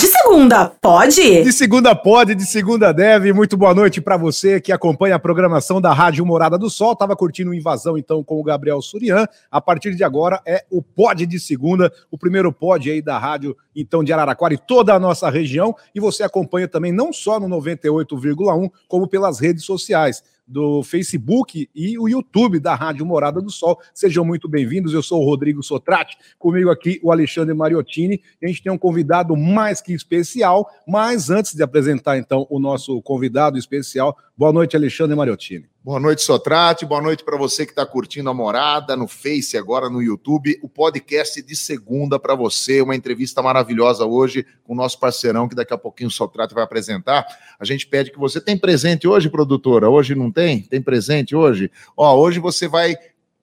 De 0.00 0.06
segunda, 0.06 0.66
pode? 0.80 1.42
De 1.42 1.52
segunda 1.52 1.94
pode, 1.94 2.34
de 2.34 2.46
segunda 2.46 2.90
deve. 2.90 3.34
Muito 3.34 3.54
boa 3.54 3.74
noite 3.74 4.00
para 4.00 4.16
você 4.16 4.58
que 4.58 4.72
acompanha 4.72 5.16
a 5.16 5.18
programação 5.18 5.78
da 5.78 5.92
Rádio 5.92 6.24
Morada 6.24 6.56
do 6.56 6.70
Sol. 6.70 6.96
Tava 6.96 7.14
curtindo 7.14 7.52
Invasão 7.52 7.98
então 7.98 8.24
com 8.24 8.40
o 8.40 8.42
Gabriel 8.42 8.80
Surian. 8.80 9.26
A 9.50 9.60
partir 9.60 9.94
de 9.94 10.02
agora 10.02 10.40
é 10.46 10.64
o 10.70 10.80
Pod 10.80 11.26
de 11.26 11.38
segunda, 11.38 11.92
o 12.10 12.16
primeiro 12.16 12.50
pod 12.50 12.90
aí 12.90 13.02
da 13.02 13.18
rádio 13.18 13.54
então 13.76 14.02
de 14.02 14.10
Araraquara 14.10 14.54
e 14.54 14.58
toda 14.58 14.94
a 14.94 14.98
nossa 14.98 15.28
região. 15.28 15.76
E 15.94 16.00
você 16.00 16.22
acompanha 16.22 16.66
também 16.66 16.92
não 16.92 17.12
só 17.12 17.38
no 17.38 17.46
98,1, 17.60 18.70
como 18.88 19.06
pelas 19.06 19.38
redes 19.38 19.66
sociais 19.66 20.22
do 20.50 20.82
Facebook 20.82 21.70
e 21.74 21.96
o 21.96 22.08
YouTube 22.08 22.58
da 22.58 22.74
Rádio 22.74 23.06
Morada 23.06 23.40
do 23.40 23.50
Sol. 23.50 23.78
Sejam 23.94 24.24
muito 24.24 24.48
bem-vindos. 24.48 24.92
Eu 24.92 25.02
sou 25.02 25.22
o 25.22 25.24
Rodrigo 25.24 25.62
Sotrati, 25.62 26.18
comigo 26.38 26.70
aqui 26.70 26.98
o 27.02 27.12
Alexandre 27.12 27.54
Mariottini. 27.54 28.20
A 28.42 28.46
gente 28.48 28.62
tem 28.62 28.72
um 28.72 28.78
convidado 28.78 29.36
mais 29.36 29.80
que 29.80 29.92
especial, 29.92 30.68
mas 30.86 31.30
antes 31.30 31.54
de 31.54 31.62
apresentar 31.62 32.18
então 32.18 32.46
o 32.50 32.58
nosso 32.58 33.00
convidado 33.02 33.56
especial, 33.56 34.16
boa 34.36 34.52
noite, 34.52 34.76
Alexandre 34.76 35.14
Mariottini. 35.14 35.68
Boa 35.82 35.98
noite, 35.98 36.20
Sotrate. 36.20 36.84
Boa 36.84 37.00
noite 37.00 37.24
para 37.24 37.38
você 37.38 37.64
que 37.64 37.72
está 37.72 37.86
curtindo 37.86 38.28
a 38.28 38.34
morada 38.34 38.94
no 38.94 39.08
Face, 39.08 39.56
agora 39.56 39.88
no 39.88 40.02
YouTube. 40.02 40.60
O 40.62 40.68
podcast 40.68 41.40
de 41.40 41.56
segunda 41.56 42.18
para 42.18 42.34
você. 42.34 42.82
Uma 42.82 42.94
entrevista 42.94 43.40
maravilhosa 43.40 44.04
hoje 44.04 44.44
com 44.62 44.74
o 44.74 44.76
nosso 44.76 45.00
parceirão, 45.00 45.48
que 45.48 45.54
daqui 45.54 45.72
a 45.72 45.78
pouquinho 45.78 46.08
o 46.08 46.12
Sotrate 46.12 46.52
vai 46.52 46.62
apresentar. 46.62 47.24
A 47.58 47.64
gente 47.64 47.86
pede 47.86 48.10
que 48.10 48.18
você 48.18 48.42
tem 48.42 48.58
presente 48.58 49.08
hoje, 49.08 49.30
produtora. 49.30 49.88
Hoje 49.88 50.14
não 50.14 50.30
tem? 50.30 50.60
Tem 50.60 50.82
presente 50.82 51.34
hoje? 51.34 51.70
Ó, 51.96 52.14
hoje 52.14 52.40
você 52.40 52.68
vai 52.68 52.94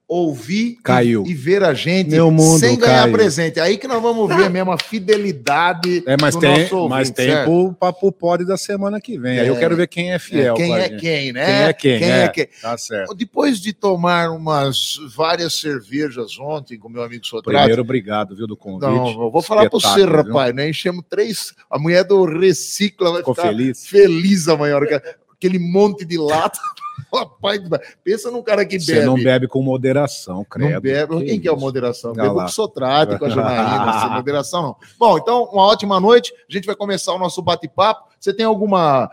ouvir 0.07 0.77
caiu. 0.81 1.25
E, 1.27 1.31
e, 1.31 1.33
ver 1.33 1.63
a 1.63 1.73
gente 1.73 2.11
sem 2.59 2.77
ganhar 2.77 3.11
presente. 3.11 3.59
Aí 3.59 3.77
que 3.77 3.87
nós 3.87 4.01
vamos 4.01 4.33
ver 4.33 4.49
mesmo 4.49 4.71
a 4.71 4.77
fidelidade 4.77 6.03
é, 6.05 6.15
mas 6.19 6.35
do 6.35 6.39
tem, 6.41 6.61
nosso 6.61 6.77
ouvinte, 6.77 6.89
Mas 6.89 7.09
tem 7.11 7.43
pro, 7.43 7.73
pro 7.93 8.11
pod 8.11 8.45
da 8.45 8.55
semana 8.55 9.01
que 9.01 9.17
vem. 9.17 9.37
É. 9.37 9.41
Aí 9.41 9.47
eu 9.47 9.57
quero 9.57 9.75
ver 9.75 9.87
quem 9.87 10.13
é 10.13 10.19
fiel. 10.19 10.55
É, 10.55 10.57
quem 10.57 10.73
é 10.73 10.89
quem, 10.89 11.33
né? 11.33 11.45
Quem 11.45 11.55
é 11.55 11.73
quem, 11.73 11.99
quem 11.99 12.11
é. 12.11 12.23
é 12.23 12.27
quem. 12.29 12.47
Tá 12.61 12.77
certo. 12.77 13.13
Depois 13.13 13.59
de 13.59 13.73
tomar 13.73 14.31
umas 14.31 14.97
várias 15.13 15.59
cervejas 15.59 16.39
ontem 16.39 16.77
com 16.77 16.87
meu 16.87 17.03
amigo 17.03 17.25
Sotrate... 17.25 17.57
Primeiro, 17.57 17.81
obrigado, 17.81 18.35
viu, 18.35 18.47
do 18.47 18.55
convite. 18.55 18.89
Não, 18.89 19.23
eu 19.23 19.31
vou 19.31 19.41
falar 19.41 19.69
para 19.69 19.79
você, 19.79 20.05
rapaz, 20.05 20.55
né? 20.55 20.69
Enchemos 20.69 21.03
três... 21.09 21.53
A 21.69 21.77
mulher 21.77 22.05
do 22.05 22.23
Recicla 22.23 23.11
vai 23.11 23.19
Ficou 23.19 23.35
ficar 23.35 23.49
feliz? 23.49 23.85
feliz 23.85 24.47
amanhã. 24.47 24.77
Aquele 25.37 25.59
monte 25.59 26.05
de 26.05 26.17
lata... 26.17 26.59
Rapaz, 27.13 27.61
pensa 28.03 28.29
num 28.29 28.41
cara 28.41 28.65
que 28.65 28.77
bebe. 28.77 28.85
Você 28.85 29.05
não 29.05 29.15
bebe 29.15 29.47
com 29.47 29.61
moderação, 29.61 30.43
credo. 30.43 30.73
Não 30.73 30.81
bebe. 30.81 31.17
Que 31.19 31.25
Quem 31.25 31.39
que 31.39 31.47
é 31.47 31.51
o 31.51 31.57
moderação? 31.57 32.11
Bebo 32.11 32.35
com 32.35 32.47
Sotrate, 32.47 33.17
com 33.17 33.25
a 33.25 33.29
Janaína, 33.29 33.99
sem 34.01 34.09
moderação 34.09 34.61
não. 34.61 34.75
Bom, 34.99 35.17
então, 35.17 35.43
uma 35.45 35.63
ótima 35.63 35.99
noite. 35.99 36.33
A 36.49 36.53
gente 36.53 36.65
vai 36.65 36.75
começar 36.75 37.13
o 37.13 37.19
nosso 37.19 37.41
bate-papo. 37.41 38.09
Você 38.19 38.33
tem 38.33 38.45
alguma 38.45 39.09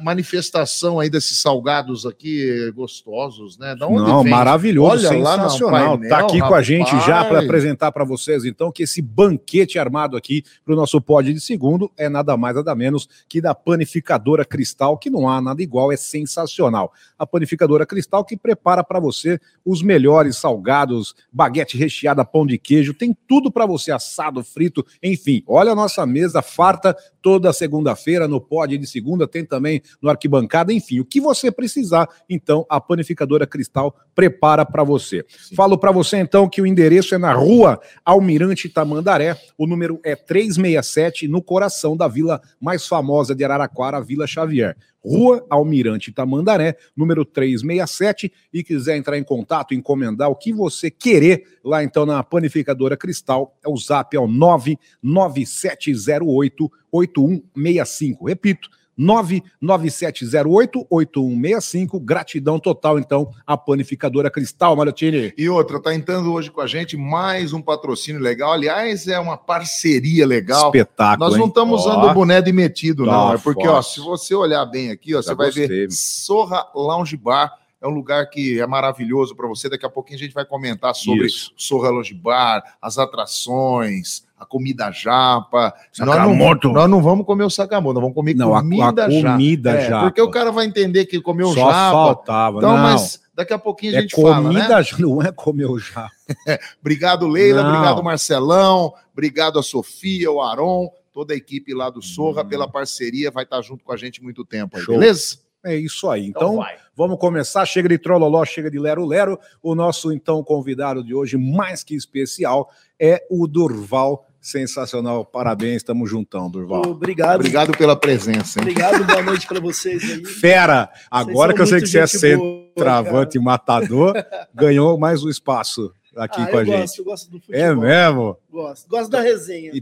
manifestação 0.00 0.98
aí 0.98 1.08
desses 1.08 1.38
salgados 1.38 2.04
aqui 2.04 2.72
gostosos, 2.74 3.56
né? 3.56 3.76
Não, 3.78 4.22
vem? 4.22 4.32
maravilhoso, 4.32 5.06
Olha 5.08 5.22
lá 5.22 5.36
sensacional. 5.36 5.96
painel, 5.96 6.10
tá 6.10 6.18
aqui 6.18 6.40
com 6.40 6.54
a 6.54 6.62
gente 6.62 6.90
já 6.90 7.24
para 7.24 7.34
rapaz. 7.34 7.44
apresentar 7.44 7.92
para 7.92 8.04
vocês, 8.04 8.44
então, 8.44 8.72
que 8.72 8.82
esse 8.82 9.00
banquete 9.00 9.78
armado 9.78 10.16
aqui 10.16 10.42
para 10.64 10.74
o 10.74 10.76
nosso 10.76 11.00
pod 11.00 11.32
de 11.32 11.40
segundo 11.40 11.90
é 11.96 12.08
nada 12.08 12.36
mais, 12.36 12.56
nada 12.56 12.74
menos 12.74 13.08
que 13.28 13.40
da 13.40 13.54
panificadora 13.54 14.44
Cristal, 14.44 14.98
que 14.98 15.08
não 15.08 15.28
há 15.28 15.40
nada 15.40 15.62
igual, 15.62 15.92
é 15.92 15.96
sensacional. 15.96 16.92
A 17.16 17.24
panificadora 17.24 17.86
Cristal 17.86 18.24
que 18.24 18.36
prepara 18.36 18.82
para 18.82 18.98
você 18.98 19.38
os 19.64 19.82
melhores 19.82 20.36
salgados, 20.36 21.14
baguete 21.32 21.76
recheada, 21.76 22.24
pão 22.24 22.44
de 22.44 22.58
queijo, 22.58 22.92
tem 22.92 23.16
tudo 23.28 23.52
para 23.52 23.66
você, 23.66 23.92
assado, 23.92 24.42
frito, 24.42 24.84
enfim. 25.00 25.44
Olha 25.46 25.72
a 25.72 25.76
nossa 25.76 26.04
mesa 26.04 26.42
farta 26.42 26.96
toda 27.22 27.52
segunda-feira 27.52 28.26
no 28.26 28.40
pod 28.40 28.76
de 28.76 28.86
segunda, 28.86 29.28
tem 29.28 29.44
também 29.44 29.59
no 30.00 30.08
arquibancada, 30.08 30.72
enfim, 30.72 31.00
o 31.00 31.04
que 31.04 31.20
você 31.20 31.50
precisar, 31.50 32.08
então 32.28 32.64
a 32.68 32.80
panificadora 32.80 33.46
Cristal 33.46 33.94
prepara 34.14 34.64
para 34.64 34.82
você. 34.82 35.24
Falo 35.54 35.78
para 35.78 35.92
você 35.92 36.16
então 36.16 36.48
que 36.48 36.62
o 36.62 36.66
endereço 36.66 37.14
é 37.14 37.18
na 37.18 37.32
Rua 37.32 37.80
Almirante 38.04 38.68
Tamandaré, 38.68 39.36
o 39.56 39.66
número 39.66 40.00
é 40.04 40.16
367, 40.16 41.28
no 41.28 41.42
coração 41.42 41.96
da 41.96 42.08
vila 42.08 42.40
mais 42.60 42.86
famosa 42.86 43.34
de 43.34 43.44
Araraquara, 43.44 43.98
a 43.98 44.00
Vila 44.00 44.26
Xavier. 44.26 44.76
Rua 45.02 45.46
Almirante 45.48 46.12
Tamandaré, 46.12 46.76
número 46.94 47.24
367, 47.24 48.30
e 48.52 48.62
quiser 48.62 48.98
entrar 48.98 49.16
em 49.16 49.24
contato, 49.24 49.72
encomendar 49.72 50.28
o 50.28 50.36
que 50.36 50.52
você 50.52 50.90
querer 50.90 51.44
lá 51.64 51.82
então 51.82 52.04
na 52.04 52.22
panificadora 52.22 52.98
Cristal, 52.98 53.56
é 53.64 53.68
o 53.68 53.76
zap 53.76 54.14
é 54.14 54.20
o 54.20 54.28
99708 54.28 56.70
8165. 56.92 58.26
Repito, 58.26 58.68
99708-8165. 59.00 61.98
Gratidão 62.00 62.58
total, 62.58 62.98
então, 62.98 63.30
à 63.46 63.56
panificadora 63.56 64.30
Cristal, 64.30 64.76
Marotini. 64.76 65.32
E 65.36 65.48
outra, 65.48 65.80
tá 65.80 65.94
entrando 65.94 66.30
hoje 66.32 66.50
com 66.50 66.60
a 66.60 66.66
gente 66.66 66.94
mais 66.96 67.52
um 67.54 67.62
patrocínio 67.62 68.20
legal. 68.20 68.52
Aliás, 68.52 69.06
é 69.08 69.18
uma 69.18 69.38
parceria 69.38 70.26
legal. 70.26 70.66
Espetáculo. 70.66 71.30
Nós 71.30 71.38
não 71.38 71.46
estamos 71.46 71.80
usando 71.80 72.04
o 72.04 72.12
boné 72.14 72.42
de 72.42 72.52
metido, 72.52 73.06
não. 73.06 73.28
Tá 73.28 73.34
É 73.34 73.38
porque, 73.38 73.66
ó, 73.66 73.80
se 73.80 74.00
você 74.00 74.34
olhar 74.34 74.66
bem 74.66 74.90
aqui, 74.90 75.14
ó, 75.14 75.22
Já 75.22 75.30
você 75.30 75.34
vai 75.34 75.46
gostei, 75.46 75.66
ver. 75.66 75.90
Sorra 75.90 76.66
Lounge 76.74 77.16
Bar. 77.16 77.58
É 77.82 77.88
um 77.88 77.92
lugar 77.92 78.28
que 78.28 78.60
é 78.60 78.66
maravilhoso 78.66 79.34
para 79.34 79.48
você. 79.48 79.66
Daqui 79.70 79.86
a 79.86 79.88
pouquinho 79.88 80.18
a 80.18 80.20
gente 80.20 80.34
vai 80.34 80.44
comentar 80.44 80.94
sobre 80.94 81.24
Isso. 81.24 81.50
Sorra 81.56 81.88
Lounge 81.88 82.12
Bar, 82.12 82.62
as 82.80 82.98
atrações, 82.98 84.22
a 84.40 84.46
comida 84.46 84.90
japa. 84.90 85.74
Nós 85.98 86.18
não, 86.18 86.72
nós 86.72 86.90
não 86.90 87.02
vamos 87.02 87.26
comer 87.26 87.44
o 87.44 87.50
sakamoto, 87.50 87.94
nós 87.94 88.02
vamos 88.02 88.14
comer 88.14 88.34
Não, 88.34 88.54
a- 88.54 88.58
a 88.58 88.62
comida 88.62 89.10
japa. 89.10 89.32
comida 89.32 89.70
É, 89.72 89.88
japa. 89.88 90.04
Porque 90.06 90.22
o 90.22 90.30
cara 90.30 90.50
vai 90.50 90.64
entender 90.64 91.04
que 91.04 91.20
comeu 91.20 91.48
Só 91.48 91.54
japa. 91.56 91.90
faltava. 91.92 92.58
Então, 92.58 92.72
não, 92.72 92.78
mas 92.82 93.20
daqui 93.34 93.52
a 93.52 93.58
pouquinho 93.58 93.94
a 93.94 93.98
é 93.98 94.00
gente 94.00 94.16
fala, 94.16 94.40
né? 94.50 94.66
comida, 94.66 94.82
não 94.98 95.22
é 95.22 95.30
comer 95.30 95.66
o 95.66 95.78
já. 95.78 96.08
Obrigado, 96.80 97.28
Leila. 97.28 97.62
Não. 97.62 97.70
Obrigado, 97.70 98.02
Marcelão. 98.02 98.94
Obrigado 99.12 99.58
a 99.58 99.62
Sofia, 99.62 100.30
o 100.32 100.40
Aron, 100.40 100.88
toda 101.12 101.34
a 101.34 101.36
equipe 101.36 101.74
lá 101.74 101.90
do 101.90 102.00
Sorra 102.02 102.42
pela 102.44 102.66
parceria. 102.66 103.30
Vai 103.30 103.44
estar 103.44 103.60
junto 103.60 103.84
com 103.84 103.92
a 103.92 103.96
gente 103.96 104.22
muito 104.22 104.44
tempo 104.44 104.76
aí, 104.76 104.82
Hum. 104.82 104.86
Show. 104.86 104.98
beleza? 104.98 105.38
É 105.62 105.76
isso 105.76 106.08
aí. 106.08 106.26
Então, 106.26 106.56
vai. 106.56 106.76
Vamos 106.96 107.18
começar. 107.18 107.66
Chega 107.66 107.86
de 107.86 107.98
trololó, 107.98 108.42
chega 108.46 108.70
de 108.70 108.78
lero-lero. 108.78 109.38
O 109.62 109.74
nosso, 109.74 110.10
então, 110.10 110.42
convidado 110.42 111.04
de 111.04 111.14
hoje, 111.14 111.36
mais 111.36 111.84
que 111.84 111.94
especial, 111.94 112.70
é 112.98 113.26
o 113.30 113.46
Durval. 113.46 114.26
Sensacional. 114.40 115.24
Parabéns, 115.24 115.76
estamos 115.76 116.08
juntão, 116.08 116.50
Durval. 116.50 116.82
Obrigado. 116.86 117.36
Obrigado 117.40 117.76
pela 117.76 117.94
presença. 117.94 118.58
Hein? 118.58 118.62
Obrigado, 118.62 119.04
boa 119.04 119.22
noite 119.22 119.46
para 119.46 119.60
vocês 119.60 120.02
aí. 120.02 120.24
Fera! 120.24 120.90
Agora 121.10 121.52
que 121.52 121.60
eu 121.60 121.66
sei 121.66 121.80
que 121.80 121.86
você 121.86 122.32
é 122.32 122.36
boa, 122.36 122.66
centroavante 122.74 123.36
e 123.36 123.40
matador, 123.40 124.14
ganhou 124.54 124.98
mais 124.98 125.22
um 125.22 125.28
espaço 125.28 125.92
aqui 126.16 126.40
Ah, 126.40 126.46
com 126.46 126.56
a 126.56 126.60
eu 126.60 126.64
gente. 126.66 126.80
gosto, 126.80 126.98
eu 127.00 127.04
gosto 127.04 127.30
do 127.30 127.38
futebol. 127.40 127.60
É 127.60 127.74
mesmo? 127.74 128.36
Gosto, 128.50 128.88
gosto 128.88 129.10
da 129.10 129.20
resenha. 129.20 129.72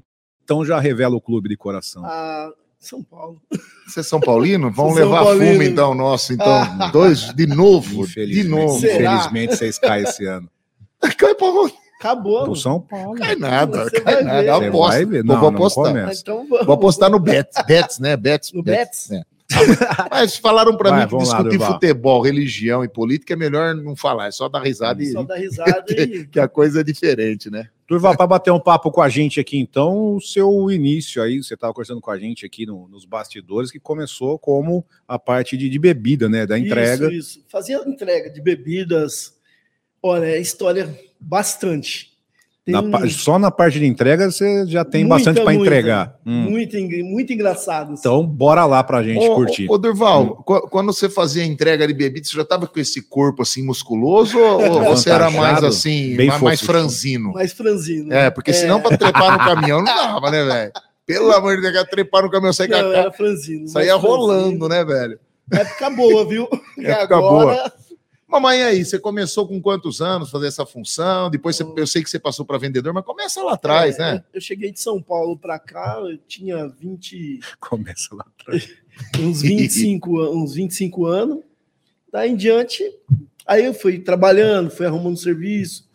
Então 0.42 0.64
já 0.64 0.80
revela 0.80 1.14
o 1.14 1.20
clube 1.20 1.48
de 1.48 1.56
coração. 1.56 2.02
Ah, 2.04 2.50
São 2.80 3.02
Paulo. 3.02 3.40
Você 3.86 4.00
é 4.00 4.02
São 4.02 4.18
Paulino? 4.18 4.70
Vamos 4.74 4.94
Sou 4.94 5.02
São 5.02 5.10
levar 5.12 5.24
Paulino. 5.24 5.52
fumo, 5.52 5.62
então, 5.62 5.94
nosso. 5.94 6.32
Então, 6.32 6.90
dois 6.90 7.32
de 7.32 7.46
novo. 7.46 8.06
De 8.08 8.42
novo. 8.44 8.80
Será? 8.80 9.14
infelizmente 9.14 9.56
vocês 9.56 9.78
caem 9.78 10.02
esse 10.04 10.24
ano. 10.26 10.50
Cai 11.16 11.34
pra 11.34 11.46
onde? 11.46 11.74
Acabou. 11.98 12.44
Do 12.46 12.54
São 12.56 12.80
Paulo. 12.80 13.18
Cai 13.18 13.34
nada, 13.34 13.84
Você 13.84 14.00
cai 14.00 14.14
vai 14.14 14.24
nada. 14.24 14.58
ver. 14.60 14.68
Aposto. 14.68 14.88
vai 14.92 15.04
ver? 15.04 15.18
Eu 15.18 15.24
Não, 15.24 15.40
vou 15.40 15.50
não 15.50 15.58
apostar. 15.58 15.84
começa. 15.86 16.20
Então 16.20 16.46
vamos. 16.48 16.66
Vou 16.66 16.74
apostar 16.74 17.10
no 17.10 17.18
Bets. 17.18 17.62
Bets, 17.66 17.98
né? 17.98 18.16
Bets. 18.16 18.52
No 18.52 18.62
Bets? 18.62 19.10
É. 19.10 19.22
Mas 20.10 20.36
falaram 20.36 20.76
pra 20.76 20.90
Vai, 20.90 21.00
mim 21.02 21.08
que 21.08 21.14
lá, 21.14 21.22
discutir 21.22 21.48
Durval. 21.56 21.72
futebol, 21.72 22.20
religião 22.22 22.84
e 22.84 22.88
política 22.88 23.32
é 23.32 23.36
melhor 23.36 23.74
não 23.74 23.96
falar, 23.96 24.26
é 24.26 24.30
só 24.30 24.46
dar 24.46 24.60
risada 24.62 25.02
e 25.02 25.06
Só 25.10 25.22
dar 25.22 25.36
risada 25.40 25.84
e. 25.90 26.26
que 26.26 26.38
a 26.38 26.46
coisa 26.46 26.80
é 26.80 26.84
diferente, 26.84 27.50
né? 27.50 27.68
Durval, 27.88 28.14
para 28.14 28.26
bater 28.26 28.50
um 28.52 28.60
papo 28.60 28.90
com 28.92 29.00
a 29.00 29.08
gente 29.08 29.40
aqui, 29.40 29.58
então, 29.58 30.16
o 30.16 30.20
seu 30.20 30.70
início 30.70 31.22
aí, 31.22 31.42
você 31.42 31.54
estava 31.54 31.72
conversando 31.72 32.02
com 32.02 32.10
a 32.10 32.18
gente 32.18 32.44
aqui 32.44 32.66
no- 32.66 32.86
nos 32.88 33.06
bastidores, 33.06 33.70
que 33.70 33.80
começou 33.80 34.38
como 34.38 34.84
a 35.08 35.18
parte 35.18 35.56
de, 35.56 35.70
de 35.70 35.78
bebida, 35.78 36.28
né? 36.28 36.44
Da 36.46 36.58
entrega. 36.58 37.06
Isso, 37.10 37.38
isso. 37.38 37.44
Fazia 37.48 37.78
entrega 37.86 38.28
de 38.28 38.42
bebidas. 38.42 39.32
Olha, 40.02 40.26
é 40.26 40.38
história 40.38 40.94
bastante. 41.20 42.08
Tem 42.64 42.74
Na 42.74 42.82
pa- 42.82 43.08
só 43.08 43.38
na 43.38 43.50
parte 43.50 43.78
de 43.78 43.86
entrega 43.86 44.30
você 44.30 44.66
já 44.66 44.84
tem 44.84 45.02
Muita, 45.02 45.14
bastante 45.16 45.42
para 45.42 45.54
entregar. 45.54 46.18
Hum. 46.26 46.50
muito, 46.50 46.76
muito 47.02 47.32
engraçado. 47.32 47.92
assim. 47.94 48.00
Então, 48.00 48.26
bora 48.26 48.66
lá 48.66 48.84
pra 48.84 49.02
gente 49.02 49.26
Ô, 49.26 49.34
curtir. 49.36 49.66
Ô, 49.70 49.78
Durval, 49.78 50.36
qu- 50.44 50.68
quando 50.68 50.92
você 50.92 51.08
fazia 51.08 51.42
entrega 51.46 51.86
de 51.86 51.94
bebida, 51.94 52.26
você 52.26 52.36
já 52.36 52.44
tava 52.44 52.66
com 52.66 52.78
esse 52.78 53.00
corpo 53.00 53.40
assim 53.40 53.64
musculoso 53.64 54.38
ou, 54.38 54.84
você 54.84 55.08
era 55.08 55.30
mais 55.30 55.64
assim, 55.64 56.14
bem 56.14 56.28
mais, 56.28 56.42
mais 56.42 56.60
franzino? 56.60 57.32
mais 57.32 57.52
franzino. 57.54 58.12
É, 58.12 58.28
porque 58.28 58.52
senão 58.52 58.82
pra 58.82 58.98
trepar 58.98 59.32
no 59.32 59.38
caminhão 59.38 59.78
não 59.78 59.86
dava, 59.94 60.30
né, 60.30 60.44
velho? 60.44 60.72
Pelo 61.06 61.32
amor 61.32 61.56
de 61.56 61.62
Deus, 61.72 61.84
trepar 61.90 62.22
no 62.22 62.30
caminhão, 62.30 62.52
saia, 62.52 62.68
Não, 62.82 62.92
era 62.92 63.10
franzino. 63.10 63.66
saía 63.66 63.92
franzino. 63.98 64.12
rolando, 64.14 64.68
né, 64.68 64.84
velho? 64.84 65.18
Época 65.50 65.88
boa, 65.88 66.28
viu? 66.28 66.46
Época 66.78 67.16
agora 67.16 67.72
Mamãe, 68.28 68.62
aí, 68.62 68.84
você 68.84 68.98
começou 68.98 69.48
com 69.48 69.58
quantos 69.60 70.02
anos 70.02 70.30
fazer 70.30 70.48
essa 70.48 70.66
função? 70.66 71.30
Depois 71.30 71.56
você- 71.56 71.64
Oh. 71.64 71.74
eu 71.78 71.86
sei 71.86 72.02
que 72.02 72.10
você 72.10 72.18
passou 72.18 72.44
para 72.44 72.58
vendedor, 72.58 72.92
mas 72.92 73.02
começa 73.04 73.42
lá 73.42 73.54
atrás, 73.54 73.96
É, 73.98 74.00
né? 74.16 74.24
Eu 74.34 74.40
cheguei 74.40 74.70
de 74.70 74.78
São 74.80 75.00
Paulo 75.02 75.36
pra 75.38 75.58
cá, 75.58 75.98
eu 76.02 76.18
tinha 76.18 76.68
20, 76.68 77.40
Começa 77.58 78.14
lá 78.14 78.26
atrás. 78.38 78.68
uns 79.18 79.40
25, 79.40 80.20
an- 80.20 80.30
uns 80.30 80.52
25 80.54 81.06
anos. 81.06 81.38
Daí 82.12 82.30
em 82.30 82.36
diante, 82.36 82.84
aí 83.46 83.64
eu 83.64 83.72
fui 83.72 83.98
trabalhando, 83.98 84.70
fui 84.70 84.84
arrumando 84.84 85.16
serviço. 85.16 85.88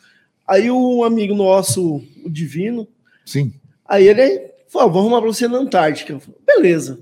Aí 0.48 0.72
um 0.72 1.04
amigo 1.04 1.36
nosso, 1.36 1.98
o 2.26 2.30
Divino, 2.30 2.88
Sim. 3.26 3.54
aí 3.86 4.08
ele 4.08 4.50
falou: 4.68 4.92
vou 4.92 5.02
arrumar 5.02 5.22
pra 5.22 5.28
você 5.32 5.48
na 5.48 5.60
Antártica. 5.60 6.14
Eu 6.14 6.20
falei, 6.20 6.40
Beleza. 6.46 7.00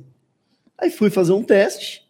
Aí 0.78 0.90
fui 0.90 1.10
fazer 1.10 1.32
um 1.32 1.44
teste 1.44 2.01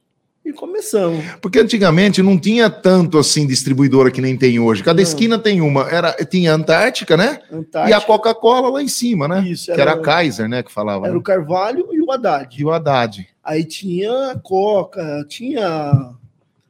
e 0.44 0.52
começamos. 0.52 1.24
Porque 1.40 1.60
antigamente 1.60 2.22
não 2.24 2.38
tinha 2.38 2.70
tanto 2.70 3.18
assim 3.18 3.46
distribuidora 3.46 4.10
que 4.10 4.20
nem 4.22 4.36
tem 4.36 4.60
hoje. 4.60 4.84
Cada 4.84 4.98
Não. 4.98 5.04
esquina 5.04 5.38
tem 5.38 5.62
uma. 5.62 5.90
Era, 5.90 6.14
tinha 6.26 6.52
a 6.52 6.56
Antártica, 6.56 7.16
né? 7.16 7.40
E 7.52 7.54
a 7.54 7.58
Antártica. 7.58 8.02
Coca-Cola 8.02 8.70
lá 8.70 8.82
em 8.82 8.88
cima, 8.88 9.28
né? 9.28 9.44
Isso, 9.48 9.72
que 9.74 9.80
era 9.80 9.92
a 9.94 10.00
Kaiser, 10.00 10.50
né? 10.50 10.64
Que 10.64 10.72
falava. 10.72 11.06
era 11.06 11.14
né? 11.14 11.20
o 11.20 11.24
Carvalho 11.24 11.88
e 11.92 12.02
o 12.02 12.12
Haddad. 12.12 12.60
E 12.60 12.66
o 12.66 12.72
Haddad. 12.72 13.28
Aí 13.44 13.64
tinha 13.64 14.32
a 14.32 14.40
Coca, 14.40 15.26
tinha 15.30 16.12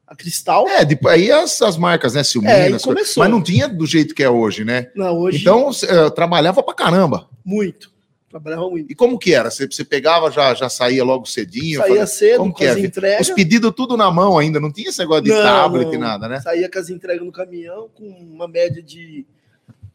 a 0.07 0.15
Cristal. 0.17 0.67
É, 0.67 0.83
depois, 0.83 1.13
aí 1.15 1.31
as, 1.31 1.61
as 1.61 1.77
marcas, 1.77 2.13
né? 2.13 2.21
É, 2.43 2.51
aí 2.53 2.61
coisas. 2.71 2.83
começou. 2.83 3.23
mas 3.23 3.31
não 3.31 3.41
tinha 3.41 3.67
do 3.69 3.85
jeito 3.85 4.13
que 4.13 4.21
é 4.23 4.29
hoje, 4.29 4.65
né? 4.65 4.87
Não, 4.93 5.17
hoje 5.17 5.39
Então, 5.39 5.69
eh, 5.83 6.09
trabalhava 6.09 6.61
pra 6.61 6.73
caramba. 6.73 7.29
muito. 7.45 7.90
Trabalhava 8.31 8.69
muito. 8.69 8.89
E 8.91 8.95
como 8.95 9.19
que 9.19 9.33
era? 9.33 9.51
Você, 9.51 9.67
você 9.67 9.83
pegava, 9.83 10.31
já, 10.31 10.53
já 10.55 10.69
saía 10.69 11.03
logo 11.03 11.25
cedinho? 11.27 11.79
Saía 11.81 11.89
fazia- 11.89 12.07
cedo 12.07 12.37
como 12.39 12.51
com 12.51 12.57
que 12.57 12.65
as 12.65 12.77
é? 12.77 12.79
entregas. 12.79 13.27
Os 13.27 13.33
pedidos 13.35 13.71
tudo 13.75 13.95
na 13.97 14.09
mão 14.09 14.37
ainda, 14.37 14.59
não 14.59 14.71
tinha 14.71 14.89
esse 14.89 14.99
negócio 14.99 15.23
de 15.25 15.29
Não, 15.31 15.41
tablet 15.43 15.93
e 15.93 15.97
nada, 15.97 16.27
né? 16.29 16.39
Saía 16.39 16.69
com 16.71 16.79
as 16.79 16.89
entregas 16.89 17.25
no 17.25 17.31
caminhão, 17.31 17.89
com 17.93 18.05
uma 18.05 18.47
média 18.47 18.81
de 18.81 19.25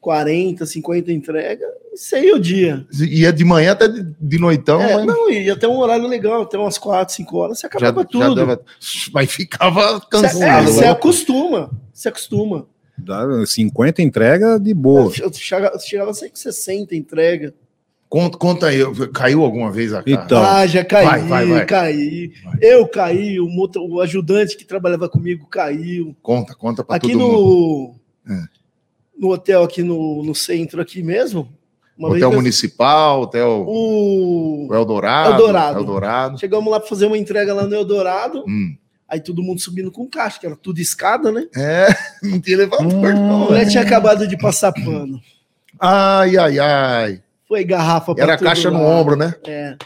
40, 0.01 0.65
50 0.67 1.11
entregas, 1.11 1.69
e 1.93 1.97
saía 1.99 2.35
o 2.37 2.39
dia. 2.39 2.87
Ia 2.93 3.33
de 3.33 3.45
manhã 3.45 3.73
até 3.73 3.89
de, 3.89 4.07
de 4.21 4.39
noitão, 4.39 4.81
é, 4.81 4.95
mas 4.97 5.07
não, 5.07 5.31
ia 5.31 5.55
até 5.55 5.67
um 5.67 5.79
horário 5.79 6.07
legal, 6.07 6.43
até 6.43 6.57
umas 6.59 6.79
4, 6.79 7.15
5 7.15 7.37
horas, 7.37 7.59
você 7.59 7.63
já, 7.63 7.69
acabava 7.69 8.01
já 8.03 8.07
tudo. 8.07 8.35
dava. 8.35 8.61
Mas 9.13 9.33
ficava 9.33 9.95
Você, 9.99 10.07
cansado. 10.11 10.43
é, 10.45 10.63
você 10.63 10.81
né? 10.83 10.91
acostuma, 10.91 11.71
você 11.93 12.09
acostuma. 12.09 12.69
Dá 12.99 13.27
50 13.45 14.01
entrega 14.01 14.59
de 14.61 14.73
boa. 14.73 15.13
Eu 15.21 15.33
chegava, 15.33 15.79
chegava 15.79 16.15
sempre 16.15 16.31
com 16.31 16.37
60 16.37 16.95
entrega. 16.95 17.53
Conta, 18.09 18.39
conta 18.39 18.67
aí, 18.69 18.79
caiu 19.13 19.43
alguma 19.43 19.71
vez 19.71 19.93
a 19.93 20.03
cara? 20.03 20.11
Então. 20.25 20.43
ah, 20.43 20.65
já 20.67 20.85
caí, 20.85 21.05
vai, 21.05 21.23
vai, 21.23 21.47
vai. 21.47 21.67
caí. 21.67 22.33
Vai. 22.45 22.59
Eu 22.63 22.87
caí, 22.89 23.41
o, 23.41 23.49
moto- 23.49 23.85
o 23.85 24.01
ajudante 24.01 24.57
que 24.57 24.65
trabalhava 24.65 25.09
comigo 25.09 25.47
caiu. 25.49 26.15
Conta, 26.23 26.55
conta 26.55 26.85
pra 26.85 26.97
aqui 26.97 27.13
todo 27.13 27.21
mundo. 27.21 27.95
no, 28.25 28.33
É. 28.35 28.45
no 29.19 29.29
hotel, 29.33 29.65
aqui 29.65 29.83
no, 29.83 30.23
no 30.23 30.35
centro, 30.37 30.81
aqui 30.81 31.03
mesmo. 31.03 31.49
uma 31.99 32.11
Hotel 32.11 32.31
vez 32.31 32.41
Municipal, 32.43 33.23
Hotel 33.23 33.65
o... 33.67 34.69
o 34.69 34.75
Eldorado. 34.75 35.33
Eldorado. 35.33 35.79
Eldorado. 35.81 36.39
Chegamos 36.39 36.71
lá 36.71 36.79
para 36.79 36.89
fazer 36.89 37.07
uma 37.07 37.19
entrega 37.19 37.53
lá 37.53 37.67
no 37.67 37.75
Eldorado. 37.75 38.45
Hum. 38.47 38.77
Aí 39.09 39.21
todo 39.21 39.43
mundo 39.43 39.61
subindo 39.61 39.91
com 39.91 40.07
caixa, 40.09 40.39
que 40.39 40.47
era 40.47 40.55
tudo 40.57 40.81
escada, 40.81 41.31
né? 41.33 41.47
É, 41.57 41.89
não 42.23 42.41
tinha 42.41 42.55
elevador, 42.57 42.87
Hum. 42.93 43.05
A 43.05 43.13
não. 43.15 43.39
mulher 43.47 43.69
tinha 43.69 43.83
acabado 43.83 44.29
de 44.29 44.37
passar 44.39 44.73
pano. 44.73 45.21
Ai, 45.79 46.37
ai, 46.37 46.59
ai. 46.61 47.23
Foi 47.49 47.65
garrafa 47.65 48.15
pra 48.15 48.25
Era 48.25 48.39
caixa 48.39 48.71
no 48.71 48.81
ombro, 48.81 49.17
né? 49.17 49.35
É. 49.47 49.77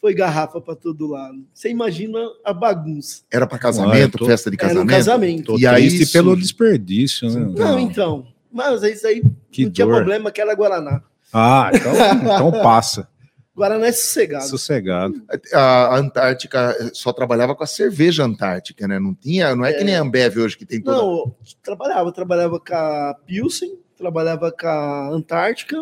Foi 0.00 0.14
garrafa 0.14 0.60
para 0.60 0.74
todo 0.74 1.06
lado. 1.08 1.44
Você 1.52 1.68
imagina 1.68 2.18
a 2.44 2.52
bagunça. 2.54 3.22
Era 3.30 3.46
pra 3.46 3.58
casamento, 3.58 4.16
tô- 4.18 4.26
festa 4.26 4.50
de 4.50 4.56
Era 4.58 4.80
um 4.80 4.86
casamento. 4.86 4.96
casamento. 4.96 5.60
E 5.60 5.66
aí, 5.66 5.86
isso- 5.86 6.12
pelo 6.12 6.34
desperdício, 6.36 7.28
né? 7.28 7.52
Não, 7.56 7.78
então. 7.78 8.26
Mas 8.50 8.82
isso 8.82 9.06
aí 9.06 9.22
Que 9.50 9.64
não 9.66 9.72
tinha 9.72 9.86
dor. 9.86 9.96
problema, 9.96 10.30
que 10.30 10.40
era 10.40 10.54
Guaraná. 10.54 11.02
Ah, 11.32 11.70
então, 11.74 11.92
então 12.22 12.50
passa. 12.62 13.08
Guaraná 13.54 13.88
é 13.88 13.92
sossegado. 13.92 14.44
Sossegado. 14.48 15.22
A 15.52 15.96
Antártica 15.98 16.74
só 16.94 17.12
trabalhava 17.12 17.54
com 17.54 17.62
a 17.62 17.66
cerveja 17.66 18.24
Antártica, 18.24 18.88
né? 18.88 18.98
Não 18.98 19.14
tinha, 19.14 19.54
não 19.54 19.64
é, 19.66 19.72
que 19.74 19.84
nem 19.84 19.96
a 19.96 20.00
Ambev 20.00 20.38
hoje 20.38 20.56
que 20.56 20.64
tem 20.64 20.80
toda. 20.80 20.96
Não, 20.96 21.10
eu 21.10 21.36
trabalhava. 21.62 22.10
Trabalhava 22.10 22.58
com 22.58 22.74
a 22.74 23.14
Pilsen, 23.26 23.76
trabalhava 23.98 24.50
com 24.50 24.66
a 24.66 25.08
Antártica, 25.10 25.76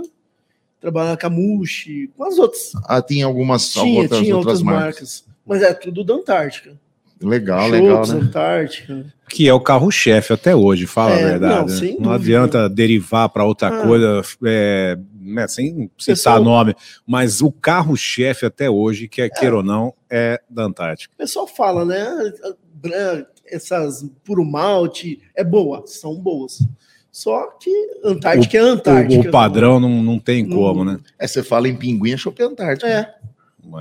trabalhava 0.81 1.17
com 1.17 1.27
a 1.27 1.31
Mushi, 1.31 2.11
com 2.17 2.25
as 2.25 2.39
outras. 2.39 2.73
Ah, 2.85 3.01
tinha 3.03 3.27
algumas 3.27 3.73
Tinha, 3.73 4.03
outras, 4.03 4.21
tinha 4.21 4.37
outras 4.37 4.61
outras 4.61 4.63
marcas. 4.63 4.85
marcas. 5.01 5.25
Mas 5.47 5.63
é 5.63 5.73
tudo 5.75 6.05
da 6.05 6.15
Antártica. 6.15 6.79
Legal, 7.21 7.69
legal, 7.69 8.07
né? 8.07 8.15
Antártica. 8.15 9.07
Que 9.29 9.49
é 9.49 9.53
o 9.53 9.59
carro-chefe 9.61 10.33
até 10.33 10.55
hoje, 10.55 10.87
fala 10.87 11.15
É, 11.17 11.25
a 11.25 11.29
verdade. 11.29 11.73
não, 11.73 11.89
né? 11.91 11.97
Não, 11.99 12.13
adianta 12.13 12.69
derivar 12.69 13.29
para 13.29 13.45
outra 13.45 13.69
Ah. 13.69 13.83
coisa, 13.83 14.23
é, 14.47 14.97
né, 15.21 15.49
sem 15.49 15.91
citar 15.99 16.15
Pessoal- 16.15 16.45
nome, 16.45 16.77
mas 17.05 17.43
o 17.43 17.51
carro-chefe 17.51 18.47
até 18.47 18.71
hoje, 18.71 19.09
quer 19.09 19.29
queira 19.31 19.57
ou 19.57 19.63
não, 19.65 19.93
é 20.09 20.41
da 20.49 20.63
Antártica. 20.65 21.13
O 21.15 21.19
pessoal 21.19 21.47
fala, 21.49 21.85
né? 21.85 22.07
Essas 23.51 24.05
puro 24.25 24.45
malte 24.45 25.21
é 25.35 25.43
boa, 25.43 25.83
são 25.87 26.15
boas. 26.21 26.59
Só 27.11 27.49
que 27.59 27.71
Antártica 28.05 28.59
é 28.59 28.63
O, 28.63 28.67
Antártica. 28.67 29.29
o 29.29 29.31
padrão 29.31 29.81
não, 29.81 30.03
não 30.03 30.19
tem 30.19 30.45
Não- 30.47 30.57
como, 30.57 30.85
né? 30.85 30.99
É, 31.19 31.27
você 31.27 31.43
fala 31.43 31.67
em 31.69 31.75
pinguim, 31.77 32.13
é 32.13 32.17
Chopp 32.17 32.41
Antártica. 32.43 32.87
É. 32.89 33.15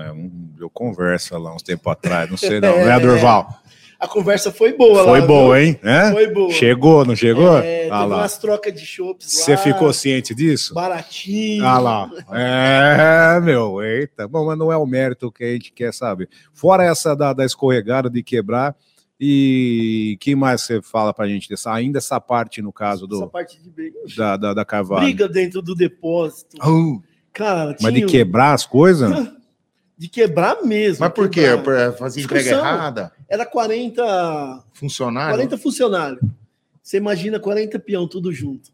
É, 0.06 0.12
um- 0.12 0.48
Eu 0.60 0.70
converso 0.72 1.38
lá 1.38 1.54
uns 1.56 1.62
tempos 1.62 1.92
atrás, 1.92 2.30
não 2.30 2.36
sei 2.38 2.60
não, 2.62 2.70
É. 2.70 2.86
né, 2.86 3.00
Durval? 3.00 3.48
A 4.00 4.08
conversa 4.08 4.52
foi 4.52 4.74
boa 4.74 5.02
lá. 5.02 5.10
Foi 5.10 5.20
viu? 5.20 5.28
boa, 5.28 5.62
hein? 5.62 5.80
É? 5.84 6.12
Foi 6.12 6.28
boa. 6.32 6.52
Chegou, 6.52 7.04
não 7.06 7.16
chegou? 7.16 7.58
É, 7.58 7.88
ah 7.90 8.00
teve 8.02 8.10
lá. 8.12 8.18
umas 8.18 8.38
trocas 8.38 8.74
de 8.74 8.86
chopps 8.86 9.40
lá. 9.40 9.44
Você 9.44 9.58
ficou 9.58 9.92
ciente 9.92 10.36
disso? 10.36 10.74
Baratinho. 10.76 11.66
Ah 11.66 11.80
lá. 11.80 12.10
É, 12.32 13.40
meu, 13.40 13.82
eita. 13.84 14.28
Bom, 14.28 14.46
mas 14.46 14.58
não 14.58 14.72
é 14.72 14.78
o 14.78 14.86
mérito 14.86 15.32
que 15.32 15.44
a 15.44 15.52
gente 15.54 15.72
quer 15.72 15.92
saber. 15.94 16.30
Fora 16.54 16.84
essa 16.84 17.16
da, 17.16 17.34
da 17.34 17.44
escorregada 17.46 18.08
de 18.10 18.22
quebrar, 18.22 18.76
e 19.20 20.18
que 20.20 20.36
mais 20.36 20.62
você 20.62 20.82
fala 20.82 21.14
pra 21.14 21.28
gente 21.28 21.50
dessa? 21.50 21.74
Ainda 21.74 21.98
essa 21.98 22.20
parte, 22.20 22.62
no 22.62 22.72
caso 22.72 23.06
Essa 23.06 23.26
do, 23.26 23.30
parte 23.30 23.62
de 23.62 23.70
briga. 23.70 23.98
da, 24.16 24.38
da, 24.38 24.54
da 24.54 24.66
Carvalho. 24.66 25.04
Briga 25.04 25.28
dentro 25.28 25.62
do 25.62 25.74
depósito. 25.74 26.58
Oh, 26.64 27.02
Cara, 27.34 27.76
Mas 27.82 27.94
de 27.94 28.06
quebrar 28.06 28.54
as 28.54 28.66
coisas? 28.66 29.12
De 30.00 30.08
quebrar 30.08 30.62
mesmo. 30.64 31.00
mas 31.04 31.12
por 31.12 31.28
quê? 31.28 31.42
quebrar. 31.42 31.92
Por 31.92 31.98
fazer 31.98 32.22
entrega 32.22 32.52
errada? 32.52 33.12
Era 33.28 33.48
40, 33.48 34.64
Funcionário? 34.72 35.32
40 35.32 35.58
funcionários. 35.58 36.22
Você 36.84 36.98
imagina 36.98 37.40
40 37.40 37.80
peão 37.80 38.08
tudo 38.08 38.32
junto. 38.32 38.70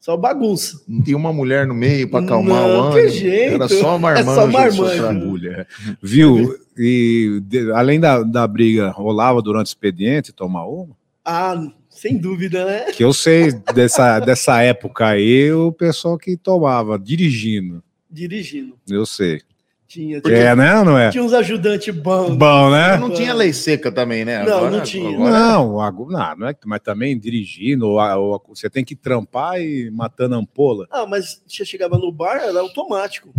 Só 0.00 0.16
bagunça. 0.16 0.80
Não 0.88 1.02
tinha 1.02 1.16
uma 1.16 1.32
mulher 1.32 1.66
no 1.66 1.74
meio 1.74 2.08
para 2.08 2.24
acalmar 2.24 2.68
Não, 2.68 2.90
o 2.90 2.92
que 2.92 3.00
ânimo? 3.00 3.14
jeito. 3.14 3.54
Era 3.54 3.68
só 3.68 3.94
É 3.96 3.98
marmanjo. 3.98 4.34
só 4.34 4.46
marmanjo. 4.46 4.96
só 4.96 5.12
Mulher. 5.12 5.66
Viu? 6.02 6.56
E 6.76 7.40
de- 7.44 7.72
além 7.72 7.98
da, 7.98 8.22
da 8.22 8.46
briga, 8.46 8.90
rolava 8.90 9.42
durante 9.42 9.66
o 9.66 9.70
expediente 9.70 10.32
tomar 10.32 10.66
uma? 10.66 10.96
Ah, 11.24 11.60
sem 11.90 12.16
dúvida, 12.16 12.64
né? 12.64 12.92
Que 12.92 13.04
eu 13.04 13.12
sei 13.12 13.52
dessa, 13.74 14.20
dessa 14.20 14.62
época 14.62 15.06
aí, 15.08 15.52
o 15.52 15.72
pessoal 15.72 16.16
que 16.16 16.36
tomava 16.36 16.96
dirigindo. 16.98 17.82
Dirigindo. 18.10 18.74
Eu 18.88 19.04
sei. 19.04 19.42
Tinha. 19.88 20.20
É, 20.26 20.54
né? 20.54 20.84
Não 20.84 20.98
é? 20.98 21.10
Tinha 21.10 21.24
uns 21.24 21.32
ajudantes 21.32 21.94
bons. 21.94 22.36
Bom, 22.36 22.70
né? 22.70 22.98
Não 22.98 23.10
tinha 23.10 23.32
lei 23.32 23.54
seca 23.54 23.90
também, 23.90 24.22
né? 24.22 24.44
Não, 24.44 24.70
não 24.70 24.82
tinha. 24.82 25.18
Não, 25.18 25.80
agu- 25.80 26.10
não, 26.12 26.36
não 26.36 26.48
é, 26.48 26.52
que- 26.52 26.68
mas 26.68 26.80
também 26.80 27.18
dirigindo, 27.18 27.88
ou 27.88 28.42
você 28.48 28.68
tem 28.68 28.84
que 28.84 28.94
trampar 28.94 29.58
e 29.62 29.90
matando 29.90 30.34
ampola. 30.34 30.86
Ah, 30.90 31.06
mas 31.06 31.40
você 31.48 31.64
chegava 31.64 31.96
no 31.96 32.12
bar, 32.12 32.36
era 32.36 32.60
automático. 32.60 33.30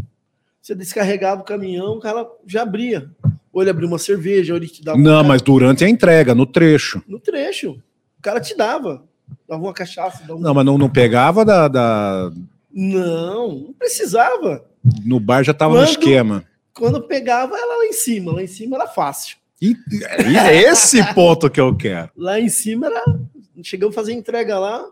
Você 0.59 0.73
descarregava 0.73 1.41
o 1.41 1.45
caminhão, 1.45 1.93
o 1.97 1.99
cara 1.99 2.25
já 2.47 2.63
abria. 2.63 3.09
Ou 3.53 3.61
ele 3.61 3.69
abria 3.69 3.87
uma 3.87 3.99
cerveja, 3.99 4.53
ou 4.53 4.57
ele 4.57 4.67
te 4.67 4.83
dava. 4.83 4.97
Não, 4.97 5.17
cara- 5.17 5.27
mas 5.27 5.41
durante 5.43 5.85
a 5.85 5.89
entrega, 5.89 6.33
no 6.33 6.47
trecho. 6.47 7.01
No 7.07 7.19
trecho. 7.19 7.71
O 8.17 8.21
cara 8.23 8.39
te 8.41 8.57
dava. 8.57 9.03
Dava 9.47 9.61
uma 9.61 9.73
cachaça. 9.73 10.21
Dava 10.21 10.35
um... 10.35 10.39
Não, 10.39 10.53
mas 10.55 10.65
não, 10.65 10.77
não 10.79 10.89
pegava 10.89 11.45
da, 11.45 11.67
da- 11.67 12.31
não, 12.71 13.47
não 13.49 13.73
precisava. 13.73 14.65
No 15.05 15.19
bar 15.19 15.43
já 15.43 15.53
tava 15.53 15.77
no 15.77 15.83
esquema. 15.83 16.43
Quando 16.73 17.01
pegava, 17.03 17.55
era 17.57 17.77
lá 17.77 17.85
em 17.85 17.93
cima. 17.93 18.31
Lá 18.33 18.41
em 18.43 18.47
cima 18.47 18.77
era 18.77 18.87
fácil. 18.87 19.37
E, 19.61 19.75
e 20.31 20.37
é 20.37 20.55
esse 20.71 21.03
ponto 21.13 21.49
que 21.49 21.59
eu 21.59 21.75
quero. 21.75 22.09
Lá 22.15 22.39
em 22.39 22.47
cima 22.49 22.87
era. 22.87 23.03
Chegamos 23.61 23.93
a 23.95 23.99
fazer 23.99 24.13
entrega 24.13 24.57
lá. 24.57 24.85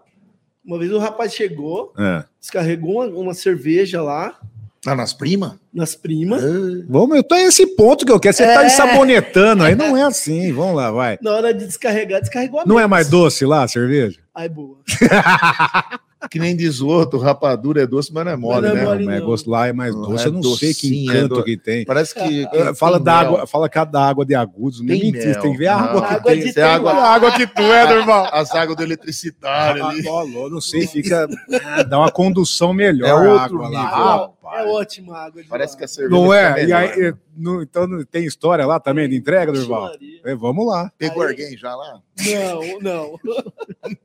Uma 0.65 0.77
vez 0.77 0.91
o 0.91 0.98
rapaz 1.00 1.34
chegou, 1.34 1.93
É. 1.98 2.25
descarregou 2.41 2.96
uma, 2.96 3.05
uma 3.22 3.34
cerveja 3.34 4.01
lá 4.01 4.38
Tá 4.81 4.93
nas 4.96 5.13
primas? 5.13 5.53
Nas 5.77 5.96
primas. 5.96 6.41
Vamos, 6.89 7.15
eu 7.15 7.24
tô 7.24 7.36
esse 7.36 7.65
ponto 7.75 8.05
que 8.05 8.12
eu 8.12 8.19
quero. 8.19 8.36
Você 8.36 8.46
tá 8.46 8.63
É. 8.63 8.67
ensabonetando 8.67 9.63
aí, 9.63 9.75
não 9.75 9.96
é 9.96 10.01
assim. 10.03 10.51
Vamos 10.51 10.75
lá, 10.75 10.91
vai. 10.91 11.17
Na 11.22 11.31
hora 11.34 11.53
de 11.53 11.65
descarregar, 11.65 12.19
descarregou 12.19 12.60
a 12.60 12.65
Não 12.65 12.75
é 12.75 12.81
menos. 12.81 12.89
mais 12.91 13.07
doce 13.10 13.46
lá 13.46 13.63
a 13.63 13.67
cerveja? 13.67 14.17
Ai, 14.36 14.50
boa. 14.50 14.77
Que 16.31 16.39
nem 16.39 16.55
diz 16.57 16.81
o 16.81 16.88
outro, 16.88 17.19
rapadura 17.19 17.84
é 17.84 17.88
doce, 17.88 18.12
mas 18.12 18.25
não 18.25 18.31
é 18.31 18.36
mole, 18.36 18.62
não 18.67 18.69
é 18.69 18.74
né? 18.79 18.84
mole. 18.86 19.05
Mas 19.05 19.19
não. 19.19 19.25
gosto 19.27 19.50
lá 19.51 19.67
é 19.67 19.72
mais 19.72 19.93
Não, 19.93 20.01
doce. 20.01 20.25
é 20.25 20.27
eu 20.27 20.31
não 20.34 20.43
sei 20.43 20.74
que 20.74 20.88
é 20.88 21.03
encanto 21.03 21.36
do- 21.36 21.43
que 21.43 21.55
tem. 21.55 21.86
Parece 21.86 22.13
que. 22.15 22.43
Ah, 22.46 22.74
Fala 22.74 22.98
tem 22.98 23.05
da 23.05 23.12
mel. 23.19 23.27
água, 23.36 23.48
fala 23.48 23.69
que 23.69 23.77
a 23.77 23.86
da 23.86 24.01
água 24.10 24.25
de 24.25 24.34
agudos. 24.34 24.81
Nem 24.81 25.00
Tem 25.00 25.12
mentira, 25.12 25.39
tem 25.39 25.51
que 25.51 25.57
ver 25.60 25.67
a 25.67 25.75
água 25.77 26.01
Não. 26.01 26.07
que 26.07 26.13
Água 26.15 26.31
tem. 26.31 26.39
de 26.43 26.53
Tem 26.53 26.63
água- 26.63 26.91
A 26.91 27.13
água 27.13 27.31
que 27.34 27.46
tu 27.48 27.62
é, 27.62 27.93
normal. 27.96 28.27
As 28.34 28.51
águas 28.53 28.75
do 28.75 28.84
eletricitário 28.84 29.86
Ah, 29.86 29.89
ali. 29.89 30.07
ó, 30.07 30.25
não 30.50 30.60
sei, 30.60 30.88
fica. 30.88 31.29
ah, 31.63 31.84
Dá 31.84 32.00
uma 32.00 32.12
condução 32.12 32.74
melhor 32.74 33.07
É 33.07 33.29
a 33.38 33.41
água 33.43 33.62
lá. 33.62 33.69
nível. 33.69 33.84
rapaz. 33.86 34.38
É 34.48 34.63
ótima 34.65 35.17
a 35.17 35.25
água 35.25 35.43
de 35.43 35.48
Parece 35.50 35.66
lá. 35.74 35.77
que 35.77 35.83
a 35.83 35.88
cerveja. 35.88 36.21
Não 36.21 36.33
é? 36.33 36.51
E 36.51 36.65
melhor. 36.65 36.81
aí, 36.81 37.13
no- 37.36 37.62
então 37.62 38.03
tem 38.05 38.25
história 38.25 38.65
lá 38.65 38.79
também 38.79 39.07
de 39.09 39.15
entrega, 39.15 39.51
Durval? 39.51 39.91
É, 40.24 40.36
vamos 40.36 40.65
lá. 40.67 40.91
Pegou 40.97 41.24
Aí- 41.24 41.29
alguém 41.29 41.57
já 41.57 41.75
lá? 41.75 42.01
Não, 42.25 42.79
não. 42.81 43.19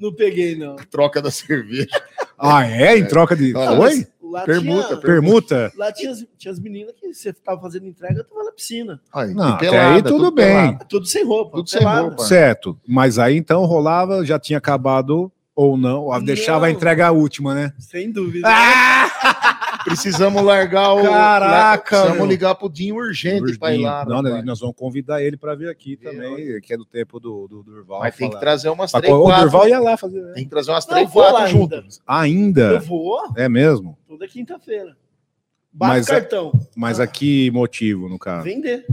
Não 0.00 0.14
peguei, 0.14 0.56
não. 0.56 0.76
Troca 0.76 1.20
da 1.20 1.28
cerveja. 1.28 1.88
Ah, 2.38 2.64
é? 2.64 2.96
Em 2.96 3.04
troca 3.04 3.34
de. 3.34 3.52
Oi? 3.52 4.06
Lá 4.22 4.44
Permuta, 4.44 4.86
tinha, 4.88 5.00
Permuta? 5.00 5.72
lá 5.76 5.90
tinha, 5.90 6.12
as, 6.12 6.24
tinha 6.38 6.52
as 6.52 6.60
meninas 6.60 6.94
que 7.00 7.12
você 7.12 7.32
tava 7.32 7.60
fazendo 7.60 7.86
entrega, 7.86 8.22
tava 8.22 8.44
na 8.44 8.52
piscina. 8.52 9.00
Aí, 9.12 9.34
Não, 9.34 9.48
e 9.48 9.52
até 9.54 9.76
aí 9.80 10.00
tudo 10.02 10.30
bem. 10.30 10.46
pelado. 10.46 10.84
Tudo 10.88 11.06
sem 11.06 11.24
roupa. 11.26 11.56
Tudo 11.56 11.68
sem 11.68 11.80
pelada. 11.80 12.02
roupa. 12.02 12.22
Certo. 12.24 12.78
Mas 12.86 13.18
aí 13.18 13.36
então 13.36 13.64
rolava, 13.64 14.24
já 14.24 14.38
tinha 14.38 14.58
acabado 14.58 15.32
ou 15.52 15.76
não. 15.76 16.02
ou 16.04 16.20
Deixava 16.22 16.66
a 16.66 16.68
Não. 16.68 16.76
entrega 16.76 17.08
a 17.08 17.10
última, 17.10 17.52
né? 17.52 17.72
Sem 17.80 18.12
dúvida. 18.12 18.46
Precisamos 19.88 20.42
largar 20.42 20.92
o. 20.94 21.02
Caraca, 21.02 21.82
Precisamos 21.96 22.18
meu. 22.18 22.26
ligar 22.26 22.54
pro 22.54 22.68
Dinho 22.68 22.96
urgente 22.96 23.58
pra 23.58 23.74
ir 23.74 23.78
lá. 23.82 24.04
Não, 24.04 24.22
rapaz. 24.22 24.44
nós 24.44 24.60
vamos 24.60 24.76
convidar 24.76 25.22
ele 25.22 25.36
para 25.36 25.54
vir 25.54 25.68
aqui 25.68 25.96
também, 25.96 26.60
que 26.60 26.72
é 26.72 26.76
do 26.76 26.84
tempo 26.84 27.18
do, 27.18 27.48
do 27.48 27.62
Durval. 27.62 28.00
Mas 28.00 28.14
tem 28.16 28.28
que 28.30 28.38
trazer 28.38 28.68
umas 28.68 28.92
Mas, 28.92 29.00
três, 29.02 29.14
O 29.14 29.22
quatro. 29.22 29.42
Durval 29.42 29.68
ia 29.68 29.78
lá 29.80 29.96
fazer. 29.96 30.20
né? 30.22 30.32
Tem 30.34 30.44
que 30.44 30.50
trazer 30.50 30.70
umas 30.70 30.86
Não, 30.86 30.94
três, 30.94 31.10
vou 31.12 31.22
lá 31.22 31.30
quatro 31.30 31.46
ainda. 31.46 31.58
juntas. 31.76 31.96
Eu 31.98 32.02
Ainda? 32.06 32.80
vou 32.80 33.18
É 33.36 33.48
mesmo? 33.48 33.98
toda 34.06 34.26
quinta-feira. 34.28 34.96
Bate 35.72 35.90
Mas 35.92 36.08
é- 36.08 36.20
cartão. 36.20 36.52
Mas 36.76 36.98
Ah. 37.00 37.04
a 37.04 37.06
que 37.06 37.50
motivo, 37.50 38.08
no 38.08 38.18
caso? 38.18 38.44
Vender. 38.44 38.86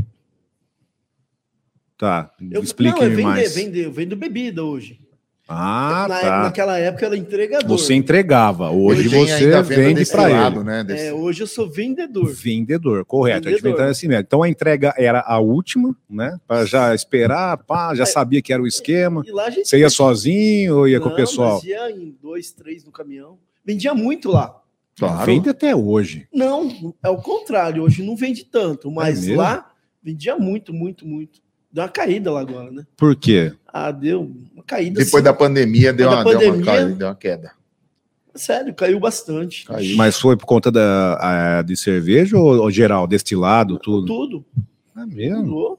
Tá, 1.97 2.29
Eu, 2.51 2.61
explique 2.61 2.93
não, 2.99 3.03
é 3.05 3.09
vender, 3.09 3.21
mais. 3.23 3.55
vender. 3.55 3.85
Eu 3.85 3.91
vendo 3.91 4.15
bebida 4.17 4.63
hoje. 4.63 4.99
Ah, 5.47 6.07
Na- 6.09 6.19
tá. 6.19 6.43
Naquela 6.43 6.77
época 6.79 7.05
era 7.05 7.15
entregador. 7.15 7.67
Você 7.77 7.93
entregava, 7.93 8.71
hoje 8.71 9.07
você 9.07 9.53
a 9.53 9.61
vende 9.61 10.03
para 10.07 10.27
lado, 10.27 10.57
ele. 10.61 10.63
né? 10.65 10.83
Desse- 10.83 11.05
É, 11.05 11.13
hoje 11.13 11.43
eu 11.43 11.47
sou 11.47 11.69
vendedor. 11.69 12.33
Vendedor, 12.33 13.05
correto. 13.05 13.47
A 13.47 13.51
gente 13.51 13.61
Vendedor. 13.61 13.79
vende 13.81 13.91
assim 13.91 14.07
mesmo. 14.07 14.23
Então 14.23 14.41
a 14.41 14.49
entrega 14.49 14.93
era 14.97 15.19
a 15.21 15.37
última, 15.39 15.95
né? 16.09 16.35
Para 16.47 16.65
já 16.65 16.95
esperar, 16.95 17.57
pá, 17.59 17.93
já 17.93 18.03
É. 18.03 18.07
sabia 18.07 18.41
que 18.41 18.51
era 18.51 18.61
o 18.61 18.65
esquema. 18.65 19.21
E 19.25 19.31
lá 19.31 19.45
a 19.45 19.49
gente 19.51 19.67
Você 19.67 19.77
ia 19.77 19.89
sozinho 19.89 20.77
ou 20.79 20.87
ia 20.87 20.99
com 20.99 21.07
o 21.07 21.09
Não, 21.09 21.15
pessoal? 21.15 21.61
ia 21.63 21.91
em 21.91 22.15
dois, 22.19 22.51
três 22.51 22.83
no 22.83 22.91
caminhão. 22.91 23.37
Vendia 23.63 23.93
muito 23.93 24.31
lá. 24.31 24.59
Claro. 24.97 25.25
Vende 25.25 25.49
até 25.49 25.75
hoje. 25.75 26.27
Não, 26.33 26.93
é 27.03 27.09
o 27.09 27.17
contrário. 27.17 27.83
Hoje 27.83 28.01
não 28.01 28.15
vende 28.15 28.45
tanto, 28.45 28.89
mas 28.89 29.27
É 29.27 29.35
lá 29.35 29.69
vendia 30.01 30.37
muito, 30.37 30.73
muito, 30.73 31.05
muito. 31.05 31.39
Deu 31.75 31.83
uma 31.83 31.89
caída 31.89 32.31
lá 32.31 32.39
agora, 32.39 32.71
né? 32.71 32.85
Por 32.95 33.17
quê? 33.17 33.51
Ah, 33.67 33.91
deu 33.91 34.31
uma 34.53 34.63
caída. 34.63 34.91
Depois 34.99 35.13
assim. 35.15 35.23
da 35.23 35.33
pandemia 35.33 35.91
deu, 35.91 36.09
Da 36.09 36.15
uma, 36.15 36.23
deu, 36.23 36.33
uma 36.33 36.39
pandemia- 36.39 36.65
caída, 36.65 36.95
deu 36.95 37.07
uma 37.09 37.15
queda. 37.15 37.51
Sério, 38.33 38.73
caiu 38.73 38.97
bastante. 38.97 39.65
Caiu. 39.65 39.97
Mas 39.97 40.17
foi 40.17 40.37
por 40.37 40.45
conta 40.45 40.71
da, 40.71 41.57
a- 41.59 41.61
de 41.63 41.75
cerveja 41.75 42.37
ou, 42.37 42.61
ou 42.61 42.71
geral, 42.71 43.05
destilado, 43.05 43.77
tudo? 43.77 44.07
Tudo. 44.07 44.45
É 44.97 45.05
mesmo? 45.05 45.77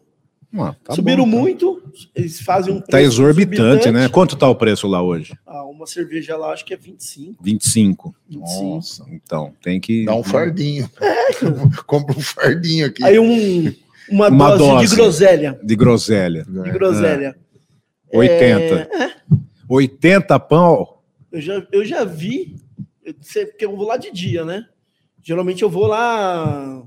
Ah, 0.58 0.74
tá 0.84 0.94
Subiram 0.94 1.24
bom, 1.24 1.30
tá. 1.30 1.36
muito. 1.38 1.82
Eles 2.14 2.40
fazem 2.42 2.74
um 2.74 2.80
Tá 2.80 2.86
preço 2.92 3.06
exorbitante, 3.22 3.90
né? 3.90 4.08
Quanto 4.10 4.36
tá 4.36 4.48
o 4.48 4.54
preço 4.54 4.86
lá 4.86 5.02
hoje? 5.02 5.34
Ah, 5.46 5.64
uma 5.64 5.86
cerveja 5.86 6.36
lá, 6.36 6.52
acho 6.52 6.64
que 6.64 6.74
é 6.74 6.76
25. 6.76 7.42
25. 7.42 8.14
25. 8.28 8.64
Nossa. 8.64 9.04
Então, 9.10 9.52
tem 9.62 9.80
que. 9.80 10.04
Dá 10.04 10.14
um 10.14 10.22
fardinho. 10.22 10.88
Compra 11.86 12.16
um 12.16 12.20
fardinho 12.20 12.86
aqui. 12.86 13.02
Aí 13.04 13.18
um, 13.18 13.72
uma, 14.10 14.28
Uma 14.28 14.56
dose, 14.56 14.58
dose. 14.72 14.88
de 14.88 14.96
groselha. 14.96 15.60
De 15.62 15.76
groselha. 15.76 16.44
De 16.48 16.70
groselha. 16.70 17.36
80. 18.12 18.74
É, 18.92 19.10
80 19.68 20.38
pão. 20.40 20.96
Eu 21.32 21.40
já, 21.40 21.66
eu 21.72 21.84
já 21.84 22.04
vi, 22.04 22.56
porque 23.50 23.64
eu 23.64 23.76
vou 23.76 23.86
lá 23.86 23.96
de 23.96 24.10
dia, 24.12 24.44
né? 24.44 24.64
Geralmente 25.22 25.62
eu 25.62 25.68
vou 25.70 25.86
lá 25.86 26.82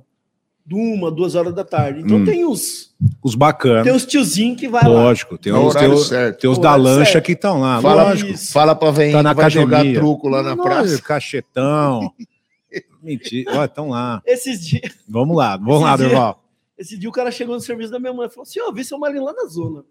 de 0.66 0.76
uma, 0.76 1.12
duas 1.12 1.36
horas 1.36 1.54
da 1.54 1.64
tarde. 1.66 2.02
Então 2.02 2.18
Hum. 2.18 2.26
tem 2.26 2.46
os, 2.46 2.96
Os 3.24 3.36
bacanas. 3.36 3.84
tem 3.84 3.94
os 3.94 4.06
tiozinhos 4.06 4.60
que 4.60 4.68
vai 4.68 4.84
lá. 4.84 4.90
Lógico, 4.90 5.38
tem 5.38 5.52
No 5.52 5.68
os, 5.68 5.76
tem 5.76 5.88
os, 5.90 6.10
tem 6.40 6.50
os 6.50 6.58
da 6.58 6.76
lancha 6.76 7.14
certo. 7.14 7.26
que 7.26 7.32
estão 7.34 7.60
lá. 7.60 7.82
Fala, 7.82 8.04
lógico. 8.04 8.38
Fala 8.52 8.76
pra 8.76 8.92
vem 8.92 9.12
Tá 9.12 9.22
na 9.24 9.34
vai 9.34 9.50
jogar 9.50 9.84
truco 9.94 10.30
lá 10.30 10.42
na 10.42 10.56
Não, 10.56 10.64
praça. 10.64 11.02
Cachetão. 11.02 12.12
Mentira. 13.04 13.66
Estão 13.66 13.90
lá. 13.90 14.22
Esses 14.26 14.66
dias, 14.66 14.94
Vamos 15.08 15.36
lá, 15.36 15.58
vamos 15.58 15.82
lá, 15.82 15.90
Esse 15.96 15.98
dia- 16.04 16.10
Durval. 16.10 16.44
Esse 16.79 16.98
dia 16.98 17.09
o 17.09 17.12
cara 17.13 17.29
chegou 17.29 17.53
no 17.55 17.62
serviço 17.62 17.91
da 17.91 18.00
minha 18.00 18.13
mãe 18.13 18.25
e 18.27 18.29
falou 18.29 18.43
assim: 18.43 18.59
Ó, 18.62 18.71
vê 18.71 18.83
seu 18.83 18.98
marido 18.98 19.24
lá 19.25 19.33
na 19.33 19.45
zona. 19.45 19.83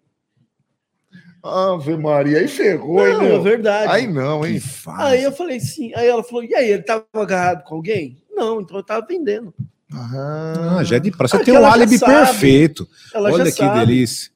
Ave 1.42 1.96
Maria, 1.96 2.38
aí 2.38 2.48
ferrou, 2.48 3.06
hein, 3.06 3.14
não, 3.14 3.22
é 3.26 3.38
verdade. 3.38 3.92
Aí 3.92 4.06
não, 4.08 4.44
hein? 4.44 4.60
Aí 4.96 5.22
eu 5.22 5.30
falei 5.30 5.60
sim. 5.60 5.92
Aí 5.94 6.06
ela 6.08 6.22
falou: 6.24 6.42
e 6.42 6.54
aí, 6.54 6.70
ele 6.72 6.82
tava 6.82 7.06
agarrado 7.14 7.62
com 7.64 7.76
alguém? 7.76 8.20
Não, 8.34 8.60
então 8.60 8.76
eu 8.76 8.82
tava 8.82 9.06
vendendo. 9.06 9.54
Ah, 9.92 10.80
já 10.84 10.96
é 10.96 11.00
de 11.00 11.10
praça. 11.12 11.36
Você 11.36 11.42
Ah, 11.42 11.44
tem 11.44 11.54
um 11.54 11.56
ela 11.58 11.68
já 11.68 11.74
álibi 11.74 11.98
sabe. 11.98 12.12
perfeito. 12.12 12.88
Ela 13.14 13.30
Olha 13.30 13.44
já 13.44 13.50
que 13.52 13.56
sabe. 13.56 13.78
delícia. 13.86 14.30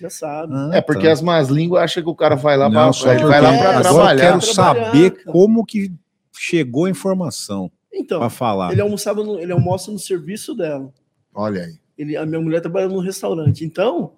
Já 0.00 0.10
sabe. 0.10 0.52
Ah, 0.54 0.70
É 0.74 0.80
porque 0.80 1.06
tá. 1.06 1.12
as 1.12 1.22
más 1.22 1.48
línguas 1.48 1.82
acham 1.82 2.02
que 2.02 2.08
o 2.08 2.14
cara 2.14 2.34
vai 2.36 2.56
lá 2.56 2.68
Não, 2.68 2.82
pra, 2.84 2.92
só 2.92 3.10
ele 3.12 3.20
porque 3.22 3.30
vai 3.32 3.40
lá 3.40 3.54
É, 3.54 3.58
pra 3.58 3.68
agora 3.70 3.82
trabalhar. 3.84 4.24
eu 4.24 4.32
quero 4.40 4.54
saber 4.54 5.10
cara. 5.12 5.32
como 5.32 5.64
que 5.64 5.92
chegou 6.36 6.84
a 6.84 6.90
informação 6.90 7.70
Então, 7.92 8.18
pra 8.18 8.28
falar. 8.30 8.72
ele 8.72 8.80
almoçava 8.80 9.24
no, 9.24 9.40
ele 9.40 9.50
almoça 9.52 9.90
no 9.90 9.98
serviço 9.98 10.54
dela. 10.54 10.92
Olha 11.34 11.62
aí. 11.62 11.78
Ele, 11.98 12.16
a 12.16 12.24
minha 12.24 12.40
mulher 12.40 12.60
trabalha 12.60 12.88
num 12.88 13.00
restaurante. 13.00 13.64
Então, 13.64 14.12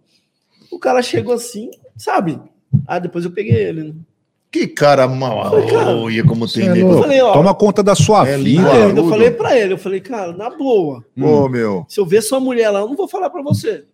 o 0.71 0.79
cara 0.79 1.03
chegou 1.03 1.33
assim, 1.35 1.71
sabe? 1.97 2.39
Ah, 2.87 2.99
depois 2.99 3.25
eu 3.25 3.31
peguei 3.31 3.55
ele. 3.57 3.83
né? 3.85 3.95
Que 4.53 4.67
cara 4.67 5.07
mal. 5.09 5.39
Olha 6.03 6.25
como 6.25 6.47
tem 6.47 6.67
é 6.69 6.73
nego. 6.73 7.01
falei, 7.01 7.21
ó, 7.23 7.33
Toma 7.33 7.55
conta 7.55 7.83
da 7.85 7.95
sua 7.95 8.29
É 8.29 8.37
vida. 8.37 8.69
eu 8.97 9.09
falei 9.09 9.31
pra 9.31 9.57
ele, 9.57 9.73
eu 9.75 9.79
falei, 9.79 10.01
cara, 10.01 10.33
na 10.33 10.51
boa, 10.51 11.05
Hum. 11.17 11.25
Ô, 11.25 11.49
meu. 11.49 11.87
se 11.89 11.99
eu 12.01 12.05
ver 12.07 12.21
sua 12.21 12.41
mulher 12.41 12.69
lá, 12.71 12.81
eu 12.81 12.89
não 12.89 12.97
vou 12.97 13.07
falar 13.09 13.31
pra 13.31 13.43
você. 13.43 13.85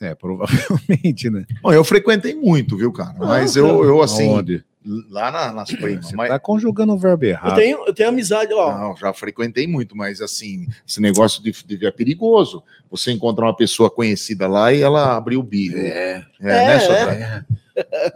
É, 0.00 0.14
provavelmente, 0.14 1.28
né? 1.30 1.44
Bom, 1.62 1.72
eu 1.72 1.84
frequentei 1.84 2.34
muito, 2.34 2.76
viu, 2.76 2.92
cara? 2.92 3.14
Mas 3.18 3.56
não. 3.56 3.68
eu, 3.68 3.84
eu 3.84 4.02
assim, 4.02 4.28
Aonde? 4.28 4.64
Lá 5.10 5.30
na- 5.30 5.52
nas 5.52 5.70
primas. 5.70 6.06
Você 6.08 6.16
Mas, 6.16 6.28
tá 6.28 6.38
conjugando 6.38 6.92
o 6.92 6.98
verbo 6.98 7.24
Eu 7.24 7.30
errado. 7.30 7.54
tenho, 7.56 7.86
eu 7.86 7.94
tenho 7.94 8.08
amizade, 8.10 8.52
ó. 8.52 8.76
Não, 8.76 8.96
já 8.96 9.12
frequentei 9.14 9.66
muito, 9.66 9.96
mas 9.96 10.20
assim, 10.20 10.66
esse 10.86 11.00
negócio 11.00 11.42
de, 11.42 11.52
de- 11.64 11.86
é 11.86 11.90
perigoso. 11.90 12.62
Você 12.90 13.10
encontra 13.12 13.44
uma 13.44 13.56
pessoa 13.56 13.90
conhecida 13.90 14.46
lá 14.46 14.72
e 14.72 14.82
ela 14.82 15.16
abriu 15.16 15.40
o 15.40 15.42
bico. 15.42 15.76
É, 15.78 16.24
É, 16.40 16.44
né, 16.44 16.74
é. 16.76 16.80
Sodré? 16.80 17.44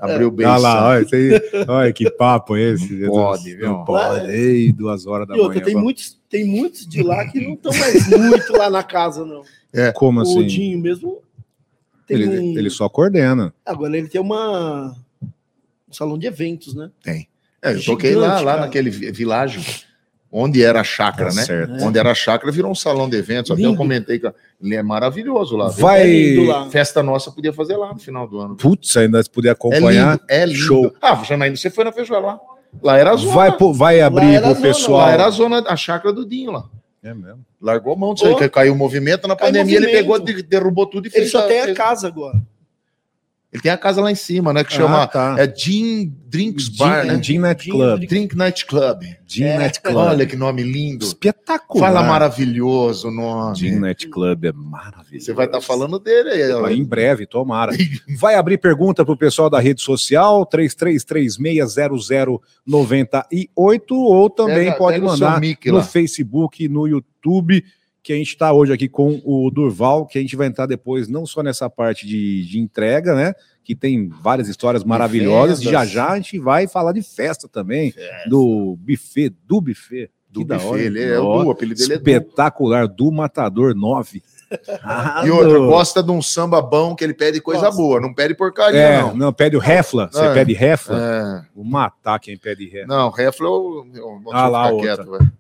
Abriu 0.01 0.31
bem. 0.31 0.47
Olha 0.47 0.59
lá, 0.59 0.89
olha, 0.91 1.07
aí, 1.13 1.65
olha 1.67 1.93
que 1.93 2.09
papo 2.11 2.57
é 2.57 2.61
esse. 2.75 2.93
Não 2.95 3.09
pode, 3.11 3.57
viu? 3.57 3.67
Não 3.69 3.85
pode. 3.85 4.31
Ei, 4.31 4.73
duas 4.73 5.05
horas 5.07 5.27
da 5.27 5.35
E 5.37 5.41
outra, 5.41 5.55
manhã. 5.55 5.65
tem 5.65 5.75
vamos- 5.75 5.85
muitos, 5.85 6.21
tem 6.31 6.45
muitos 6.45 6.87
de 6.87 7.03
lá 7.03 7.27
que 7.27 7.41
não 7.41 7.55
estão 7.55 7.73
mais 7.77 8.07
muito 8.09 8.53
lá 8.57 8.71
na 8.71 8.83
casa, 8.85 9.25
não. 9.25 9.43
Como 9.95 10.21
O 10.21 10.23
assim? 10.23 10.47
Dinho 10.47 10.79
mesmo 10.79 11.23
tem 12.07 12.19
Ele, 12.19 12.39
um... 12.39 12.59
ele 12.59 12.71
só 12.71 12.89
coordena. 12.89 13.53
Agora 13.67 13.97
ele 13.99 14.09
tem 14.09 14.21
uma... 14.21 14.95
um 15.89 15.93
salão 15.93 16.19
de 16.19 16.27
eventos, 16.27 16.75
né? 16.75 16.91
É, 17.07 17.73
eu 17.75 17.83
toquei 17.85 18.15
lá, 18.15 18.27
Gigante, 18.29 18.45
lá 18.45 18.53
cara. 18.53 18.65
naquele 18.67 18.91
vi- 18.91 19.11
világio, 19.11 19.61
onde 20.31 20.63
era 20.63 20.81
a 20.81 20.85
chácara, 20.85 21.31
Tá 21.31 21.37
né? 21.37 21.43
certo. 21.45 21.73
Onde 21.85 21.99
era 21.99 22.11
a 22.11 22.15
chácara 22.15 22.53
virou 22.53 22.71
um 22.71 22.75
salão 22.75 23.09
de 23.09 23.17
eventos. 23.17 23.51
Até 23.51 23.61
eu 23.63 23.67
Lindo. 23.67 23.77
comentei 23.79 24.19
que 24.19 24.27
ele 24.63 24.75
é 24.77 24.83
maravilhoso 24.83 25.57
lá. 25.57 25.69
Vai. 25.69 26.03
É 26.03 26.07
lindo 26.07 26.43
lá. 26.49 26.69
Festa 26.71 27.03
nossa 27.03 27.31
podia 27.33 27.53
fazer 27.53 27.77
lá 27.77 27.93
no 27.93 27.99
final 27.99 28.29
do 28.29 28.39
ano. 28.39 28.57
Putz, 28.57 28.97
ainda 28.97 29.23
se 29.23 29.31
puder 29.31 29.49
É 29.49 29.53
acompanhar. 29.53 30.13
lindo, 30.13 30.25
é 30.29 30.47
lindo. 30.47 30.59
show. 30.59 30.95
Ah, 31.01 31.15
Janaína, 31.25 31.57
você 31.57 31.71
foi 31.71 31.85
na 31.85 31.93
feijoada 31.93 32.27
lá. 32.27 32.41
Lá 32.83 32.99
era 32.99 33.13
a 33.13 33.17
zona. 33.17 33.35
vai, 33.35 33.57
pô- 33.57 33.73
vai 33.73 34.01
abrir 34.03 34.41
pro 34.43 34.51
zona, 34.51 34.61
pessoal. 34.61 34.99
Lá 35.07 35.11
era 35.13 35.25
a 35.27 35.31
zona, 35.31 35.65
a 35.67 35.75
chácara 35.75 36.13
do 36.13 36.27
Dinho 36.27 36.51
lá. 36.53 36.65
É 37.03 37.15
mesmo. 37.15 37.45
Largou 37.61 37.95
a 37.95 37.97
mão 37.97 38.13
disso 38.13 38.27
aí, 38.27 38.49
caiu 38.51 38.75
o 38.75 38.77
movimento. 38.77 39.27
Na 39.27 39.35
Caiu 39.35 39.53
pandemia 39.53 39.77
ele 39.79 39.87
movimento. 39.87 40.03
pegou, 40.03 40.19
de- 40.19 40.43
derrubou 40.43 40.85
tudo 40.87 41.07
e 41.07 41.09
Ele 41.09 41.15
fez. 41.21 41.31
só 41.31 41.43
tem 41.47 41.61
a 41.61 41.75
casa 41.75 42.07
agora. 42.07 42.37
Ele 43.51 43.63
tem 43.63 43.73
a 43.73 43.79
casa 43.79 44.03
lá 44.03 44.13
em 44.13 44.15
cima, 44.15 44.53
né? 44.53 44.63
Que 44.63 44.75
Ah, 44.75 44.77
chama. 44.77 45.07
tá. 45.07 45.35
É 45.39 45.51
Gin 45.51 46.15
Drinks 46.27 46.69
Bar, 46.69 47.07
né? 47.07 47.19
Gin 47.23 47.39
Night 47.39 47.71
Club. 47.71 48.07
Drink 48.07 48.37
Night 48.37 48.67
Club. 48.67 49.03
Gin 49.27 49.45
É. 49.45 49.57
Night 49.57 49.81
Club. 49.81 49.97
Olha 49.97 50.27
que 50.27 50.37
nome 50.37 50.63
lindo. 50.63 51.03
espetacular. 51.07 51.93
Fala 51.95 52.07
maravilhoso 52.07 53.09
o 53.09 53.11
nome. 53.11 53.57
Gin 53.57 53.77
Night 53.77 54.07
Club 54.09 54.45
é 54.45 54.53
maravilhoso. 54.53 55.25
Você 55.25 55.33
vai 55.33 55.47
estar 55.47 55.63
falando 55.63 55.99
dele 55.99 56.29
aí. 56.29 56.53
Vai 56.61 56.75
Em 56.75 56.85
breve, 56.85 57.27
tomara. 57.27 57.73
Vai 58.21 58.35
abrir 58.35 58.59
pergunta 58.59 59.03
para 59.03 59.15
o 59.15 59.17
pessoal 59.17 59.49
da 59.49 59.59
rede 59.61 59.81
social, 59.81 60.45
33360098, 62.67 63.81
ou 63.91 64.31
também 64.31 64.67
Pega- 64.67 64.77
pode 64.77 65.01
mandar 65.01 65.41
no 65.41 65.75
lá. 65.77 65.83
Facebook, 65.83 66.69
no 66.69 66.87
YouTube, 66.87 67.65
que 68.09 68.13
a 68.15 68.17
gente 68.17 68.29
está 68.29 68.55
hoje 68.55 68.73
aqui 68.73 68.89
com 68.89 69.21
o 69.23 69.51
Durval, 69.51 70.07
que 70.07 70.17
a 70.19 70.23
gente 70.23 70.35
vai 70.35 70.47
entrar 70.47 70.65
depois 70.65 71.09
não 71.09 71.27
só 71.27 71.43
nessa 71.43 71.69
parte 71.69 72.07
de, 72.07 72.43
de 72.47 72.59
entrega, 72.59 73.15
né? 73.15 73.35
Que 73.63 73.75
tem 73.75 74.09
várias 74.09 74.49
histórias 74.49 74.83
maravilhosas. 74.83 75.61
Já 75.61 75.85
já 75.85 76.09
a 76.13 76.17
gente 76.17 76.39
vai 76.39 76.67
falar 76.67 76.93
de 76.93 77.03
festa 77.03 77.47
também, 77.47 77.93
do 78.27 78.79
buffet, 78.81 79.35
do 79.47 79.61
buffet. 79.61 80.11
Do 80.31 80.41
Que 80.41 80.47
buffet, 80.55 80.67
hora. 80.67 80.81
ele 80.83 81.03
é 81.05 81.21
o 81.21 81.51
apelido 81.51 81.79
dele 81.81 81.93
é. 81.93 81.97
Espetacular, 81.97 82.89
do 82.89 83.13
Matador 83.13 83.75
9. 83.75 84.23
Ah, 84.83 85.23
E 85.27 85.31
outra, 85.31 85.59
gosta 85.59 86.03
de 86.03 86.11
um 86.11 86.23
samba 86.23 86.63
bom 86.63 86.95
que 86.95 87.05
ele 87.05 87.13
pede 87.13 87.43
coisa 87.43 87.67
Gosta. 87.67 87.77
boa, 87.77 88.01
não 88.01 88.15
pede 88.15 88.35
porcaria, 88.35 88.79
É, 88.81 89.03
não. 89.03 89.15
não. 89.15 89.33
pede 89.35 89.55
o 89.55 89.61
refla. 89.61 90.09
Você 90.11 90.25
É. 90.25 90.33
pede 90.33 90.55
refla. 90.55 90.99
É. 90.99 91.55
Vou 91.55 91.65
matar 91.65 92.19
quem 92.19 92.39
pede 92.39 92.67
refla. 92.69 92.87
Não, 92.87 93.11
refla 93.11 93.47
eu, 93.47 93.87
eu 93.95 94.21
vou 94.23 94.33
Ah 94.33 94.49
lá, 94.49 94.75
quieto, 94.81 95.11
velho. 95.11 95.31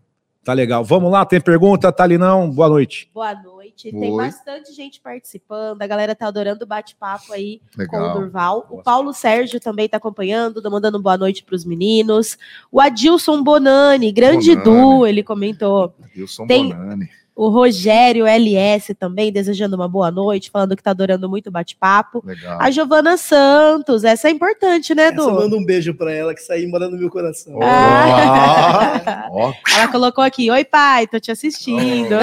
Tá 0.48 0.54
legal. 0.54 0.82
Vamos 0.82 1.12
lá, 1.12 1.26
tem 1.26 1.38
pergunta, 1.42 1.92
Talinão? 1.92 2.50
Boa 2.50 2.70
noite. 2.70 3.10
Boa 3.12 3.34
noite. 3.34 3.90
Tem 3.90 4.10
Oi. 4.10 4.16
bastante 4.16 4.72
gente 4.72 4.98
participando. 4.98 5.82
A 5.82 5.86
galera 5.86 6.14
tá 6.14 6.26
adorando 6.26 6.64
o 6.64 6.66
bate-papo 6.66 7.34
aí 7.34 7.60
com 7.76 7.82
o 7.82 8.00
Legal. 8.00 8.18
Durval. 8.18 8.66
O 8.70 8.76
Nossa. 8.76 8.82
Paulo 8.82 9.12
Sérgio 9.12 9.60
também 9.60 9.90
tá 9.90 9.98
acompanhando, 9.98 10.62
tá 10.62 10.70
mandando 10.70 10.98
boa 11.02 11.18
noite 11.18 11.44
para 11.44 11.54
os 11.54 11.66
meninos. 11.66 12.38
O 12.72 12.80
Adilson 12.80 13.42
Bonani, 13.42 14.10
grande 14.10 14.56
Bonani. 14.56 14.96
Du, 15.00 15.06
ele 15.06 15.22
comentou. 15.22 15.94
Wilson 16.16 16.46
Tem- 16.46 16.70
Bonani. 16.70 17.10
O 17.38 17.50
Rogério 17.50 18.26
LS 18.26 18.94
também 18.94 19.30
desejando 19.30 19.76
uma 19.76 19.86
boa 19.88 20.10
noite, 20.10 20.50
falando 20.50 20.74
que 20.74 20.82
tá 20.82 20.90
adorando 20.90 21.28
muito 21.28 21.46
o 21.46 21.52
bate-papo. 21.52 22.20
A 22.58 22.68
Giovana 22.68 23.16
Santos, 23.16 24.02
essa 24.02 24.26
é 24.26 24.32
importante, 24.32 24.92
né, 24.92 25.04
Essa 25.04 25.14
Du? 25.14 25.32
manda 25.32 25.54
um 25.54 25.64
beijo 25.64 25.94
pra 25.94 26.12
ela 26.12 26.34
que 26.34 26.42
saiu 26.42 26.68
morando 26.68 26.94
no 26.94 26.98
meu 26.98 27.08
coração. 27.08 27.56
Ah. 27.62 29.28
Ela 29.72 29.86
colocou 29.88 30.24
aqui: 30.24 30.50
Oi, 30.50 30.64
pai, 30.64 31.06
tô 31.06 31.20
te 31.20 31.30
assistindo. 31.30 32.16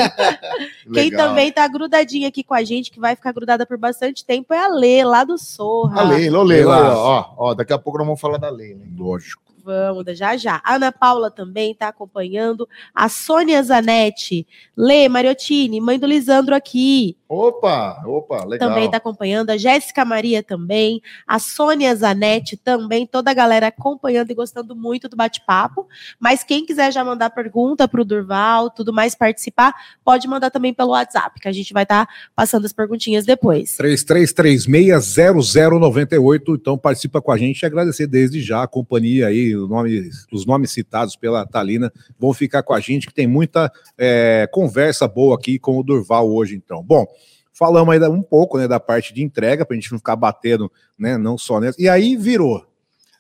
Quem 0.94 1.10
legal. 1.10 1.30
também 1.30 1.50
tá 1.50 1.66
grudadinha 1.66 2.28
aqui 2.28 2.44
com 2.44 2.54
a 2.54 2.64
gente, 2.66 2.92
que 2.92 3.00
vai 3.00 3.16
ficar 3.16 3.32
grudada 3.32 3.66
por 3.66 3.78
bastante 3.78 4.26
tempo, 4.26 4.54
é 4.54 4.66
a 4.66 4.68
Lê, 4.68 5.02
lá 5.06 5.24
do 5.24 5.38
Sorra. 5.38 6.02
A 6.02 6.04
ô 6.04 6.10
Leila, 6.10 6.44
Leila. 6.44 6.98
ó, 6.98 7.26
ó, 7.38 7.54
daqui 7.54 7.72
a 7.72 7.78
pouco 7.80 7.98
nós 8.00 8.06
vamos 8.08 8.20
falar 8.20 8.38
da 8.38 8.50
Leila. 8.50 8.84
hein? 8.84 8.94
Lógico. 8.98 9.45
Vamos, 9.66 10.06
já 10.16 10.38
já. 10.38 10.62
A 10.64 10.76
Ana 10.76 10.92
Paula 10.92 11.32
também 11.32 11.74
tá 11.74 11.88
acompanhando. 11.88 12.70
A 12.94 13.10
Sônia 13.10 13.64
Zanetti. 13.64 14.46
Lê, 14.78 15.10
Mariottini, 15.10 15.82
mãe 15.82 15.98
do 15.98 16.06
Lisandro 16.06 16.54
aqui. 16.54 17.18
Opa, 17.28 18.04
opa, 18.06 18.46
legal. 18.46 18.70
Também 18.70 18.92
tá 18.92 18.98
acompanhando. 18.98 19.50
A 19.50 19.58
Jéssica 19.58 20.06
Maria 20.06 20.44
também. 20.44 21.02
A 21.26 21.40
Sônia 21.40 21.96
Zanetti 21.96 22.56
também. 22.56 23.08
Toda 23.08 23.32
a 23.32 23.34
galera 23.34 23.66
acompanhando 23.66 24.30
e 24.30 24.36
gostando 24.36 24.76
muito 24.76 25.10
do 25.10 25.18
bate-papo. 25.18 25.88
Mas 26.20 26.44
quem 26.44 26.64
quiser 26.64 26.94
já 26.94 27.04
mandar 27.04 27.32
pergunta 27.32 27.88
pro 27.88 28.06
Durval, 28.06 28.70
tudo 28.70 28.94
mais, 28.94 29.16
participar, 29.16 29.74
pode 30.04 30.28
mandar 30.28 30.52
também 30.52 30.76
pelo 30.76 30.92
WhatsApp, 30.92 31.40
que 31.40 31.48
a 31.48 31.52
gente 31.52 31.74
vai 31.74 31.82
estar 31.82 32.08
passando 32.36 32.66
as 32.66 32.74
perguntinhas 32.74 33.26
depois. 33.26 33.76
33360098. 33.78 36.42
Então 36.50 36.78
participa 36.78 37.20
com 37.20 37.32
a 37.32 37.38
gente 37.38 37.64
e 37.64 37.66
agradecer 37.66 38.06
desde 38.06 38.44
já 38.44 38.62
a 38.62 38.68
companhia 38.68 39.26
aí, 39.28 39.55
o 39.56 39.68
nome- 39.68 40.10
os 40.32 40.46
nomes 40.46 40.72
citados 40.72 41.16
pela 41.16 41.46
Talina 41.46 41.92
vão 42.20 42.34
ficar 42.34 42.64
com 42.64 42.74
a 42.74 42.80
gente, 42.80 43.08
que 43.08 43.14
tem 43.14 43.28
muita 43.28 43.72
é, 43.98 44.48
conversa 44.52 45.08
boa 45.08 45.36
aqui 45.36 45.58
com 45.60 45.78
o 45.80 45.84
Durval 45.84 46.30
hoje, 46.32 46.56
então. 46.56 46.84
Bom, 46.84 47.06
falamos 47.54 47.94
ainda 47.94 48.10
um 48.10 48.22
pouco 48.22 48.58
né, 48.58 48.68
da 48.68 48.80
parte 48.80 49.14
de 49.14 49.24
entrega, 49.24 49.66
para 49.66 49.76
a 49.76 49.80
gente 49.80 49.92
não 49.92 49.98
ficar 50.00 50.16
batendo, 50.16 50.72
né? 50.98 51.18
Não 51.18 51.38
só 51.38 51.60
nessa. 51.60 51.82
E 51.82 51.88
aí 51.90 52.16
virou. 52.18 52.66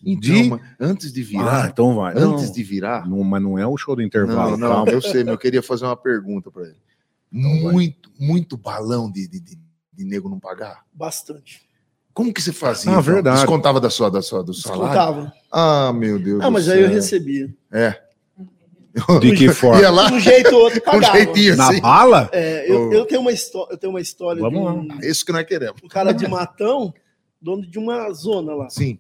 Então, 0.05 0.57
De- 0.57 0.61
antes 0.79 1.11
de 1.11 1.21
Ah, 1.21 1.25
virar, 1.25 1.69
então 1.71 1.95
vai. 1.95 2.13
antes 2.15 2.47
Não, 2.47 2.51
de 2.53 2.63
virar, 2.63 3.09
não, 3.09 3.23
mas 3.23 3.41
não 3.41 3.57
é 3.57 3.65
o 3.65 3.75
show 3.77 3.95
do 3.95 4.03
intervalo. 4.03 4.51
não, 4.51 4.57
não, 4.57 4.75
calma. 4.75 4.91
eu 4.91 5.01
sei, 5.01 5.23
mas 5.23 5.31
eu 5.33 5.37
queria 5.37 5.63
fazer 5.63 5.85
uma 5.85 5.97
pergunta 5.97 6.51
para 6.51 6.63
ele. 6.63 6.75
Então 7.33 7.63
vai. 7.63 7.71
Muito, 7.73 8.11
muito 8.19 8.55
balão 8.57 9.11
de, 9.11 9.27
de, 9.27 9.39
de, 9.39 9.57
de 9.93 10.05
nego 10.05 10.29
não 10.29 10.39
pagar. 10.39 10.83
Bastante. 10.93 11.61
Como 12.15 12.33
que 12.33 12.41
você 12.41 12.51
fazia? 12.53 12.89
Ah, 12.89 12.93
então? 12.93 13.03
verdade. 13.03 13.35
Descontava 13.37 13.79
da 13.79 13.89
sua, 13.91 14.09
da 14.09 14.21
sua, 14.23 14.41
do 14.43 14.53
salário? 14.53 14.83
Descontava. 14.85 15.33
Ah, 15.51 15.93
meu 15.93 16.17
Deus 16.17 16.41
Ah, 16.41 16.45
do 16.47 16.51
mas 16.53 16.65
céu. 16.65 16.73
aí 16.73 16.81
eu 16.81 16.89
recebia. 16.89 17.53
É. 17.71 18.01
De 19.19 19.35
que 19.35 19.49
forma? 19.49 19.81
Ia 19.81 19.89
lá 19.91 20.09
Um 20.09 20.19
jeito 20.19 20.55
ou 20.55 20.61
outro 20.63 20.79
pagava. 20.81 21.17
jeitinho 21.17 21.57
Na 21.57 21.69
assim. 21.69 21.81
bala? 21.81 22.29
É, 22.31 22.71
eu, 22.71 22.87
Oh. 22.89 22.93
eu 22.93 23.05
tenho 23.05 23.19
uma 23.19 23.31
história, 23.33 23.73
eu 23.73 23.77
tenho 23.77 23.91
uma 23.91 23.99
história 23.99 24.41
Vamos 24.41 24.59
de 24.59 24.65
lá. 24.87 24.95
um, 24.95 24.99
Isso 25.01 25.25
que 25.25 25.33
nós 25.33 25.45
queremos. 25.45 25.75
um 25.83 25.87
cara 25.89 26.13
de 26.13 26.25
Matão, 26.27 26.93
dono 27.41 27.69
de 27.69 27.77
uma 27.77 28.09
zona 28.13 28.55
lá. 28.55 28.69
Sim. 28.69 28.97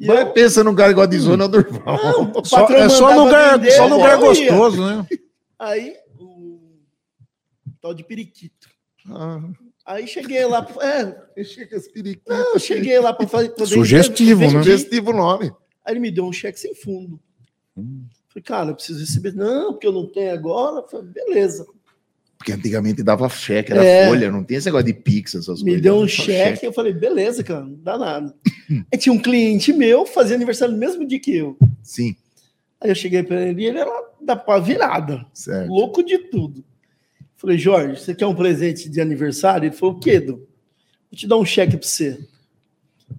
E 0.00 0.06
Mas 0.08 0.18
eu- 0.20 0.32
pensa 0.32 0.64
num 0.64 0.74
cara 0.74 0.90
igual 0.90 1.06
de 1.06 1.18
zona 1.20 1.46
Durval. 1.46 1.82
Não, 2.02 2.32
o 2.34 2.44
Só, 2.44 2.66
é 2.68 2.88
só 2.88 3.14
lugar, 3.24 3.56
vender, 3.58 3.70
só 3.72 3.86
lugar 3.86 4.16
gostoso, 4.18 4.84
né? 4.84 5.06
Aí, 5.56 5.94
o 6.18 6.58
tal 7.80 7.94
de 7.94 8.02
periquito. 8.02 8.68
Ah, 9.08 9.38
Aí 9.86 10.06
cheguei 10.06 10.44
lá, 10.46 10.66
é, 11.36 11.42
chega 11.44 11.80
periquito. 11.92 12.30
eu 12.32 12.58
cheguei 12.58 12.98
lá 13.00 13.12
para 13.12 13.26
fazer. 13.26 13.48
poder 13.50 13.66
Sugestivo, 13.66 14.42
né? 14.42 14.50
Sugestivo 14.50 15.12
nome. 15.12 15.50
Aí 15.84 15.92
ele 15.94 16.00
me 16.00 16.10
deu 16.10 16.24
um 16.24 16.32
cheque 16.32 16.60
sem 16.60 16.74
fundo. 16.74 17.18
Hum. 17.76 18.04
Falei, 18.28 18.42
cara, 18.44 18.70
eu 18.70 18.74
preciso 18.74 19.00
receber. 19.00 19.34
Não, 19.34 19.72
porque 19.72 19.86
eu 19.86 19.92
não 19.92 20.06
tenho 20.06 20.32
agora. 20.32 20.86
Falei, 20.88 21.06
beleza. 21.10 21.66
Porque 22.38 22.52
antigamente 22.52 23.02
dava 23.02 23.28
cheque, 23.28 23.72
era 23.72 23.84
É. 23.84 24.06
folha, 24.08 24.30
não 24.30 24.42
tinha 24.44 24.58
esse 24.58 24.66
negócio 24.66 24.86
de 24.86 24.94
Pix, 24.94 25.34
essas 25.34 25.58
Me 25.62 25.72
coisas. 25.72 25.82
deu 25.82 25.96
um 25.96 26.08
só 26.08 26.22
cheque, 26.22 26.64
eu 26.64 26.72
falei, 26.72 26.92
beleza, 26.94 27.44
cara, 27.44 27.60
não 27.66 27.74
dá 27.82 27.98
nada. 27.98 28.34
Aí 28.90 28.98
tinha 28.98 29.12
um 29.12 29.18
cliente 29.20 29.74
meu, 29.74 30.06
fazia 30.06 30.36
aniversário 30.36 30.72
no 30.72 30.80
mesmo 30.80 31.06
dia 31.06 31.20
que 31.20 31.36
eu. 31.36 31.58
Sim, 31.82 32.16
Aí 32.80 32.90
eu 32.90 32.94
cheguei 32.94 33.22
para 33.22 33.42
ele 33.46 33.62
e 33.62 33.66
ele 33.66 33.78
era 33.78 33.90
da 34.22 34.34
pá 34.36 34.58
virada, 34.58 35.26
certo. 35.34 35.68
louco 35.68 36.02
de 36.02 36.16
tudo. 36.30 36.64
Falei, 37.40 37.56
Jorge, 37.56 37.98
você 37.98 38.14
quer 38.14 38.26
um 38.26 38.34
presente 38.34 38.86
de 38.90 39.00
aniversário? 39.00 39.66
Ele 39.66 39.74
falou, 39.74 39.94
o 39.94 39.98
quê, 39.98 40.20
Du? 40.20 40.46
Vou 41.10 41.16
te 41.16 41.26
dar 41.26 41.38
um 41.38 41.44
cheque 41.44 41.74
para 41.74 41.88
você. 41.88 42.18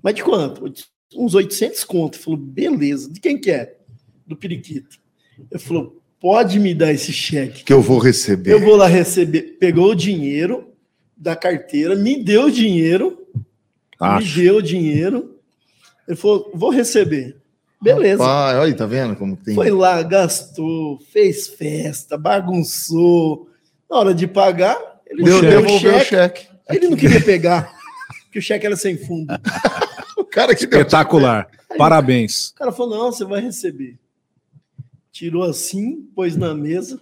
Mas 0.02 0.14
de 0.14 0.24
quanto? 0.24 0.72
Uns 1.16 1.34
800 1.34 1.84
conto. 1.84 2.18
Ele 2.18 2.24
falou, 2.24 2.40
beleza. 2.40 3.12
De 3.12 3.20
quem 3.20 3.42
que 3.42 3.50
é? 3.50 3.76
Do 4.28 4.38
Periquito. 4.38 5.00
Ele 5.50 5.60
falou, 5.60 6.00
pode 6.20 6.60
me 6.60 6.76
dar 6.76 6.94
esse 6.94 7.12
cheque. 7.12 7.64
Que 7.64 7.74
eu 7.74 7.82
vou 7.82 7.98
receber. 7.98 8.54
Eu 8.54 8.60
vou 8.60 8.76
lá 8.76 8.86
receber. 8.86 9.58
Pegou 9.60 9.90
o 9.90 9.96
dinheiro 9.96 10.72
da 11.18 11.36
carteira, 11.36 11.96
me 11.96 12.24
deu 12.24 12.46
o 12.46 12.52
dinheiro, 12.52 13.28
Acho. 14.00 14.38
me 14.38 14.44
deu 14.44 14.58
o 14.58 14.62
dinheiro. 14.62 15.40
Ele 16.08 16.16
falou, 16.16 16.52
vou 16.54 16.70
receber. 16.70 17.38
Beleza. 17.82 18.24
Pai, 18.24 18.56
olha 18.56 18.68
aí, 18.68 18.74
tá 18.76 18.86
vendo 18.86 19.16
como 19.16 19.36
tem. 19.36 19.56
Foi 19.56 19.72
lá, 19.72 20.04
gastou, 20.04 21.00
fez 21.12 21.48
festa, 21.48 22.20
bagunçou. 22.20 23.51
Na 23.92 23.98
hora 23.98 24.14
de 24.14 24.26
pagar, 24.26 24.78
ele 25.06 25.22
Deu, 25.22 25.42
deu 25.42 25.60
o 25.60 25.64
devolveu 25.64 25.98
o 25.98 26.00
cheque. 26.00 26.48
Aí 26.70 26.78
Ele 26.78 26.88
não 26.88 26.96
queria 26.96 27.20
pegar, 27.20 27.70
porque 28.24 28.40
o 28.40 28.42
cheque 28.42 28.66
era 28.66 28.78
sem 28.78 28.98
fundo. 28.98 29.28
O 30.18 30.24
cara 30.24 30.56
que 30.56 30.66
deu 30.66 30.80
Espetacular. 30.80 31.50
Parabéns. 31.78 32.52
O 32.52 32.56
cara 32.56 32.72
falou: 32.72 32.98
não, 32.98 33.12
você 33.12 33.26
vai 33.26 33.42
receber. 33.42 34.00
Tirou 35.12 35.44
assim, 35.44 36.08
pôs 36.16 36.38
na 36.38 36.54
mesa. 36.54 37.02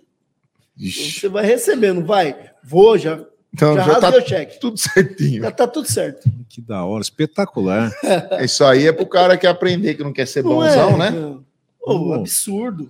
Ixi, 0.75 1.19
Você 1.19 1.29
vai 1.29 1.45
receber, 1.45 1.93
não 1.93 2.03
vai? 2.03 2.35
Vou, 2.63 2.97
já, 2.97 3.23
Então 3.53 3.75
já, 3.75 3.83
já, 3.83 3.99
tá 3.99 4.09
rasguei 4.09 4.23
o 4.23 4.27
cheque. 4.27 4.59
tudo 4.59 4.79
certinho. 4.79 5.43
Já 5.43 5.51
tá 5.51 5.67
tudo 5.67 5.91
certo. 5.91 6.27
Que 6.47 6.59
da 6.59 6.83
hora. 6.83 7.03
Espetacular. 7.03 7.91
Isso 8.41 8.63
aí 8.63 8.87
é 8.87 8.91
pro 8.91 9.05
cara 9.05 9.37
que 9.37 9.45
aprender 9.45 9.93
que 9.93 10.03
não 10.03 10.13
quer 10.13 10.27
ser 10.27 10.43
Não 10.43 10.51
bonzão, 10.51 11.03
é, 11.03 11.11
né? 11.11 11.37
Pô. 11.79 12.13
absurdo. 12.13 12.89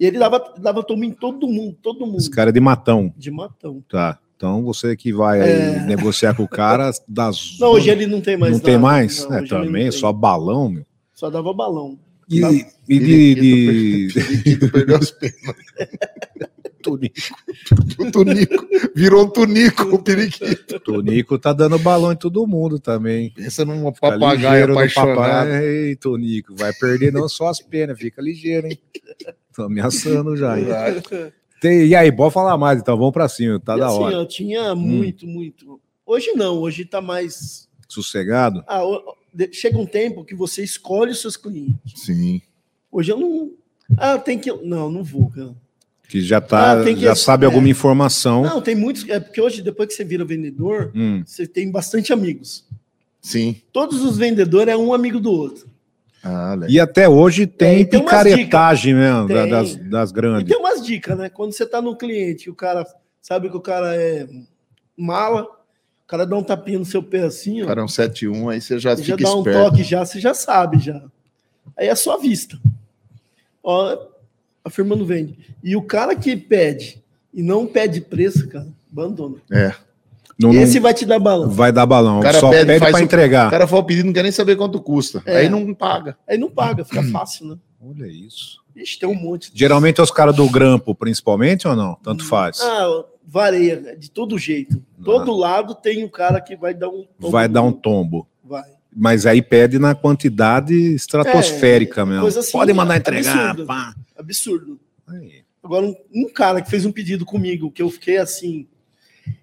E 0.00 0.06
ele 0.06 0.18
dava, 0.18 0.42
dava 0.58 0.82
toma 0.82 1.04
em 1.06 1.12
todo 1.12 1.46
mundo, 1.48 1.76
todo 1.82 2.06
mundo. 2.06 2.18
Esse 2.18 2.30
cara 2.30 2.50
é 2.50 2.52
de 2.52 2.60
matão. 2.60 3.12
De 3.16 3.30
matão. 3.30 3.82
Tá. 3.88 4.18
Então 4.36 4.64
você 4.64 4.96
que 4.96 5.12
vai 5.12 5.40
aí 5.40 5.50
É. 5.50 5.80
negociar 5.86 6.34
com 6.34 6.42
o 6.42 6.48
cara 6.48 6.90
das. 7.06 7.56
Não, 7.60 7.68
hoje 7.72 7.90
ele 7.90 8.06
não 8.06 8.20
tem 8.20 8.36
mais 8.36 8.52
não 8.54 8.60
tem 8.60 8.74
nada. 8.74 8.82
mais? 8.86 9.28
Não, 9.28 9.36
é, 9.36 9.46
também, 9.46 9.82
tem. 9.90 9.92
só 9.92 10.12
balão, 10.12 10.68
meu. 10.68 10.86
Só 11.14 11.30
dava 11.30 11.52
balão. 11.54 11.96
E, 12.28 12.40
Tá. 12.40 12.50
e 12.88 12.98
de. 12.98 13.34
de... 13.34 14.08
Periquito 14.14 14.70
perdeu 14.72 14.96
as 14.96 15.10
pernas. 15.12 15.56
Tonico. 16.82 17.14
O 18.00 18.10
Tunico. 18.10 18.66
Virou 18.96 19.24
um 19.24 19.28
Tunico, 19.30 19.82
o 19.94 20.02
periquito. 20.02 20.80
Tonico 20.80 21.38
tá 21.38 21.52
dando 21.52 21.78
balão 21.78 22.10
em 22.10 22.16
todo 22.16 22.44
mundo 22.44 22.80
também. 22.80 23.30
Pensa 23.30 23.64
num 23.64 23.84
papagaio 23.92 24.72
apaixonado. 24.72 25.14
papai. 25.16 25.64
Ei, 25.64 25.94
Tonico, 25.96 26.56
vai 26.56 26.72
perder 26.72 27.12
não 27.12 27.28
só 27.28 27.46
as 27.48 27.60
penas, 27.60 27.96
fica 27.96 28.20
ligeiro, 28.20 28.66
hein? 28.66 28.76
Tô 29.54 29.64
ameaçando 29.64 30.36
já? 30.36 30.54
Tem- 31.60 31.86
e 31.86 31.94
aí, 31.94 32.10
pode 32.10 32.34
falar 32.34 32.56
mais, 32.58 32.80
então 32.80 32.96
vamos 32.96 33.12
pra 33.12 33.28
cima, 33.28 33.60
tá 33.60 33.76
E 33.76 33.80
da 33.80 33.86
assim, 33.86 33.98
hora. 33.98 34.20
ó, 34.20 34.24
tinha 34.24 34.74
muito, 34.74 35.26
muito. 35.26 35.80
Hoje 36.04 36.32
não, 36.32 36.58
hoje 36.58 36.84
tá 36.84 37.00
mais. 37.00 37.68
Sossegado? 37.88 38.64
Ah, 38.66 38.80
chega 39.52 39.78
um 39.78 39.86
tempo 39.86 40.24
que 40.24 40.34
você 40.34 40.62
escolhe 40.62 41.12
os 41.12 41.20
seus 41.20 41.36
clientes. 41.36 42.02
Sim. 42.04 42.40
Hoje 42.90 43.12
eu 43.12 43.18
não. 43.18 43.50
Ah, 43.96 44.18
tem 44.18 44.38
que. 44.38 44.50
Não, 44.52 44.90
não 44.90 45.04
vou, 45.04 45.30
cara. 45.30 45.54
Que 46.08 46.20
já 46.20 46.40
tá, 46.40 46.80
Ah, 46.80 46.84
que- 46.84 46.96
já 46.96 47.14
sabe 47.14 47.44
é. 47.44 47.46
alguma 47.46 47.68
informação. 47.68 48.42
Não, 48.42 48.60
tem 48.60 48.74
muitos. 48.74 49.08
É 49.08 49.20
porque 49.20 49.40
hoje, 49.40 49.62
depois 49.62 49.88
que 49.88 49.94
você 49.94 50.04
vira 50.04 50.24
vendedor, 50.24 50.90
Hum, 50.94 51.22
você 51.24 51.46
tem 51.46 51.70
bastante 51.70 52.12
amigos. 52.12 52.66
Sim. 53.20 53.56
Todos 53.72 54.02
os 54.02 54.16
vendedores 54.18 54.72
é 54.72 54.76
um 54.76 54.92
amigo 54.92 55.20
do 55.20 55.30
outro. 55.30 55.66
Ah. 56.24 56.56
E 56.68 56.78
até 56.78 57.08
hoje 57.08 57.46
tem 57.46 57.68
É, 57.68 57.78
e 57.80 57.84
tem 57.84 58.00
umas 58.00 58.22
picaretagem 58.22 58.94
mesmo, 58.94 59.26
Tem. 59.26 59.48
das, 59.48 59.76
das 59.76 60.10
E 60.10 60.14
grandes. 60.14 60.48
tem 60.48 60.56
umas 60.58 60.80
dicas, 60.84 61.18
né? 61.18 61.28
Quando 61.28 61.52
você 61.52 61.66
tá 61.66 61.82
no 61.82 61.96
cliente 61.96 62.48
e 62.48 62.50
o 62.50 62.54
cara 62.54 62.86
sabe 63.20 63.50
que 63.50 63.56
o 63.56 63.60
cara 63.60 63.96
é 63.96 64.28
mala, 64.96 65.42
o 65.42 66.06
cara 66.06 66.24
dá 66.24 66.36
um 66.36 66.42
tapinha 66.42 66.78
no 66.78 66.84
seu 66.84 67.02
pé 67.02 67.22
assim, 67.24 67.62
ó, 67.62 67.66
Cara, 67.66 67.80
é 67.80 67.84
um 67.84 67.88
7-1, 67.88 68.52
aí 68.52 68.60
você 68.60 68.78
já 68.78 68.94
você 68.96 69.02
já 69.02 69.16
fica 69.16 69.28
dá 69.28 69.34
um 69.34 69.38
esperto. 69.40 69.58
toque 69.70 69.82
já, 69.82 70.04
você 70.04 70.20
já 70.20 70.32
sabe 70.34 70.78
já. 70.78 71.02
Aí 71.76 71.88
é 71.88 71.94
só 71.94 72.16
vista. 72.18 72.56
Ó, 73.62 73.96
a 74.64 74.70
firma 74.70 74.94
não 74.94 75.04
vende. 75.04 75.36
E 75.62 75.74
o 75.76 75.82
cara 75.82 76.14
que 76.14 76.36
pede 76.36 77.02
e 77.34 77.42
não 77.42 77.66
pede 77.66 78.00
preço, 78.00 78.48
cara, 78.48 78.68
abandona. 78.92 79.36
É. 79.50 79.74
Não, 80.42 80.52
não 80.52 80.62
Esse 80.62 80.78
vai 80.80 80.92
te 80.94 81.04
dar 81.06 81.18
balão. 81.18 81.48
vai 81.50 81.72
dar 81.72 81.86
balão. 81.86 82.18
O 82.18 82.22
cara 82.22 82.38
Só 82.40 82.50
pede, 82.50 82.66
pede, 82.78 82.94
o- 82.94 82.98
entregar. 82.98 83.48
O 83.48 83.50
cara 83.50 83.66
fala 83.66 83.82
o 83.82 83.84
pedido, 83.84 84.06
não 84.06 84.12
quer 84.12 84.22
nem 84.22 84.32
saber 84.32 84.56
quanto 84.56 84.80
custa. 84.80 85.22
É. 85.26 85.38
Aí 85.38 85.48
não 85.48 85.72
paga. 85.74 86.16
Aí 86.28 86.36
não 86.38 86.50
paga, 86.50 86.84
fica 86.84 87.02
fácil, 87.04 87.46
né? 87.46 87.56
Olha 87.80 88.06
isso. 88.06 88.60
Ixi, 88.76 88.98
tem 88.98 89.08
um 89.08 89.14
monte. 89.14 89.50
Geralmente 89.54 90.00
é 90.00 90.02
os 90.02 90.10
caras 90.10 90.34
do 90.34 90.48
grampo, 90.48 90.94
principalmente, 90.94 91.66
ou 91.68 91.76
não? 91.76 91.94
Tanto 92.02 92.24
faz. 92.24 92.60
Ah, 92.62 93.04
vareia, 93.26 93.80
né? 93.80 93.94
de 93.96 94.10
todo 94.10 94.38
jeito. 94.38 94.82
Todo 95.04 95.32
lado 95.36 95.74
tem 95.74 96.04
um 96.04 96.08
cara 96.08 96.40
que 96.40 96.56
vai 96.56 96.72
dar 96.72 96.88
um. 96.88 97.06
Vai 97.18 97.48
dar 97.48 97.62
um 97.62 97.72
tombo. 97.72 98.26
Vai. 98.44 98.64
Mas 98.94 99.24
aí 99.26 99.40
pede 99.42 99.78
na 99.78 99.94
quantidade 99.94 100.74
estratosférica 100.94 102.04
mesmo. 102.04 102.22
coisa 102.22 102.40
assim, 102.40 102.52
Pode 102.52 102.72
mandar 102.72 102.94
é 102.94 102.98
entregar. 102.98 103.50
absurdo. 103.50 103.66
pá. 103.66 103.94
Absurdo. 104.16 104.80
Aí. 105.08 105.42
Agora, 105.62 105.86
um, 105.86 105.94
um 106.14 106.28
cara 106.32 106.60
que 106.60 106.68
fez 106.70 106.84
um 106.84 106.92
pedido 106.92 107.24
comigo, 107.24 107.70
que 107.70 107.82
eu 107.82 107.88
fiquei 107.90 108.18
assim. 108.18 108.66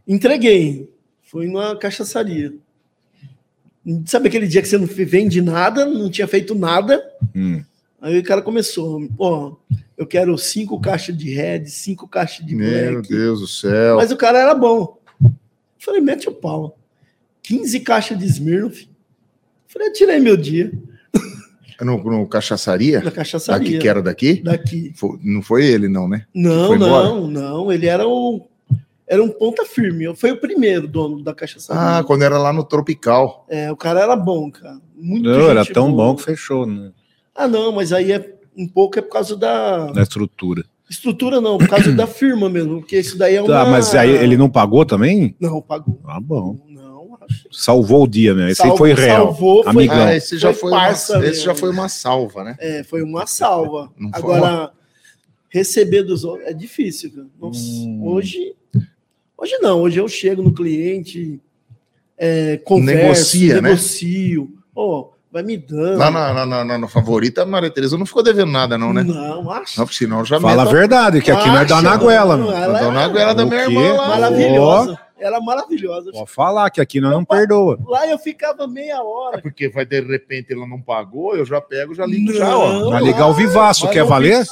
Entreguei. 0.08 0.90
Foi 1.24 1.48
numa 1.48 1.76
cachaçaria. 1.76 2.54
Sabe 4.06 4.28
aquele 4.28 4.48
dia 4.48 4.62
que 4.62 4.68
você 4.68 4.78
não 4.78 4.86
vende 4.86 5.42
nada, 5.42 5.86
não 5.86 6.10
tinha 6.10 6.28
feito 6.28 6.54
nada? 6.54 7.04
Hum. 7.36 7.64
Aí 8.02 8.18
o 8.20 8.24
cara 8.24 8.42
começou, 8.42 9.08
ó, 9.18 9.56
eu 9.98 10.06
quero 10.08 10.38
cinco 10.38 10.80
caixas 10.80 11.18
de 11.18 11.34
red, 11.34 11.66
cinco 11.68 12.08
caixas 12.08 12.46
de 12.46 12.56
Meu 12.56 12.94
black. 12.94 13.10
Deus 13.10 13.40
do 13.42 13.48
céu. 13.48 13.98
Mas 13.98 14.12
o 14.12 14.18
cara 14.18 14.40
era 14.40 14.54
bom. 14.56 14.98
Falei, 15.78 16.02
mete 16.02 16.28
o 16.30 16.32
pau. 16.34 16.78
15 17.44 17.80
caixas 17.82 18.18
de 18.18 18.26
Smirnoff. 18.26 18.88
Falei, 19.68 19.88
eu 19.90 19.94
tirei 19.94 20.20
meu 20.20 20.38
dia 20.38 20.72
No, 21.82 21.98
no 22.04 22.28
cachaçaria? 22.28 23.02
na 23.02 23.12
cachaçaria. 23.12 23.70
Aqui, 23.70 23.78
que 23.80 23.88
era 23.88 24.02
daqui? 24.02 24.42
Daqui. 24.44 24.92
Fo- 24.96 25.18
não 25.24 25.42
foi 25.42 25.66
ele, 25.66 25.88
não, 25.88 26.08
né? 26.08 26.26
Não, 26.34 26.68
foi 26.68 26.76
embora? 26.76 27.08
não, 27.08 27.28
não. 27.28 27.72
Ele 27.72 27.86
era 27.88 28.08
o. 28.08 28.46
Era 29.10 29.24
um 29.24 29.30
ponta 29.30 29.66
firme. 29.66 30.16
Foi 30.16 30.32
o 30.32 30.38
primeiro 30.40 30.88
dono 30.88 31.24
da 31.24 31.34
cachaçaria. 31.34 31.82
Ah, 32.00 32.04
quando 32.04 32.22
era 32.22 32.38
lá 32.38 32.54
no 32.54 32.64
Tropical. 32.64 33.44
É, 33.50 33.72
o 33.72 33.76
cara 33.76 34.00
era 34.02 34.16
bom, 34.16 34.52
cara. 34.52 34.78
Muito 34.96 35.28
Não, 35.28 35.50
era 35.50 35.66
tão 35.66 35.92
boa. 35.92 36.10
bom 36.10 36.16
que 36.16 36.24
fechou 36.24 36.66
né? 36.68 36.92
Ah, 37.34 37.48
não, 37.48 37.72
mas 37.72 37.92
aí 37.92 38.12
é 38.12 38.36
um 38.56 38.68
pouco 38.68 39.00
é 39.00 39.02
por 39.02 39.12
causa 39.14 39.36
da 39.36 39.92
na 39.96 40.04
estrutura. 40.04 40.64
estrutura, 40.90 41.42
não, 41.42 41.58
por 41.58 41.68
causa 41.68 41.92
da 41.92 42.06
firma 42.06 42.50
mesmo, 42.50 42.82
porque 42.82 43.00
isso 43.00 43.18
daí 43.18 43.36
é 43.36 43.42
uma. 43.42 43.48
Tá, 43.48 43.66
mas 43.66 43.96
aí 43.96 44.12
ele 44.12 44.38
não 44.38 44.50
pagou 44.50 44.86
também? 44.86 45.36
Não, 45.40 45.60
pagou. 45.62 46.00
Ah, 46.06 46.20
bom. 46.20 46.58
Não, 46.68 47.18
acho. 47.22 47.48
Salvou 47.52 48.04
o 48.04 48.08
dia 48.08 48.36
mesmo. 48.36 48.50
Esse 48.52 48.62
aí 48.62 48.68
Salvou- 48.68 48.78
foi 48.78 48.94
real. 48.94 49.26
salvou, 49.28 49.64
foi- 49.64 49.72
Amigão. 49.72 49.98
Ah, 50.06 50.16
esse 50.16 50.38
já 50.38 50.54
foi, 50.54 50.70
Foi 50.70 50.80
uma, 50.80 50.90
esse 50.92 51.18
mesmo. 51.18 51.44
já 51.46 51.56
foi 51.56 51.70
uma 51.72 51.90
salva, 51.90 52.44
né? 52.44 52.56
É, 52.60 52.84
foi 52.84 53.02
uma 53.02 53.26
salva. 53.26 53.92
Não 53.98 54.12
foi 54.12 54.20
Agora, 54.36 54.72
receber 55.50 56.04
dos 56.04 56.24
outros 56.24 56.48
é 56.48 56.54
difícil, 56.54 57.12
cara. 57.12 57.28
Nossa, 57.42 57.60
Hum. 57.60 58.02
hoje. 58.06 58.54
Hoje 59.42 59.58
não, 59.62 59.80
hoje 59.82 60.00
eu 60.00 60.08
chego 60.08 60.42
no 60.44 60.54
cliente, 60.54 61.40
é, 62.18 62.58
converso, 62.58 63.02
Negocia, 63.38 63.56
né? 63.56 63.62
negocio. 63.70 64.50
Ó, 64.76 65.10
vai 65.32 65.44
me 65.44 65.56
dando. 65.58 65.98
Lá 65.98 66.12
na, 66.12 66.46
na, 66.46 66.66
na, 66.66 66.78
na- 66.78 66.88
favorita, 66.88 67.44
a 67.44 67.46
Maria 67.46 67.70
Tereza 67.70 67.98
não 67.98 68.06
ficou 68.06 68.22
devendo 68.22 68.52
nada, 68.52 68.78
não, 68.78 68.92
né? 68.92 69.04
Não, 69.04 69.50
acho. 69.52 69.80
Não, 69.80 69.88
senão 69.88 70.26
já 70.26 70.40
Fala 70.42 70.64
a 70.64 70.66
meto- 70.66 70.76
verdade, 70.76 71.22
que 71.22 71.32
aqui 71.32 71.48
não 71.48 71.58
é 71.58 71.66
da 71.66 71.78
Acha, 71.78 71.90
Naguela, 71.90 72.36
não, 72.36 72.52
ela 72.52 72.78
Então, 72.80 72.92
na 72.92 73.08
goela 73.08 73.34
da 73.36 73.46
minha 73.46 73.62
irmã 73.64 73.94
lá. 73.94 74.08
Maravilhosa. 74.10 75.00
Ela 75.22 75.36
é 75.38 75.40
maravilhosa. 75.42 76.12
Pode 76.14 76.32
falar 76.32 76.70
que 76.70 76.80
aqui 76.80 77.02
nós 77.02 77.12
não 77.12 77.26
perdoa. 77.26 77.78
Lá 77.86 78.08
eu 78.08 78.18
ficava 78.18 78.66
meia 78.68 78.94
É 78.94 79.02
hora. 79.02 79.42
porque 79.42 79.68
vai 79.68 79.86
de 79.86 80.00
repente 80.00 80.54
ela 80.54 80.66
não 80.66 80.80
pagou, 80.82 81.36
eu 81.36 81.46
já 81.46 81.60
pego, 81.60 81.94
já 81.94 82.06
ligo 82.06 82.34
já, 82.34 82.58
ó. 82.58 82.72
Não. 82.74 82.90
Vai 82.92 83.04
ligar 83.04 83.28
o 83.28 83.34
Vivaço, 83.34 83.90
quer 83.90 84.06
valer? 84.06 84.46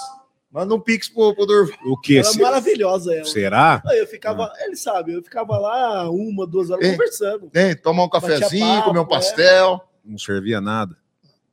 Manda 0.52 0.74
um 0.74 0.80
pix 0.80 1.10
pro, 1.10 1.36
pro 1.36 1.46
Durval. 1.46 1.78
O 1.86 2.00
que? 2.00 2.18
Ela 2.18 2.30
é 2.30 2.38
maravilhosa, 2.42 3.14
ela. 3.14 3.26
Será? 3.26 3.82
Aí 3.86 4.00
eu 4.00 4.08
ficava, 4.08 4.52
ele 4.66 4.76
sabe, 4.76 5.14
eu 5.14 5.22
ficava 5.22 5.58
lá 5.58 6.10
uma, 6.10 6.48
duas 6.48 6.70
horas 6.70 6.88
É. 6.88 6.92
conversando. 6.92 7.50
Tem, 7.50 7.76
tomar 7.76 8.06
um 8.06 8.10
cafezinho, 8.10 8.66
papo, 8.66 8.88
comer 8.88 9.00
um 9.00 9.04
é. 9.04 9.08
pastel. 9.08 9.82
Não 10.06 10.18
servia 10.18 10.62
nada. 10.62 10.96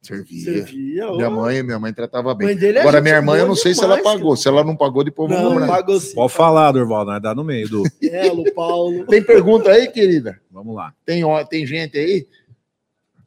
Servia. 0.01 0.45
Servia. 0.45 1.11
Minha 1.13 1.31
mãe, 1.31 1.63
minha 1.63 1.79
mãe 1.79 1.93
tratava 1.93 2.35
Mãe 2.35 2.49
bem. 2.49 2.57
dele 2.57 2.77
é 2.79 2.81
Agora, 2.83 3.01
minha 3.01 3.15
irmã, 3.15 3.37
eu 3.39 3.47
não 3.49 3.57
sei 3.57 3.75
se 3.75 3.83
ela 3.83 3.97
demais, 3.97 4.17
pagou. 4.17 4.37
Se 4.37 4.47
ela 4.47 4.63
não 4.63 4.77
pagou, 4.77 5.03
depois 5.03 5.31
eu 5.31 5.37
vou 5.39 5.45
Não, 5.47 5.53
cobrar. 5.55 5.67
pagou 5.67 5.99
sim. 5.99 6.15
Pode 6.15 6.33
falar, 6.33 6.73
Durval, 6.73 7.07
nós 7.07 7.23
dá 7.23 7.35
no 7.35 7.43
meio 7.43 7.69
do. 7.69 7.83
Elo, 8.03 8.45
Paulo. 8.53 9.07
Tem 9.07 9.23
pergunta 9.23 9.71
aí, 9.71 9.89
querida? 9.89 10.39
Vamos 10.53 10.77
lá. 10.77 10.93
Tem, 11.07 11.25
ó, 11.25 11.43
tem 11.43 11.67
gente 11.67 11.97
aí? 11.99 12.27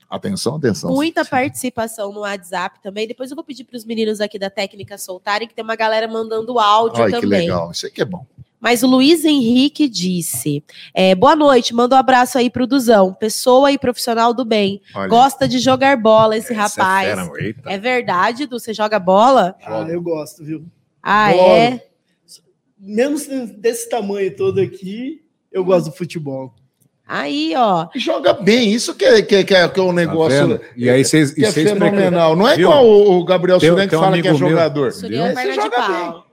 Atenção, 0.09 0.55
atenção. 0.55 0.91
Muita 0.93 1.25
participação 1.25 2.13
no 2.13 2.21
WhatsApp 2.21 2.79
também. 2.81 3.07
Depois 3.07 3.29
eu 3.29 3.35
vou 3.35 3.43
pedir 3.43 3.65
para 3.65 3.75
os 3.75 3.83
meninos 3.83 4.21
aqui 4.21 4.39
da 4.39 4.49
técnica 4.49 4.97
soltarem, 4.97 5.47
que 5.47 5.53
tem 5.53 5.63
uma 5.63 5.75
galera 5.75 6.07
mandando 6.07 6.57
áudio 6.59 7.03
Olha 7.03 7.15
que 7.15 7.21
também. 7.21 7.41
legal. 7.41 7.71
Isso 7.71 7.85
aí 7.85 7.91
que 7.91 8.01
é 8.01 8.05
bom. 8.05 8.25
Mas 8.59 8.81
o 8.81 8.87
Luiz 8.87 9.23
Henrique 9.23 9.87
disse: 9.87 10.63
é, 10.93 11.13
boa 11.13 11.35
noite, 11.35 11.75
manda 11.75 11.95
um 11.95 11.99
abraço 11.99 12.37
aí 12.37 12.49
pro 12.49 12.65
Duzão, 12.65 13.13
pessoa 13.13 13.71
e 13.71 13.77
profissional 13.77 14.33
do 14.33 14.43
bem. 14.43 14.81
Olha, 14.95 15.07
Gosta 15.09 15.47
de 15.47 15.59
jogar 15.59 15.95
bola 15.97 16.35
esse 16.37 16.53
é 16.53 16.55
rapaz. 16.55 17.07
fera, 17.07 17.29
eita. 17.39 17.69
É 17.69 17.77
verdade, 17.77 18.47
Du? 18.47 18.59
Você 18.59 18.73
joga 18.73 18.97
bola? 18.99 19.55
Ah, 19.63 19.85
eu 19.89 20.01
gosto, 20.01 20.43
viu? 20.43 20.65
Ah, 21.03 21.31
Bola. 21.31 21.53
é? 21.57 21.87
Menos 22.79 23.27
desse 23.57 23.89
tamanho 23.89 24.35
todo 24.35 24.59
aqui, 24.59 25.23
eu 25.51 25.63
gosto 25.63 25.89
do 25.91 25.95
futebol. 25.95 26.53
Aí, 27.07 27.53
ó. 27.55 27.87
Joga 27.95 28.33
bem, 28.33 28.71
isso 28.73 28.93
que 28.93 29.05
é, 29.05 29.21
que 29.21 29.35
é, 29.37 29.43
que 29.43 29.55
é, 29.55 29.67
que 29.67 29.79
é 29.79 29.83
um 29.83 29.87
Tá 29.87 29.93
negócio 29.93 30.47
vendo? 30.47 30.61
E 30.75 30.89
aí 30.89 31.05
vocês. 31.05 31.31
que 31.31 31.45
é 31.45 31.51
vocês 31.51 31.71
fenomenal. 31.71 32.35
Não 32.35 32.47
é 32.47 32.55
Viu? 32.57 32.67
igual 32.69 32.85
o, 32.85 33.19
o 33.19 33.23
Gabriel 33.25 33.59
Suren 33.59 33.87
que 33.87 33.95
um 33.95 33.99
fala 33.99 34.21
que 34.21 34.27
é 34.27 34.31
meu- 34.31 34.37
jogador. 34.39 34.91
Surian 34.91 35.25
Esse 35.27 35.35
perna 35.35 35.49
de 35.51 35.55
joga 35.55 35.75
pau. 35.77 36.27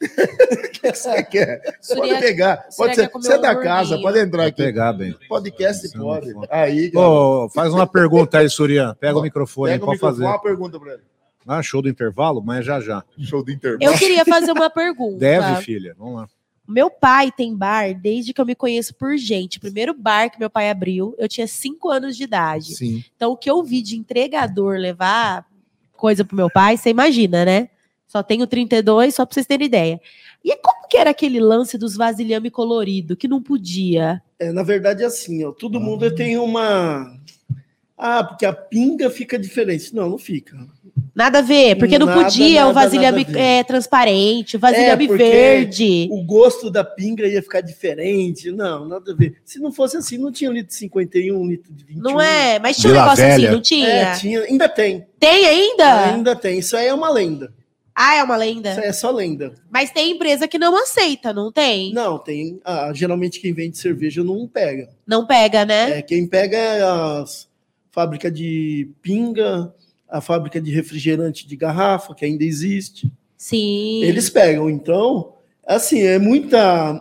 Você 0.94 1.22
quer. 1.24 1.60
Pode 1.62 1.76
Surian- 1.80 2.20
pegar. 2.20 2.66
Surian 2.70 2.76
Pode 2.76 2.94
ser. 2.96 3.10
Você 3.12 3.32
é 3.32 3.38
um 3.38 3.40
da 3.40 3.56
casa, 3.56 3.98
pode 4.00 4.18
entrar 4.18 4.46
aqui. 4.46 4.62
pegar 4.62 4.92
bem. 4.92 5.14
Podcast 5.28 5.86
é 5.86 5.98
pode. 5.98 6.32
Aí. 6.50 6.90
Ô, 6.94 7.48
faz 7.50 7.72
uma 7.72 7.86
pergunta 7.86 8.38
aí, 8.38 8.48
Surian. 8.48 8.94
Pega 8.98 9.18
o 9.18 9.22
microfone 9.22 9.72
aí, 9.72 9.78
Pega 9.78 9.84
o 9.84 9.86
pode 9.86 9.96
microfone, 9.96 10.16
fazer. 10.26 10.34
uma 10.36 10.42
pergunta 10.42 10.80
pra 10.80 10.92
ele. 10.94 11.02
Ah, 11.46 11.62
show 11.62 11.80
do 11.82 11.88
intervalo, 11.88 12.42
mas 12.44 12.58
é 12.60 12.62
já 12.62 12.80
já. 12.80 13.02
Show 13.18 13.42
do 13.42 13.50
intervalo. 13.50 13.82
Eu 13.92 13.98
queria 13.98 14.24
fazer 14.24 14.52
uma 14.52 14.68
pergunta. 14.70 15.18
Deve, 15.18 15.62
filha. 15.62 15.94
Vamos 15.98 16.16
lá. 16.20 16.28
Meu 16.70 16.90
pai 16.90 17.32
tem 17.32 17.56
bar 17.56 17.92
desde 17.94 18.32
que 18.32 18.40
eu 18.40 18.46
me 18.46 18.54
conheço 18.54 18.94
por 18.94 19.16
gente. 19.16 19.58
O 19.58 19.60
primeiro 19.60 19.92
bar 19.92 20.30
que 20.30 20.38
meu 20.38 20.48
pai 20.48 20.70
abriu, 20.70 21.14
eu 21.18 21.28
tinha 21.28 21.46
5 21.46 21.90
anos 21.90 22.16
de 22.16 22.24
idade. 22.24 22.76
Sim. 22.76 23.04
Então, 23.16 23.32
o 23.32 23.36
que 23.36 23.50
eu 23.50 23.62
vi 23.62 23.82
de 23.82 23.96
entregador 23.96 24.78
levar 24.78 25.46
coisa 25.96 26.24
pro 26.24 26.36
meu 26.36 26.48
pai, 26.48 26.76
você 26.76 26.90
imagina, 26.90 27.44
né? 27.44 27.68
Só 28.06 28.22
tenho 28.22 28.46
32, 28.46 29.14
só 29.14 29.26
pra 29.26 29.34
vocês 29.34 29.46
terem 29.46 29.66
ideia. 29.66 30.00
E 30.44 30.56
como 30.56 30.88
que 30.88 30.96
era 30.96 31.10
aquele 31.10 31.38
lance 31.38 31.76
dos 31.76 31.96
vasilhame 31.96 32.50
colorido, 32.50 33.16
que 33.16 33.28
não 33.28 33.42
podia? 33.42 34.22
É, 34.38 34.50
na 34.50 34.62
verdade, 34.62 35.02
é 35.02 35.06
assim, 35.06 35.44
ó, 35.44 35.52
todo 35.52 35.80
mundo 35.80 36.12
tem 36.14 36.38
uma. 36.38 37.14
Ah, 37.96 38.24
porque 38.24 38.46
a 38.46 38.52
pinga 38.52 39.10
fica 39.10 39.38
diferente. 39.38 39.94
Não, 39.94 40.08
não 40.08 40.18
fica. 40.18 40.56
Nada 41.14 41.38
a 41.40 41.42
ver, 41.42 41.76
porque 41.76 41.98
não 41.98 42.06
Nada, 42.06 42.22
podia 42.22 42.62
o 42.64 42.68
nada, 42.68 42.72
vasilhame 42.72 43.24
nada 43.24 43.30
a 43.30 43.32
ver. 43.32 43.40
é, 43.40 43.64
transparente, 43.64 44.56
o 44.56 44.60
vasilhame 44.60 45.04
É, 45.04 45.16
verde. 45.16 46.08
O 46.10 46.22
gosto 46.24 46.70
da 46.70 46.82
pinga 46.84 47.26
ia 47.26 47.42
ficar 47.42 47.60
diferente. 47.60 48.50
Não, 48.50 48.86
nada 48.86 49.12
a 49.12 49.14
ver. 49.14 49.34
Se 49.44 49.58
não 49.58 49.72
fosse 49.72 49.96
assim, 49.96 50.16
não 50.18 50.30
tinha 50.32 50.50
um 50.50 50.54
litro 50.54 50.68
de 50.68 50.74
51, 50.76 51.36
um 51.36 51.46
litro 51.46 51.72
de 51.72 51.84
21. 51.84 52.02
Não 52.02 52.20
é? 52.20 52.58
Mas 52.58 52.76
tinha 52.76 52.90
um 52.90 52.92
Vila 52.92 53.04
negócio 53.04 53.24
Velha. 53.24 53.34
assim, 53.48 53.54
não 53.56 53.62
tinha? 53.62 53.88
É, 53.88 54.14
tinha. 54.14 54.40
Ainda 54.42 54.68
tem. 54.68 55.06
Tem 55.18 55.46
ainda? 55.46 56.04
Ainda 56.14 56.36
tem. 56.36 56.58
Isso 56.58 56.76
aí 56.76 56.86
é 56.86 56.94
uma 56.94 57.10
lenda. 57.10 57.52
Ah, 57.94 58.14
é 58.16 58.22
uma 58.22 58.36
lenda. 58.36 58.70
Isso 58.70 58.80
aí 58.80 58.86
é 58.86 58.92
só 58.92 59.10
lenda. 59.10 59.52
Mas 59.70 59.90
tem 59.90 60.12
empresa 60.12 60.48
que 60.48 60.58
não 60.58 60.74
aceita, 60.80 61.34
não 61.34 61.52
tem? 61.52 61.92
Não, 61.92 62.18
tem. 62.18 62.58
ah, 62.64 62.90
geralmente 62.94 63.40
quem 63.40 63.52
vende 63.52 63.76
cerveja 63.76 64.24
não 64.24 64.46
pega. 64.48 64.88
Não 65.06 65.26
pega, 65.26 65.64
né? 65.66 65.98
É, 65.98 66.02
quem 66.02 66.26
pega 66.26 66.56
é 66.56 66.82
as 66.82 67.48
fábrica 67.90 68.30
de 68.30 68.88
pinga, 69.02 69.74
a 70.10 70.20
fábrica 70.20 70.60
de 70.60 70.70
refrigerante 70.70 71.46
de 71.46 71.56
garrafa, 71.56 72.14
que 72.14 72.24
ainda 72.24 72.44
existe. 72.44 73.10
Sim. 73.36 74.02
Eles 74.02 74.28
pegam. 74.28 74.68
Então, 74.68 75.34
assim, 75.66 76.00
é 76.00 76.18
muita. 76.18 77.00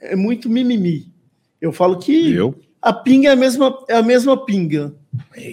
É 0.00 0.16
muito 0.16 0.48
mimimi. 0.48 1.12
Eu 1.60 1.72
falo 1.72 1.98
que 1.98 2.32
Eu? 2.32 2.54
a 2.80 2.92
pinga 2.92 3.28
é 3.28 3.32
a 3.32 3.36
mesma, 3.36 3.76
é 3.88 3.94
a 3.96 4.02
mesma 4.02 4.44
pinga. 4.44 4.94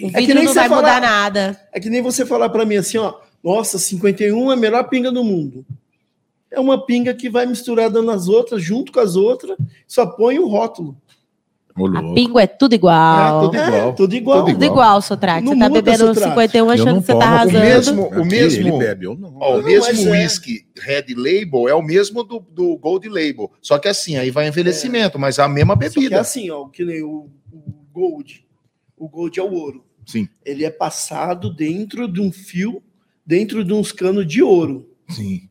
O 0.02 0.08
é 0.14 0.22
que 0.22 0.34
nem 0.34 0.44
não 0.44 0.52
você 0.52 0.54
vai 0.60 0.68
falar- 0.68 0.80
mudar 0.94 1.00
nada. 1.00 1.60
É 1.72 1.80
que 1.80 1.90
nem 1.90 2.00
você 2.00 2.24
falar 2.24 2.48
para 2.48 2.64
mim 2.64 2.76
assim, 2.76 2.98
ó, 2.98 3.14
nossa, 3.42 3.78
51 3.78 4.50
é 4.50 4.54
a 4.54 4.56
melhor 4.56 4.88
pinga 4.88 5.10
do 5.10 5.24
mundo. 5.24 5.64
É 6.50 6.60
uma 6.60 6.86
pinga 6.86 7.12
que 7.12 7.28
vai 7.28 7.44
misturada 7.44 8.00
nas 8.02 8.28
outras, 8.28 8.62
junto 8.62 8.92
com 8.92 9.00
as 9.00 9.16
outras, 9.16 9.56
só 9.86 10.06
põe 10.06 10.38
o 10.38 10.46
rótulo. 10.46 10.96
A 11.94 12.14
pingo 12.14 12.38
é 12.38 12.46
tudo 12.46 12.74
igual. 12.74 13.44
É, 13.44 13.46
tudo 13.46 13.56
igual. 13.56 13.94
tudo 13.94 14.14
igual. 14.14 14.38
Tudo 14.44 14.52
Tudo 14.54 14.64
igual, 14.64 15.02
Sotraque. 15.02 15.46
Você 15.46 15.58
tá 15.58 15.68
bebendo 15.68 15.98
Sotraque. 15.98 16.28
51 16.30 16.64
Eu 16.64 16.70
achando 16.70 17.00
que 17.00 17.06
você 17.06 17.12
tá 17.12 17.18
tomo. 17.18 17.20
O 17.20 17.34
arrasando. 17.34 17.58
mesmo- 17.60 18.08
o 18.08 18.24
mesmo- 18.24 18.68
Ele 18.68 18.78
bebe, 18.78 19.04
eu 19.06 19.14
não. 19.14 19.36
Ó, 19.38 19.54
o 19.54 19.56
Não, 19.58 19.64
mesmo 19.64 20.14
é. 20.14 20.22
whisky 20.22 20.66
Red 20.78 21.04
Label 21.14 21.68
é 21.68 21.74
o 21.74 21.82
mesmo 21.82 22.24
do, 22.24 22.40
do 22.50 22.76
Gold 22.78 23.08
Label. 23.08 23.50
Só 23.60 23.78
que 23.78 23.88
assim, 23.88 24.16
aí 24.16 24.30
vai 24.30 24.48
envelhecimento, 24.48 25.18
mas 25.18 25.38
é 25.38 25.42
a 25.42 25.48
mesma 25.48 25.74
é 25.74 25.76
bebida. 25.76 26.20
assim, 26.20 26.50
ó, 26.50 26.66
que 26.68 26.84
nem 26.84 27.02
o, 27.02 27.28
o 27.52 27.74
Gold. 27.92 28.44
O 28.96 29.08
Gold 29.08 29.38
é 29.38 29.42
o 29.42 29.52
ouro. 29.52 29.84
Sim. 30.06 30.28
Ele 30.44 30.64
é 30.64 30.70
passado 30.70 31.52
dentro 31.52 32.06
de 32.10 32.20
um 32.20 32.32
fio, 32.32 32.82
dentro 33.26 33.62
de 33.64 33.72
uns 33.72 33.92
canos 33.92 34.26
de 34.26 34.42
ouro. 34.42 34.88
Sim. 35.10 35.42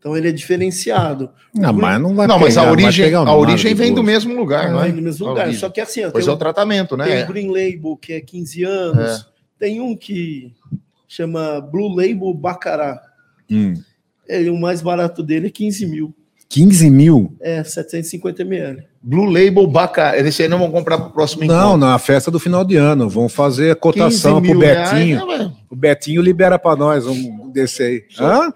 Então 0.00 0.16
ele 0.16 0.30
é 0.30 0.32
diferenciado. 0.32 1.30
Não, 1.54 1.72
mas 1.74 2.00
não 2.00 2.14
vai 2.14 2.26
Não, 2.26 2.38
mas 2.38 2.54
pegar, 2.54 2.62
a 2.62 2.64
não 2.66 2.74
vai 2.74 2.84
origem, 2.84 3.14
o 3.14 3.18
a 3.18 3.36
origem 3.36 3.74
vem 3.74 3.92
do 3.94 4.02
mesmo 4.02 4.34
lugar, 4.34 4.68
Não 4.70 4.76
não 4.78 4.82
é 4.84 4.88
é? 4.88 4.92
no 4.92 5.02
mesmo 5.02 5.26
A 5.26 5.28
lugar. 5.28 5.42
origem. 5.44 5.60
Só 5.60 5.68
que 5.68 5.78
assim, 5.80 6.00
Pois 6.10 6.24
tem, 6.24 6.32
é 6.32 6.34
o 6.34 6.38
tratamento, 6.38 6.96
tem 6.96 7.06
né? 7.06 7.24
o 7.24 7.26
Green 7.28 7.48
Label, 7.48 7.96
que 8.00 8.14
é 8.14 8.20
15 8.20 8.64
anos. 8.64 9.26
Tem 9.58 9.78
um 9.78 9.94
que 9.94 10.52
chama 11.06 11.60
Blue 11.60 11.94
Label 11.94 12.32
Bacará. 12.32 12.98
Hum. 13.50 13.74
Ele, 14.26 14.48
o 14.48 14.56
mais 14.56 14.80
barato 14.80 15.22
dele 15.22 15.48
é 15.48 15.50
15 15.50 15.84
mil. 15.84 16.14
15 16.48 16.88
mil? 16.90 17.36
É 17.38 17.62
750 17.62 18.42
ml. 18.42 18.82
Blue 19.02 19.26
Label 19.26 19.66
Baca. 19.66 20.16
Esse 20.18 20.42
aí 20.44 20.48
não 20.48 20.58
vão 20.58 20.70
comprar 20.70 20.98
pro 20.98 21.10
próximo 21.10 21.44
Não, 21.44 21.76
na 21.76 21.98
festa 21.98 22.30
do 22.30 22.40
final 22.40 22.64
de 22.64 22.76
ano. 22.76 23.08
Vão 23.08 23.28
fazer 23.28 23.70
a 23.72 23.76
cotação 23.76 24.40
pro 24.42 24.58
Betinho. 24.58 25.26
Reais, 25.26 25.40
né, 25.46 25.52
O 25.70 25.76
Betinho 25.76 26.22
libera 26.22 26.58
pra 26.58 26.74
nós 26.74 27.06
um 27.06 27.50
desse 27.52 27.82
aí. 27.82 28.02
Hã? 28.18 28.52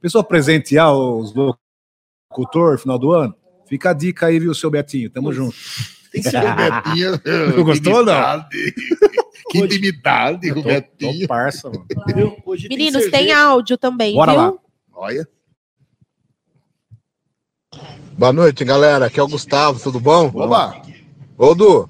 Pessoal 0.00 0.24
presentear 0.24 0.92
os 0.94 1.32
locutor 1.34 2.72
no 2.72 2.78
final 2.78 2.98
do 2.98 3.12
ano? 3.12 3.34
Fica 3.66 3.90
a 3.90 3.92
dica 3.92 4.26
aí, 4.26 4.38
viu, 4.38 4.54
seu 4.54 4.70
Betinho? 4.70 5.10
Tamo 5.10 5.32
junto. 5.32 5.56
Tem 6.12 6.22
ser 6.22 6.40
Betinho. 6.54 7.20
Não 7.56 7.64
gostou 7.64 7.94
ou 7.96 8.04
não? 8.04 8.14
Intimidade. 8.14 8.74
Que 9.50 9.58
intimidade 9.60 10.52
Tô, 10.52 10.62
Betinho. 10.62 11.20
tô 11.22 11.26
parça, 11.26 11.70
mano. 11.70 11.86
viu? 12.14 12.36
Hoje 12.44 12.68
Meninos, 12.68 13.00
tem 13.04 13.10
cerveja. 13.12 13.38
áudio 13.38 13.78
também, 13.78 14.14
Bora 14.14 14.32
viu? 14.32 14.40
lá. 14.42 14.52
Olha. 14.92 15.26
Boa 18.18 18.30
noite, 18.32 18.62
galera. 18.64 19.06
Aqui 19.06 19.18
é 19.18 19.22
o 19.22 19.28
Gustavo, 19.28 19.80
tudo 19.80 19.98
bom? 20.00 20.30
Oba. 20.34 20.82
Ô, 21.38 21.54
Du, 21.54 21.88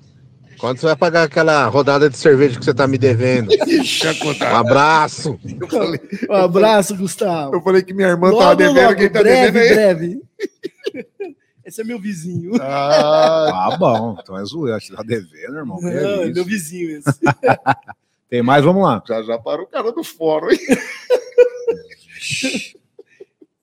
quando 0.58 0.78
você 0.78 0.86
vai 0.86 0.96
pagar 0.96 1.22
aquela 1.24 1.66
rodada 1.66 2.08
de 2.10 2.16
cerveja 2.18 2.58
que 2.58 2.64
você 2.64 2.74
tá 2.74 2.86
me 2.86 2.98
devendo? 2.98 3.48
Um 4.50 4.56
abraço. 4.56 5.38
Eu 5.60 5.68
falei, 5.68 6.00
Um 6.28 6.34
abraço, 6.34 6.96
Gustavo. 6.96 7.54
eu 7.54 7.60
falei 7.62 7.82
que 7.82 7.94
minha 7.94 8.08
irmã 8.08 8.30
tava 8.30 8.42
Logo, 8.44 8.54
devendo, 8.56 8.82
logo, 8.84 8.96
quem 8.96 9.10
tá 9.10 9.20
breve, 9.20 9.50
devendo 9.52 9.68
aí? 9.68 9.74
breve. 9.74 10.22
Esse 11.64 11.82
é 11.82 11.84
meu 11.84 11.98
vizinho. 12.00 12.52
Ah, 12.62 13.68
Ah, 13.72 13.76
bom. 13.76 14.16
Então 14.20 14.38
é 14.38 14.44
zoeira. 14.44 14.78
Te 14.80 14.90
tá 14.94 15.02
devendo, 15.02 15.56
irmão. 15.56 15.76
Que 15.78 15.84
Não, 15.84 15.90
é 15.92 16.02
é 16.22 16.24
isso. 16.26 16.34
meu 16.34 16.44
vizinho 16.44 16.96
esse. 16.98 17.20
Tem 18.30 18.42
mais? 18.42 18.64
Vamos 18.64 18.82
lá. 18.82 19.02
já 19.06 19.22
já 19.22 19.38
para 19.38 19.62
o 19.62 19.66
cara 19.66 19.92
do 19.92 20.02
fórum, 20.02 20.50
hein? 20.50 20.58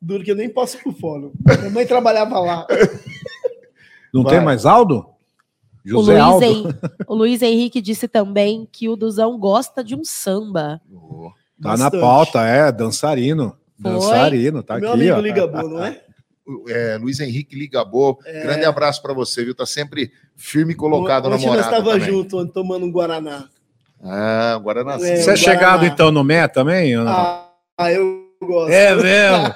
Duro 0.01 0.23
que 0.23 0.29
eu 0.31 0.36
nem 0.36 0.49
posso 0.49 0.77
ir 0.77 0.84
pro 0.84 0.93
fórum. 0.93 1.31
Minha 1.60 1.69
mãe 1.71 1.86
trabalhava 1.86 2.39
lá. 2.39 2.67
Não 4.13 4.21
Vai. 4.23 4.36
tem 4.36 4.45
mais 4.45 4.65
Aldo? 4.65 5.05
O 5.86 5.89
José 5.89 6.13
Luiz, 6.13 6.24
Aldo. 6.24 6.45
Hen- 6.45 6.76
o 7.08 7.15
Luiz 7.15 7.41
Henrique 7.41 7.82
disse 7.82 8.08
também 8.08 8.67
que 8.71 8.89
o 8.89 8.95
Duzão 8.95 9.38
gosta 9.38 9.84
de 9.84 9.95
um 9.95 10.04
samba. 10.04 10.82
Tá 11.62 11.69
na 11.78 11.86
Bastante. 11.86 12.02
pauta, 12.02 12.41
é. 12.45 12.71
Dançarino. 12.71 13.56
Foi? 13.82 13.91
Dançarino, 13.91 14.63
tá 14.63 14.80
Meu 14.80 14.93
aqui, 14.93 15.02
amigo 15.02 15.17
ó. 15.17 15.19
liga 15.21 15.48
boa, 15.48 15.63
não 15.63 15.86
é? 15.86 16.02
É, 16.69 16.95
Luiz 17.02 17.19
Henrique 17.19 17.56
Ligabô, 17.56 18.19
É. 18.24 18.43
grande 18.43 18.65
abraço 18.65 19.02
pra 19.02 19.13
você, 19.15 19.43
viu? 19.43 19.56
Tá 19.56 19.65
sempre 19.65 20.12
firme 20.36 20.74
e 20.74 20.76
colocado 20.76 21.28
na 21.28 21.38
Ontem 21.38 21.48
nós 21.48 21.56
morada 21.56 21.76
estava 21.78 21.91
também. 22.00 22.08
junto, 22.08 22.45
tomando 22.50 22.86
um 22.86 22.91
Guaraná. 22.91 23.45
Ah, 24.04 24.54
agora 24.54 24.84
nasceu. 24.84 25.08
É, 25.12 25.15
Você 25.15 25.32
é 25.32 25.34
o 25.34 25.38
chegado 25.38 25.60
Guaraná. 25.80 25.88
então 25.88 26.12
no 26.12 26.24
Mé 26.24 26.48
também? 26.48 26.93
Ah, 26.95 27.48
eu 27.91 28.24
gosto. 28.45 28.71
É 28.71 28.95
mesmo? 28.95 29.55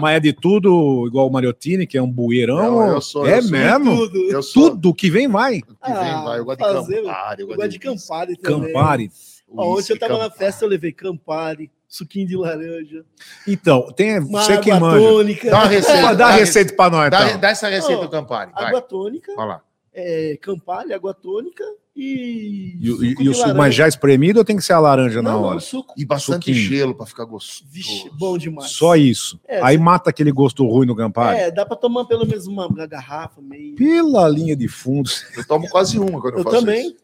Mas 0.00 0.16
é 0.16 0.20
de 0.20 0.32
tudo 0.32 1.04
igual 1.06 1.26
o 1.28 1.32
Mariotini, 1.32 1.86
que 1.86 1.96
é 1.98 2.02
um 2.02 2.10
bueirão? 2.10 2.56
Não, 2.56 2.86
eu 2.94 3.00
sou- 3.00 3.26
é 3.26 3.38
eu 3.38 3.42
sou 3.42 3.50
mesmo? 3.50 3.96
Tudo. 3.96 4.18
Eu 4.30 4.42
sou 4.42 4.70
Tudo 4.70 4.94
que 4.94 5.10
vem 5.10 5.28
vai. 5.28 5.60
que 5.60 5.66
vem, 5.92 5.94
vai. 6.24 6.38
Eu 6.38 6.44
gosto 6.44 6.58
de 6.58 6.64
fazer, 6.72 7.02
Campari. 7.02 7.42
Eu 7.42 7.46
gosto 7.48 7.68
de 7.68 7.78
Campari 7.78 8.36
também. 8.36 8.72
Campari. 8.72 9.10
Ó, 9.56 9.78
ontem 9.78 9.92
eu 9.92 9.98
tava 9.98 10.12
na 10.14 10.18
Campari. 10.24 10.38
festa, 10.38 10.64
eu 10.64 10.68
levei 10.68 10.92
Campari, 10.92 11.70
suquinho 11.86 12.26
de 12.26 12.36
laranja, 12.36 13.04
Então, 13.46 13.86
tem 13.94 14.18
uma 14.18 14.42
você 14.42 14.58
que 14.58 14.70
água 14.70 14.90
manja. 14.90 15.06
tônica. 15.08 15.50
Dá 15.50 15.58
uma 15.58 15.66
receita. 15.68 16.14
Dá, 16.16 16.30
receita 16.30 16.74
pra 16.74 16.90
nós, 16.90 17.10
Dá, 17.10 17.26
então. 17.28 17.40
dá 17.40 17.48
essa 17.50 17.68
receita 17.68 18.00
Ó, 18.00 18.04
do 18.04 18.10
Campari. 18.10 18.50
Vai. 18.52 18.64
Água 18.64 18.80
tônica, 18.80 19.32
Vai 19.36 19.46
lá. 19.46 19.62
é, 19.94 20.36
Campari, 20.42 20.92
água 20.92 21.14
tônica 21.14 21.62
e. 21.96 22.76
E, 22.80 22.90
o- 22.90 22.96
suco 22.96 23.22
e, 23.22 23.28
o 23.28 23.34
suco, 23.34 23.54
mas 23.54 23.74
já 23.74 23.86
espremido 23.88 24.38
ou 24.40 24.44
tem 24.44 24.56
que 24.56 24.62
ser 24.62 24.72
a 24.72 24.78
laranja 24.80 25.22
na 25.22 25.32
Não, 25.32 25.40
não, 25.42 25.48
hora? 25.48 25.60
suco. 25.60 25.94
E 25.96 26.04
bastante 26.04 26.46
Suquinho. 26.52 26.56
gelo 26.56 26.94
pra 26.94 27.06
ficar 27.06 27.24
gostoso. 27.24 27.64
Vixe, 27.70 28.10
bom 28.18 28.36
demais. 28.36 28.70
Só 28.72 28.96
isso. 28.96 29.40
É, 29.46 29.60
Aí 29.62 29.76
você- 29.76 29.82
mata 29.82 30.10
aquele 30.10 30.32
gosto 30.32 30.66
ruim 30.66 30.86
no 30.86 30.96
Campari. 30.96 31.38
É, 31.38 31.50
dá 31.50 31.64
pra 31.64 31.76
tomar 31.76 32.04
pelo 32.06 32.26
menos 32.26 32.46
uma 32.46 32.68
garrafa, 32.86 33.40
meio. 33.40 33.74
Pela 33.76 34.28
linha 34.28 34.56
de 34.56 34.68
fundo. 34.68 35.08
Eu 35.36 35.46
tomo 35.46 35.68
quase 35.68 35.98
uma 35.98 36.20
quando 36.20 36.34
eu, 36.34 36.38
Eu 36.40 36.44
faço 36.44 36.56
também. 36.60 36.86
isso. 36.88 36.96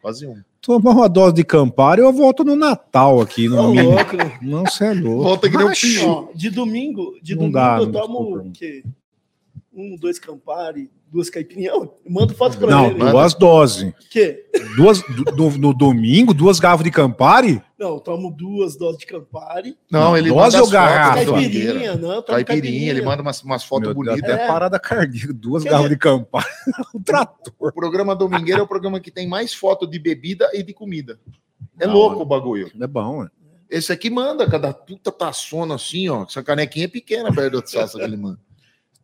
Quase 0.00 0.26
uma. 0.26 0.44
Tomar 0.60 0.92
uma 0.92 1.08
dose 1.08 1.34
de 1.34 1.44
Campari, 1.44 2.00
eu 2.00 2.10
volto 2.12 2.42
no 2.42 2.56
Natal 2.56 3.20
aqui. 3.20 3.48
No 3.48 3.58
Ô, 3.58 3.62
domingo. 3.66 3.90
louco. 3.90 4.16
Não, 4.40 4.64
você 4.64 4.86
é 4.86 4.94
louco. 4.94 5.22
Volta 5.24 5.50
que 5.50 5.56
nem 5.56 5.66
um 5.66 5.68
Macho. 5.68 5.86
pinho. 5.86 6.08
Ó, 6.08 6.28
de 6.34 6.50
domingo, 6.50 7.18
de 7.22 7.32
Não 7.34 7.50
domingo 7.50 7.58
dá, 7.58 7.76
eu 7.80 7.86
não 7.86 7.92
tomo 7.92 8.36
o 8.38 8.50
quê? 8.50 8.82
Um, 9.76 9.96
dois 9.96 10.18
Campari, 10.18 10.90
duas 11.14 11.30
caipirinhas. 11.30 11.72
Eu 11.72 11.96
mando 12.08 12.34
foto 12.34 12.58
pra 12.58 12.66
Não, 12.68 12.86
ele. 12.90 12.98
duas 12.98 13.34
doses. 13.34 13.92
Que? 14.10 14.44
Duas, 14.76 15.00
do- 15.34 15.50
no, 15.58 15.72
domingo, 15.72 16.34
duas 16.34 16.58
garrafas 16.58 16.84
de 16.84 16.90
Campari? 16.90 17.62
Não, 17.78 17.94
eu 17.94 18.00
tomo 18.00 18.30
duas 18.30 18.76
doses 18.76 18.98
de 18.98 19.06
Campari. 19.06 19.76
Não, 19.90 20.16
ele 20.16 20.28
Dose 20.30 20.40
manda 20.56 20.62
ou 20.64 20.70
garrafa? 20.70 21.14
Caipirinha, 21.24 21.32
domingueira. 21.32 21.96
não, 21.96 22.22
tomo 22.22 22.44
Caipirinha, 22.44 22.90
ele 22.90 23.02
manda 23.02 23.22
umas, 23.22 23.42
umas 23.42 23.62
fotos 23.64 23.86
Meu 23.88 23.94
bonitas. 23.94 24.22
até 24.22 24.44
É. 24.44 24.46
parada 24.48 24.78
cardíaca. 24.80 25.32
Duas 25.32 25.62
Quer 25.62 25.70
garrafas 25.70 25.90
dizer- 25.90 25.96
de 25.96 26.00
Campari. 26.00 26.46
um 26.94 27.02
trator. 27.02 27.54
O 27.60 27.72
programa 27.72 28.16
Domingueira 28.16 28.60
é 28.60 28.62
o 28.64 28.66
programa 28.66 28.98
que 28.98 29.10
tem 29.10 29.26
mais 29.28 29.54
foto 29.54 29.86
de 29.86 29.98
bebida 29.98 30.50
e 30.52 30.62
de 30.62 30.74
comida. 30.74 31.18
É 31.78 31.86
Da 31.86 31.92
louco 31.92 32.16
hora. 32.16 32.22
o 32.24 32.26
bagulho. 32.26 32.70
É 32.80 32.86
bom, 32.86 33.22
né? 33.22 33.28
Esse 33.70 33.92
aqui 33.92 34.10
manda, 34.10 34.48
cada 34.48 34.72
puta 34.72 35.10
taçona 35.10 35.74
assim, 35.76 36.08
ó. 36.08 36.24
Essa 36.24 36.42
canequinha 36.42 36.84
é 36.84 36.88
pequena 36.88 37.32
perto 37.32 37.60
da 37.60 37.66
salsa 37.66 37.98
que 37.98 38.04
ele 38.04 38.16
manda. 38.16 38.38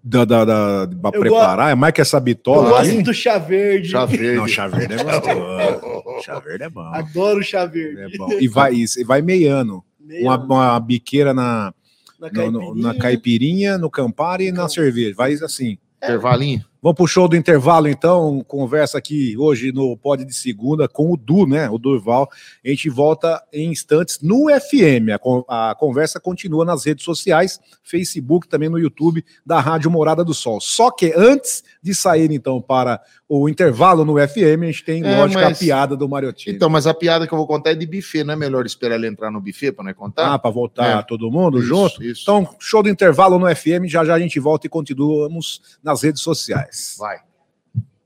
Da, 0.02 0.24
da, 0.24 0.44
da, 0.46 0.88
pra 1.00 1.10
Eu 1.14 1.20
preparar. 1.20 1.72
É 1.72 1.74
mais 1.74 1.92
que 1.92 2.00
essa 2.00 2.16
Eu 2.16 2.20
bitola 2.22 2.70
gosto 2.70 2.90
aqui. 2.92 3.02
do 3.02 3.12
chá 3.12 3.36
verde. 3.38 3.88
Chá 3.90 4.06
verde. 4.06 4.36
Não, 4.38 4.48
chá 4.48 4.66
verde 4.66 4.94
é 4.94 5.04
gostoso. 5.04 6.22
chá 6.24 6.38
verde 6.40 6.64
é 6.64 6.70
bom. 6.70 6.80
Adoro 6.94 7.42
chá 7.42 7.66
verde. 7.66 8.00
É 8.14 8.16
bom. 8.16 8.32
E 8.40 8.48
vai, 8.48 8.74
e 8.74 9.04
vai 9.04 9.20
meiando. 9.20 9.84
Meio 10.00 10.24
Uma, 10.24 10.36
uma 10.42 10.80
biqueira 10.80 11.34
na, 11.34 11.72
na 12.18 12.28
no- 12.30 12.50
no- 12.50 12.60
caipirinha. 12.60 12.82
na 12.82 12.94
caipirinha, 12.98 13.78
no 13.78 13.90
Campari 13.90 14.46
e 14.46 14.52
na 14.52 14.68
cerveja. 14.68 15.14
Vai 15.16 15.34
assim. 15.34 15.76
Intervalinho. 16.02 16.64
Vamos 16.82 16.96
pro 16.96 17.06
show 17.06 17.28
do 17.28 17.36
intervalo, 17.36 17.88
então. 17.88 18.42
Conversa 18.48 18.96
aqui 18.96 19.36
hoje 19.36 19.70
no 19.70 19.94
Pod 19.98 20.24
de 20.24 20.32
Segunda 20.34 20.88
com 20.88 21.12
o 21.12 21.16
Du, 21.16 21.46
né? 21.46 21.68
O 21.68 21.76
Durval. 21.76 22.26
A 22.64 22.68
gente 22.70 22.88
volta 22.88 23.42
em 23.52 23.70
instantes 23.70 24.18
no 24.22 24.46
FM. 24.48 25.10
A, 25.14 25.18
con- 25.18 25.44
a 25.46 25.74
conversa 25.78 26.18
continua 26.18 26.64
nas 26.64 26.86
redes 26.86 27.04
sociais, 27.04 27.60
Facebook, 27.82 28.48
também 28.48 28.70
no 28.70 28.78
YouTube 28.78 29.22
da 29.44 29.60
Rádio 29.60 29.90
Morada 29.90 30.24
do 30.24 30.32
Sol. 30.32 30.58
Só 30.58 30.90
que 30.90 31.12
antes 31.14 31.62
de 31.82 31.94
sair, 31.94 32.30
então, 32.32 32.62
para 32.62 32.98
o 33.28 33.46
intervalo 33.48 34.02
no 34.04 34.14
FM, 34.14 34.62
a 34.62 34.66
gente 34.66 34.82
tem, 34.84 35.04
É, 35.04 35.16
lógico, 35.18 35.38
mas- 35.40 35.56
a 35.56 35.60
piada 35.60 35.94
do 35.94 36.08
Mariotinho. 36.08 36.56
Então, 36.56 36.70
mas 36.70 36.86
a 36.86 36.94
piada 36.94 37.26
que 37.26 37.34
eu 37.34 37.38
vou 37.38 37.46
contar 37.46 37.72
é 37.72 37.74
de 37.74 37.86
buffet. 37.86 38.24
Não 38.24 38.32
é 38.32 38.36
melhor 38.36 38.64
esperar 38.64 38.94
ele 38.94 39.06
entrar 39.06 39.30
no 39.30 39.40
buffet 39.40 39.70
pra 39.72 39.84
nós 39.84 39.94
contar? 39.94 40.32
Ah, 40.32 40.38
para 40.38 40.50
voltar 40.50 40.98
É. 41.00 41.02
todo 41.02 41.30
mundo 41.30 41.58
Isso, 41.58 41.66
junto? 41.68 42.02
Isso. 42.02 42.22
Então, 42.22 42.48
show 42.58 42.82
do 42.82 42.88
intervalo 42.88 43.38
no 43.38 43.46
FM. 43.54 43.86
Já 43.86 44.02
já 44.02 44.14
a 44.14 44.18
gente 44.18 44.40
volta 44.40 44.66
e 44.66 44.70
continuamos 44.70 45.60
nas 45.84 46.02
redes 46.02 46.22
sociais. 46.22 46.69
Vai. 46.98 47.18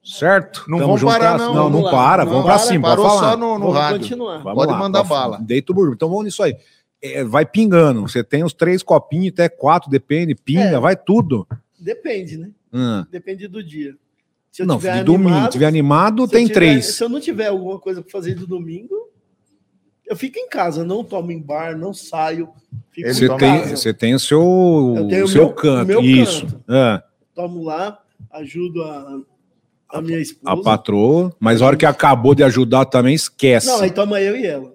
Certo? 0.02 0.64
Não 0.68 0.78
Tamo 0.78 0.96
vamos 0.96 1.02
parar, 1.12 1.38
não. 1.38 1.54
Não, 1.54 1.70
não 1.70 1.82
para. 1.90 2.24
Vamos 2.24 2.44
pra 2.44 2.56
para, 2.56 2.66
cima. 2.66 2.88
Parou 2.88 3.06
falar. 3.08 3.30
só 3.32 3.36
no, 3.38 3.54
no 3.54 3.66
Vamos 3.66 3.74
rádio. 3.74 4.00
continuar. 4.00 4.38
Vamos 4.38 4.54
Pode 4.54 4.72
lá, 4.72 4.78
mandar 4.78 4.98
pode- 4.98 5.08
bala. 5.08 5.38
Deita 5.40 5.72
o 5.72 5.74
burro. 5.74 5.92
Então 5.94 6.08
vamos 6.10 6.24
nisso 6.24 6.42
aí. 6.42 6.56
É, 7.02 7.24
vai 7.24 7.46
pingando. 7.46 8.02
Você 8.02 8.22
tem 8.22 8.44
os 8.44 8.52
três 8.52 8.82
copinhos, 8.82 9.32
até 9.32 9.48
quatro, 9.48 9.90
depende. 9.90 10.34
Pinga, 10.34 10.62
É. 10.76 10.78
vai 10.78 10.94
tudo. 10.94 11.46
Depende, 11.80 12.36
né? 12.36 12.50
Hum. 12.72 13.04
Depende 13.10 13.48
do 13.48 13.62
dia. 13.64 13.94
Se 14.52 14.62
eu 14.62 14.66
Não, 14.66 14.76
tiver 14.76 14.98
de 14.98 15.04
domingo. 15.04 15.28
animado, 15.30 15.44
Se 15.46 15.52
tiver 15.52 15.66
animado, 15.66 16.28
tem 16.28 16.46
tiver- 16.46 16.54
três. 16.54 16.86
Se 16.86 17.02
eu 17.04 17.08
não 17.08 17.18
tiver 17.20 17.46
alguma 17.46 17.78
coisa 17.78 18.02
para 18.02 18.10
fazer 18.10 18.34
do 18.34 18.46
domingo, 18.46 18.94
eu 20.06 20.14
fico 20.16 20.38
em 20.38 20.48
casa, 20.48 20.84
não 20.84 21.02
tomo 21.02 21.32
em 21.32 21.40
bar, 21.40 21.76
não 21.78 21.92
saio. 21.94 22.50
Você 22.96 23.26
tem, 23.28 23.38
casa. 23.38 23.76
você 23.76 23.92
tem 23.94 24.14
o 24.14 24.20
seu, 24.20 24.40
o 24.42 25.28
seu 25.28 25.46
meu- 25.46 25.52
canto. 25.52 25.86
meu 25.88 26.00
Isso. 26.02 26.46
canto. 26.46 26.64
É, 26.68 27.02
Tomo 27.34 27.64
lá, 27.64 27.98
ajudo 28.34 28.82
a, 28.82 29.20
a 29.90 30.02
minha 30.02 30.18
a 30.18 30.20
esposa. 30.20 30.62
patroa. 30.62 31.34
Mas 31.40 31.62
a 31.62 31.66
hora 31.66 31.76
que 31.76 31.86
acabou 31.86 32.34
de 32.34 32.42
ajudar 32.44 32.84
também, 32.86 33.14
esquece. 33.14 33.66
Não, 33.66 33.80
aí 33.80 33.90
toma 33.90 34.20
eu 34.20 34.36
e 34.36 34.46
ela. 34.46 34.74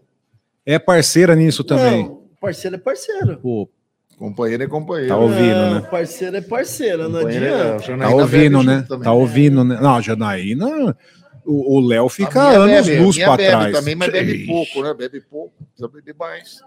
É 0.66 0.78
parceira 0.80 1.36
nisso 1.36 1.64
também. 1.64 2.04
Não, 2.04 2.24
parceiro 2.40 2.76
é 2.76 2.80
parceiro. 2.80 3.38
Pô, 3.38 3.70
Companheiro 4.18 4.62
é 4.64 4.68
companheiro. 4.68 5.08
Tá 5.08 5.18
ouvindo, 5.18 5.56
Não, 5.56 5.76
né? 5.76 5.82
Parceira 5.90 6.38
é 6.40 6.42
parceira, 6.42 7.08
não 7.08 7.22
é- 7.22 7.24
adianta. 7.24 7.94
o 7.96 7.98
tá 8.00 8.10
ouvindo, 8.10 8.64
né? 8.64 8.86
também. 8.88 9.04
Tá 9.06 9.14
ouvindo, 9.14 9.64
né? 9.64 9.80
Não, 9.82 10.02
Janaína. 10.02 10.98
O 11.46 11.80
Léo 11.80 12.06
A 12.06 12.10
fica 12.10 12.42
anos 12.50 12.86
bebe, 12.86 13.02
luz 13.02 13.16
bebe 13.16 13.38
trás. 13.48 13.76
também, 13.76 13.96
mas 13.96 14.12
bebe 14.12 14.34
Ixi. 14.36 14.46
pouco, 14.48 14.84
né? 14.84 14.94
Bebe 14.94 15.22
pouco, 15.22 15.54
precisa 15.66 15.88
beber 15.88 16.14
mais. 16.20 16.60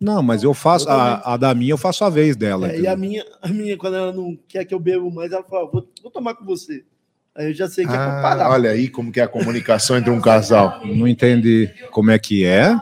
Não, 0.00 0.22
mas 0.22 0.42
eu 0.44 0.54
faço. 0.54 0.88
Eu. 0.88 0.92
A, 0.92 1.34
a 1.34 1.36
da 1.36 1.54
minha 1.54 1.72
eu 1.72 1.78
faço 1.78 2.04
a 2.04 2.08
vez 2.10 2.36
dela. 2.36 2.70
É, 2.70 2.80
e 2.80 2.86
a 2.86 2.96
minha, 2.96 3.24
a 3.42 3.48
minha, 3.48 3.76
quando 3.76 3.96
ela 3.96 4.12
não 4.12 4.38
quer 4.48 4.64
que 4.64 4.72
eu 4.74 4.78
beba 4.78 5.08
mais, 5.10 5.32
ela 5.32 5.42
fala, 5.42 5.68
vou, 5.70 5.88
vou 6.02 6.10
tomar 6.10 6.34
com 6.34 6.44
você. 6.44 6.84
Aí 7.34 7.48
eu 7.50 7.54
já 7.54 7.68
sei 7.68 7.84
que 7.86 7.92
é 7.92 7.96
pra 7.96 8.18
Ah, 8.18 8.22
parar. 8.22 8.50
olha 8.50 8.70
aí 8.70 8.88
como 8.88 9.10
que 9.12 9.20
é 9.20 9.24
a 9.24 9.28
comunicação 9.28 9.96
entre 9.96 10.10
um 10.10 10.20
casal. 10.20 10.80
Não 10.84 11.06
entendi 11.06 11.68
como 11.90 12.10
é 12.10 12.18
que 12.18 12.44
é. 12.44 12.76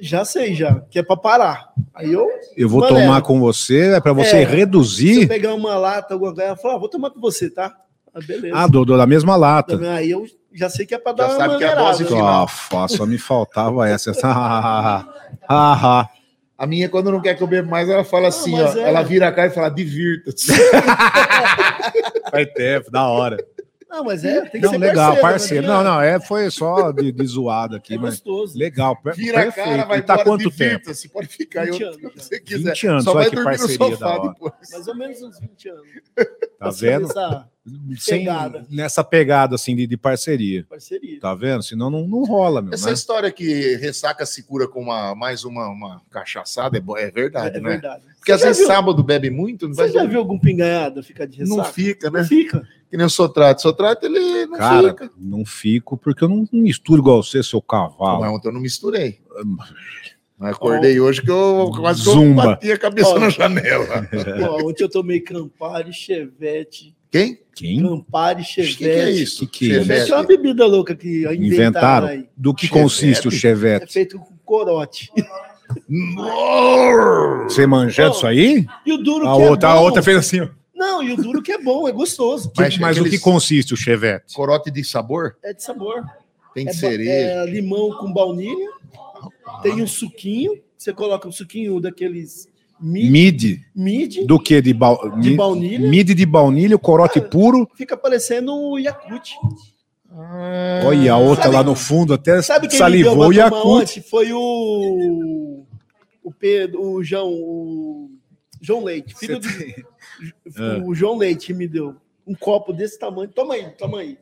Já 0.00 0.24
sei, 0.24 0.54
já, 0.54 0.80
que 0.90 0.98
é 0.98 1.02
pra 1.02 1.16
parar. 1.16 1.72
Aí 1.94 2.10
eu, 2.12 2.28
Eu 2.56 2.68
vou 2.68 2.84
tomar 2.86 3.22
com 3.22 3.38
você, 3.38 3.92
é 3.94 4.00
pra 4.00 4.12
você 4.12 4.36
É, 4.38 4.38
se 4.40 4.42
eu 4.42 4.48
reduzir. 4.58 5.28
pegar 5.28 5.54
uma 5.54 5.76
lata, 5.76 6.14
alguma 6.14 6.32
coisa, 6.34 6.48
ela 6.48 6.56
fala, 6.56 6.74
ah, 6.74 6.78
vou 6.78 6.88
tomar 6.88 7.10
com 7.10 7.20
você, 7.20 7.48
tá? 7.48 7.72
Ah, 8.12 8.18
beleza. 8.20 8.56
Ah, 8.56 8.66
do, 8.66 8.84
do- 8.84 8.96
da 8.96 9.06
mesma 9.06 9.36
lata. 9.36 9.78
Aí 9.92 10.10
eu 10.10 10.26
já 10.54 10.68
sei 10.68 10.86
que 10.86 10.94
é 10.94 10.98
pra 10.98 11.12
Já 11.12 11.16
dar 11.16 11.28
uma 11.28 11.36
sabe 11.36 11.58
que 11.58 11.64
é 11.64 11.68
a 11.68 11.74
dose 11.74 12.04
final. 12.04 12.48
Ah, 12.74 12.88
só 12.88 13.06
me 13.06 13.18
faltava 13.18 13.88
essa. 13.88 14.12
Ah, 14.24 15.06
ah, 15.48 16.00
ah. 16.00 16.08
A 16.56 16.66
minha, 16.66 16.88
quando 16.88 17.10
não 17.10 17.20
quer 17.20 17.34
que 17.34 17.42
eu 17.42 17.46
beba 17.46 17.68
mais, 17.68 17.88
ela 17.88 18.04
fala 18.04 18.28
assim, 18.28 18.60
ó. 18.60 18.72
é. 18.74 18.88
Ela 18.88 19.02
vira 19.02 19.26
a 19.26 19.32
cara 19.32 19.48
e 19.48 19.50
fala, 19.50 19.68
divirta-se. 19.68 20.52
Faz 22.30 22.46
tempo, 22.54 22.90
da 22.90 23.08
hora. 23.08 23.36
Não, 23.92 24.04
mas 24.04 24.24
é, 24.24 24.40
tem 24.40 24.52
que 24.52 24.66
Não, 24.66 24.70
ser 24.70 24.78
legal, 24.78 25.16
parceiro. 25.20 25.20
parceiro. 25.20 25.66
Não, 25.66 25.84
não, 25.84 26.00
é, 26.00 26.18
foi 26.18 26.50
só 26.50 26.90
de, 26.92 27.12
de 27.12 27.26
zoada 27.26 27.76
aqui, 27.76 27.92
É 27.94 27.98
mas 27.98 28.14
gostoso. 28.14 28.58
legal. 28.58 28.96
per- 28.96 29.14
Vira 29.14 29.38
a 29.40 29.42
perfeito. 29.42 29.68
cara, 29.68 29.84
vai 29.84 29.98
e 29.98 30.02
tá 30.02 30.14
embora, 30.14 30.28
quanto 30.30 30.44
tempo? 30.50 30.56
divirta-se. 30.56 31.08
Pode 31.10 31.28
ficar 31.28 31.60
aí 31.62 31.70
20 31.72 31.84
o 31.84 31.88
anos 31.88 32.28
quiser. 32.42 32.70
20 32.72 32.86
anos, 32.86 33.04
Só 33.04 33.12
vai 33.12 33.28
que 33.28 33.36
dormir 33.36 33.50
no 33.52 33.58
parceria 33.58 33.76
sofá 33.90 33.96
da 34.06 34.18
hora. 34.20 34.28
depois. 34.32 34.52
Mais 34.72 34.88
ou 34.88 34.96
menos 34.96 35.22
uns 35.22 35.38
20 35.40 35.68
anos. 35.68 35.86
Tá 36.58 36.72
se 36.72 36.80
vendo? 36.80 37.08
Sem, 37.98 38.20
Pegada. 38.20 38.66
nessa 38.70 39.04
pegada 39.04 39.54
assim 39.54 39.76
de, 39.76 39.86
de 39.86 39.96
parceria. 39.96 40.64
Parceria. 40.68 41.20
Tá 41.20 41.34
vendo? 41.34 41.62
Senão 41.62 41.90
não, 41.90 42.08
não 42.08 42.24
rola, 42.24 42.60
meu. 42.62 42.72
Essa 42.74 42.88
Né? 42.88 42.94
história 42.94 43.30
que 43.30 43.76
ressaca 43.76 44.24
se 44.26 44.42
cura 44.42 44.66
com 44.66 44.80
uma, 44.80 45.14
mais 45.14 45.44
uma, 45.44 45.68
uma 45.68 46.02
cachaçada 46.10 46.76
é, 46.78 47.02
é 47.02 47.10
verdade, 47.10 47.58
É 47.58 47.60
né? 47.60 47.70
verdade. 47.70 48.02
Porque 48.16 48.32
às 48.32 48.40
Você 48.40 48.44
já 48.46 48.48
vezes 48.48 48.58
viu- 48.66 48.66
sábado 48.74 49.02
bebe 49.04 49.30
muito, 49.30 49.68
não, 49.68 49.74
Você 49.74 49.90
já 49.90 50.04
viu 50.04 50.18
algum 50.18 50.38
pinganhado 50.38 51.02
ficar 51.04 51.26
de 51.26 51.40
não 51.44 51.56
ressaca? 51.58 51.72
fica, 51.74 52.10
né? 52.10 52.20
Não 52.20 52.26
fica. 52.26 52.66
Que 52.92 52.96
nem 52.98 53.06
o 53.06 53.08
Sotrato. 53.08 53.62
Sotrato, 53.62 54.04
ele 54.04 54.44
não 54.44 54.58
Cara, 54.58 54.88
fica. 54.90 55.10
não 55.16 55.46
fico 55.46 55.96
porque 55.96 56.22
eu 56.22 56.28
não 56.28 56.46
não 56.52 56.60
misturo 56.60 57.00
igual 57.00 57.22
você, 57.22 57.42
seu 57.42 57.62
cavalo. 57.62 58.20
Mas 58.20 58.30
ontem 58.30 58.48
eu 58.48 58.52
não 58.52 58.60
misturei. 58.60 59.18
Mas 60.38 60.52
acordei 60.52 61.00
hoje 61.00 61.22
que 61.22 61.30
eu 61.30 61.70
quase 61.74 62.06
eu 62.06 62.12
Zumba. 62.12 62.44
bati 62.48 62.70
a 62.70 62.76
cabeça 62.76 63.08
Ó. 63.14 63.18
na 63.18 63.30
janela. 63.30 64.06
Ó, 64.50 64.68
ontem 64.68 64.84
eu 64.84 64.90
tomei 64.90 65.20
Campari, 65.20 65.90
Chevette. 65.90 66.94
Quem? 67.10 67.40
Quem? 67.54 67.80
Campari, 67.82 68.42
O 68.42 68.44
que, 68.44 68.52
que 68.54 68.60
é 68.60 68.64
Chevette. 69.06 69.22
isso? 69.22 69.46
Que 69.46 69.68
que 69.68 69.72
é 69.74 69.78
Chevette 69.78 70.12
é 70.12 70.14
uma 70.14 70.24
bebida 70.24 70.66
louca 70.66 70.94
que 70.94 71.20
inventaram, 71.22 71.46
Inventaram? 71.46 72.08
aí. 72.08 72.28
Do 72.36 72.52
que 72.52 72.66
Chevette? 72.66 72.82
consiste 72.84 73.26
o 73.26 73.32
É 73.32 73.34
chevette? 73.34 73.90
feito 73.90 74.18
com 74.18 74.34
corote. 74.44 75.10
Você 77.44 77.66
manjando 77.66 78.14
isso 78.16 78.26
aí? 78.26 78.66
E 78.84 78.92
o 78.92 78.98
duro 78.98 79.26
A 79.28 79.34
que 79.36 79.42
outra, 79.42 79.68
é 79.70 79.72
a 79.72 79.80
outra 79.80 80.02
fez 80.02 80.16
assim, 80.18 80.40
ó. 80.40 80.48
Não, 80.74 81.02
e 81.02 81.12
o 81.12 81.16
duro 81.16 81.42
que 81.42 81.52
é 81.52 81.58
bom, 81.58 81.86
é 81.88 81.92
gostoso. 81.92 82.52
Mas 82.56 82.76
Mas, 82.78 82.98
o 82.98 83.04
que 83.04 83.18
consiste 83.18 83.72
o 83.74 83.76
chevette? 83.76 84.34
Corote 84.34 84.70
de 84.70 84.82
sabor? 84.84 85.36
É 85.42 85.52
de 85.52 85.62
sabor. 85.62 86.02
Tem 86.54 86.64
É, 86.64 86.72
ba- 86.72 86.72
cereja. 86.78 87.10
é 87.12 87.46
limão 87.46 87.96
com 87.96 88.12
baunilha. 88.12 88.68
Tem 89.62 89.80
um 89.82 89.86
suquinho. 89.86 90.60
Você 90.76 90.92
coloca 90.92 91.28
um 91.28 91.32
suquinho 91.32 91.78
daqueles 91.80 92.48
mid, 92.80 93.60
Mid 93.74 94.26
do 94.26 94.38
que? 94.40 94.60
De, 94.60 94.72
ba... 94.74 94.96
de 95.20 95.36
baunilha. 95.36 95.88
Mid 95.88 96.08
de 96.10 96.26
baunilha, 96.26 96.74
o 96.74 96.78
corote 96.80 97.20
puro. 97.20 97.68
Fica 97.76 97.96
parecendo 97.96 98.52
um 98.52 98.78
Yakut. 98.78 99.34
Olha, 100.84 101.12
a 101.14 101.16
outra 101.18 101.44
Sabe- 101.44 101.54
lá 101.56 101.62
no 101.62 101.74
fundo 101.74 102.12
até 102.12 102.42
Sabe 102.42 102.68
quem 102.68 102.76
salivou 102.78 103.28
me 103.30 103.36
deu 103.36 103.48
tomar 103.48 103.62
ontem? 103.64 104.02
Foi 104.02 104.30
o 104.32 105.64
o 106.24 106.30
Pedro, 106.32 106.82
o 106.82 107.02
João, 107.02 107.30
o 107.32 108.10
João 108.60 108.84
Leite, 108.84 109.14
filho 109.16 109.38
do, 109.40 109.48
Ah. 110.56 110.80
o 110.84 110.94
João 110.94 111.16
Leite 111.18 111.52
me 111.54 111.66
deu 111.68 111.94
um 112.26 112.34
copo 112.34 112.72
desse 112.72 112.98
tamanho. 112.98 113.28
Toma 113.28 113.54
aí, 113.54 113.64
toma 113.78 113.98
aí. 114.00 114.18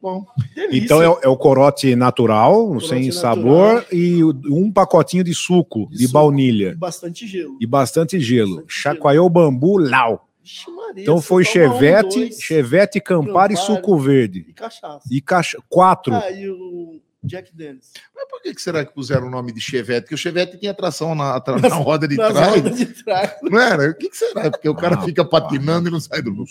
Bom, 0.00 0.24
delícia. 0.54 0.84
Então 0.84 1.02
é, 1.02 1.08
o- 1.08 1.18
é 1.22 1.28
o 1.28 1.36
corote 1.36 1.96
natural, 1.96 2.66
Corote 2.66 2.88
sem 2.88 3.06
natural. 3.08 3.20
sabor, 3.36 3.86
e 3.92 4.22
um 4.24 4.70
pacotinho 4.70 5.24
de 5.24 5.34
suco 5.34 5.88
De 5.90 5.96
de, 5.96 6.02
suco. 6.02 6.12
baunilha. 6.12 6.72
E 6.72 6.74
bastante 6.76 7.26
gelo. 7.26 7.56
E 7.60 7.66
bastante 7.66 8.20
gelo. 8.20 8.56
Bastante 8.56 8.72
Chacoalhou 8.74 9.26
o 9.26 9.30
bambu, 9.30 9.78
lau. 9.78 10.28
Maria, 10.68 11.02
Então 11.02 11.20
foi 11.20 11.44
toma 11.44 11.50
um, 11.50 11.52
chevette, 11.72 12.18
dois 12.20 12.40
chevette, 12.40 13.00
campari 13.00 13.54
e 13.54 13.56
Campari. 13.56 13.78
suco 13.80 13.98
verde. 13.98 14.46
e 14.48 14.52
cachaça. 14.52 15.08
E 15.10 15.20
caixa, 15.20 15.58
quatro. 15.68 16.14
Ah, 16.14 16.30
e 16.30 16.48
o 16.48 17.00
Jack 17.26 17.54
Dennis. 17.54 17.92
Mas 18.14 18.28
por 18.28 18.40
que, 18.42 18.54
que 18.54 18.60
será 18.62 18.84
que 18.84 18.94
puseram 18.94 19.26
o 19.26 19.30
nome 19.30 19.52
de 19.52 19.60
Chevette? 19.60 20.02
Porque 20.02 20.14
o 20.14 20.18
Chevette 20.18 20.58
tinha 20.58 20.72
tração 20.72 21.14
na, 21.14 21.36
atra- 21.36 21.58
na 21.58 21.68
roda 21.76 22.06
de 22.08 22.16
trás. 22.16 22.34
rodas 22.56 22.76
de 22.78 22.86
trás. 23.04 23.32
Não 23.42 23.60
era? 23.60 23.90
O 23.90 23.94
que, 23.94 24.08
que 24.08 24.16
será? 24.16 24.50
Porque 24.50 24.68
o 24.68 24.74
cara 24.74 24.96
Ah, 24.96 25.02
fica 25.02 25.24
patinando 25.24 25.88
e 25.88 25.92
não 25.92 26.00
sai 26.00 26.22
do 26.22 26.30
Não 26.30 26.38
lugar. 26.38 26.48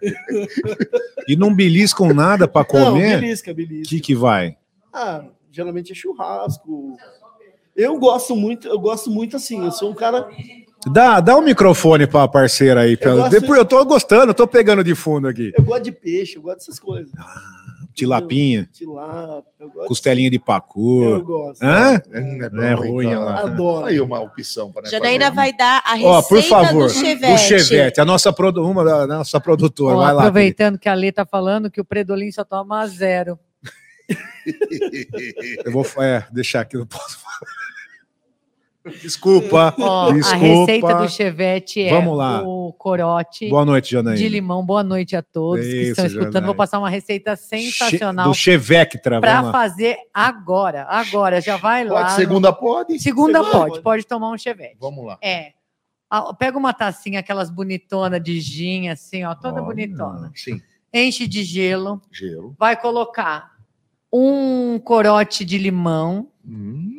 sei. 0.00 0.46
e 1.28 1.36
não 1.36 1.54
beliscam 1.54 2.12
nada 2.12 2.46
para 2.48 2.62
Não, 2.62 2.92
comer? 2.92 3.16
O 3.16 3.20
belisca, 3.20 3.54
belisca. 3.54 3.88
que 3.94 4.00
que 4.00 4.14
vai? 4.14 4.56
Ah, 4.92 5.24
geralmente 5.50 5.92
é 5.92 5.94
churrasco. 5.94 6.96
Eu 7.74 7.98
gosto 7.98 8.34
muito, 8.34 8.66
eu 8.66 8.78
gosto 8.78 9.10
muito 9.10 9.36
assim, 9.36 9.62
eu 9.64 9.70
sou 9.70 9.90
um 9.90 9.94
cara. 9.94 10.26
Dá, 10.90 11.20
dá 11.20 11.36
o 11.36 11.42
microfone 11.42 12.06
para 12.06 12.22
a 12.22 12.28
parceira 12.28 12.80
aí. 12.82 12.96
pra- 12.96 13.10
Eu 13.10 13.16
gosto- 13.18 13.30
Depois 13.40 13.58
eu 13.58 13.64
tô 13.66 13.84
gostando, 13.84 14.30
eu 14.30 14.34
tô 14.34 14.46
pegando 14.46 14.82
de 14.84 14.94
fundo 14.94 15.28
aqui. 15.28 15.52
Eu 15.56 15.64
gosto 15.64 15.82
de 15.82 15.92
peixe, 15.92 16.36
eu 16.36 16.42
gosto 16.42 16.58
dessas 16.58 16.78
coisas. 16.78 17.10
Tilapinha, 17.96 18.68
Tilápia, 18.70 19.42
eu 19.58 19.70
costelinha 19.88 20.28
de 20.28 20.36
Eu 20.36 20.40
pacu. 20.42 21.18
gosto. 21.22 21.62
Hã? 21.62 22.00
Não 22.52 22.62
É 22.62 22.74
ruim, 22.74 23.06
então. 23.06 23.24
lá. 23.24 23.40
Adoro. 23.40 23.86
Aí 23.86 23.98
uma 23.98 24.20
opção 24.20 24.70
para 24.70 24.86
Janaína 24.88 25.30
vai 25.30 25.52
dar 25.56 25.82
a 25.82 25.94
receita 25.94 26.08
Ó, 26.10 26.22
por 26.22 26.42
favor, 26.42 26.88
do 26.88 26.92
chevette. 26.94 27.32
o 27.32 27.38
chevette, 27.38 27.98
a 28.00 28.04
nossa, 28.04 28.34
uma 28.58 28.84
da 28.84 29.06
nossa 29.06 29.40
produtora, 29.40 29.96
Ó, 29.96 29.98
vai 30.04 30.12
lá. 30.12 30.20
aproveitando 30.22 30.78
que 30.78 30.90
a 30.90 30.94
Lê 30.94 31.10
tá 31.10 31.24
falando 31.24 31.70
que 31.70 31.80
o 31.80 31.84
Predolim 31.84 32.30
só 32.30 32.44
toma 32.44 32.86
zero. 32.86 33.38
Eu 35.64 35.72
vou 35.72 35.86
é, 35.98 36.26
deixar 36.30 36.60
aqui, 36.60 36.76
não 36.76 36.86
posso 36.86 37.18
falar. 37.18 37.65
Desculpa, 39.02 39.74
Ó, 39.80 40.12
desculpa. 40.12 40.36
a 40.36 40.38
receita 40.38 40.94
do 40.94 41.08
Chevette 41.08 41.82
é 41.82 41.90
Vamos 41.90 42.16
lá. 42.16 42.42
o 42.42 42.72
corote 42.72 43.48
Boa 43.48 43.64
noite, 43.64 43.90
Janaína. 43.92 44.16
de 44.16 44.28
limão. 44.28 44.64
Boa 44.64 44.82
noite 44.84 45.16
a 45.16 45.22
todos 45.22 45.64
que 45.64 45.72
Isso, 45.72 45.90
estão 45.90 46.06
escutando. 46.06 46.32
Janaína. 46.32 46.46
Vou 46.46 46.54
passar 46.54 46.78
uma 46.78 46.88
receita 46.90 47.34
sensacional 47.36 48.28
Do 48.28 48.34
Chevectra, 48.34 49.20
para 49.20 49.40
lá. 49.40 49.52
fazer 49.52 49.96
agora. 50.14 50.86
Agora, 50.88 51.40
já 51.40 51.56
vai 51.56 51.84
lá. 51.84 52.02
Pode, 52.02 52.10
no- 52.10 52.16
segunda 52.16 52.52
pode? 52.52 52.98
Segunda 53.00 53.38
Segunda 53.38 53.58
pode, 53.58 53.70
pode. 53.70 53.82
pode 53.82 54.06
tomar 54.06 54.30
um 54.30 54.38
Chevette. 54.38 54.76
Vamos 54.80 55.04
lá. 55.04 55.18
É. 55.22 55.52
Pega 56.38 56.56
uma 56.56 56.72
tacinha, 56.72 57.18
aquelas 57.20 57.50
bonitonas 57.50 58.22
de 58.22 58.40
gin, 58.40 58.88
assim, 58.88 59.24
ó, 59.24 59.34
toda 59.34 59.54
Olha. 59.56 59.62
bonitona. 59.64 60.30
Sim, 60.34 60.60
Enche 60.94 61.26
de 61.26 61.42
gelo. 61.42 62.00
gelo. 62.12 62.54
Vai 62.58 62.76
colocar 62.80 63.50
um 64.12 64.78
corote 64.78 65.44
de 65.44 65.58
limão. 65.58 66.28
Hum, 66.48 66.95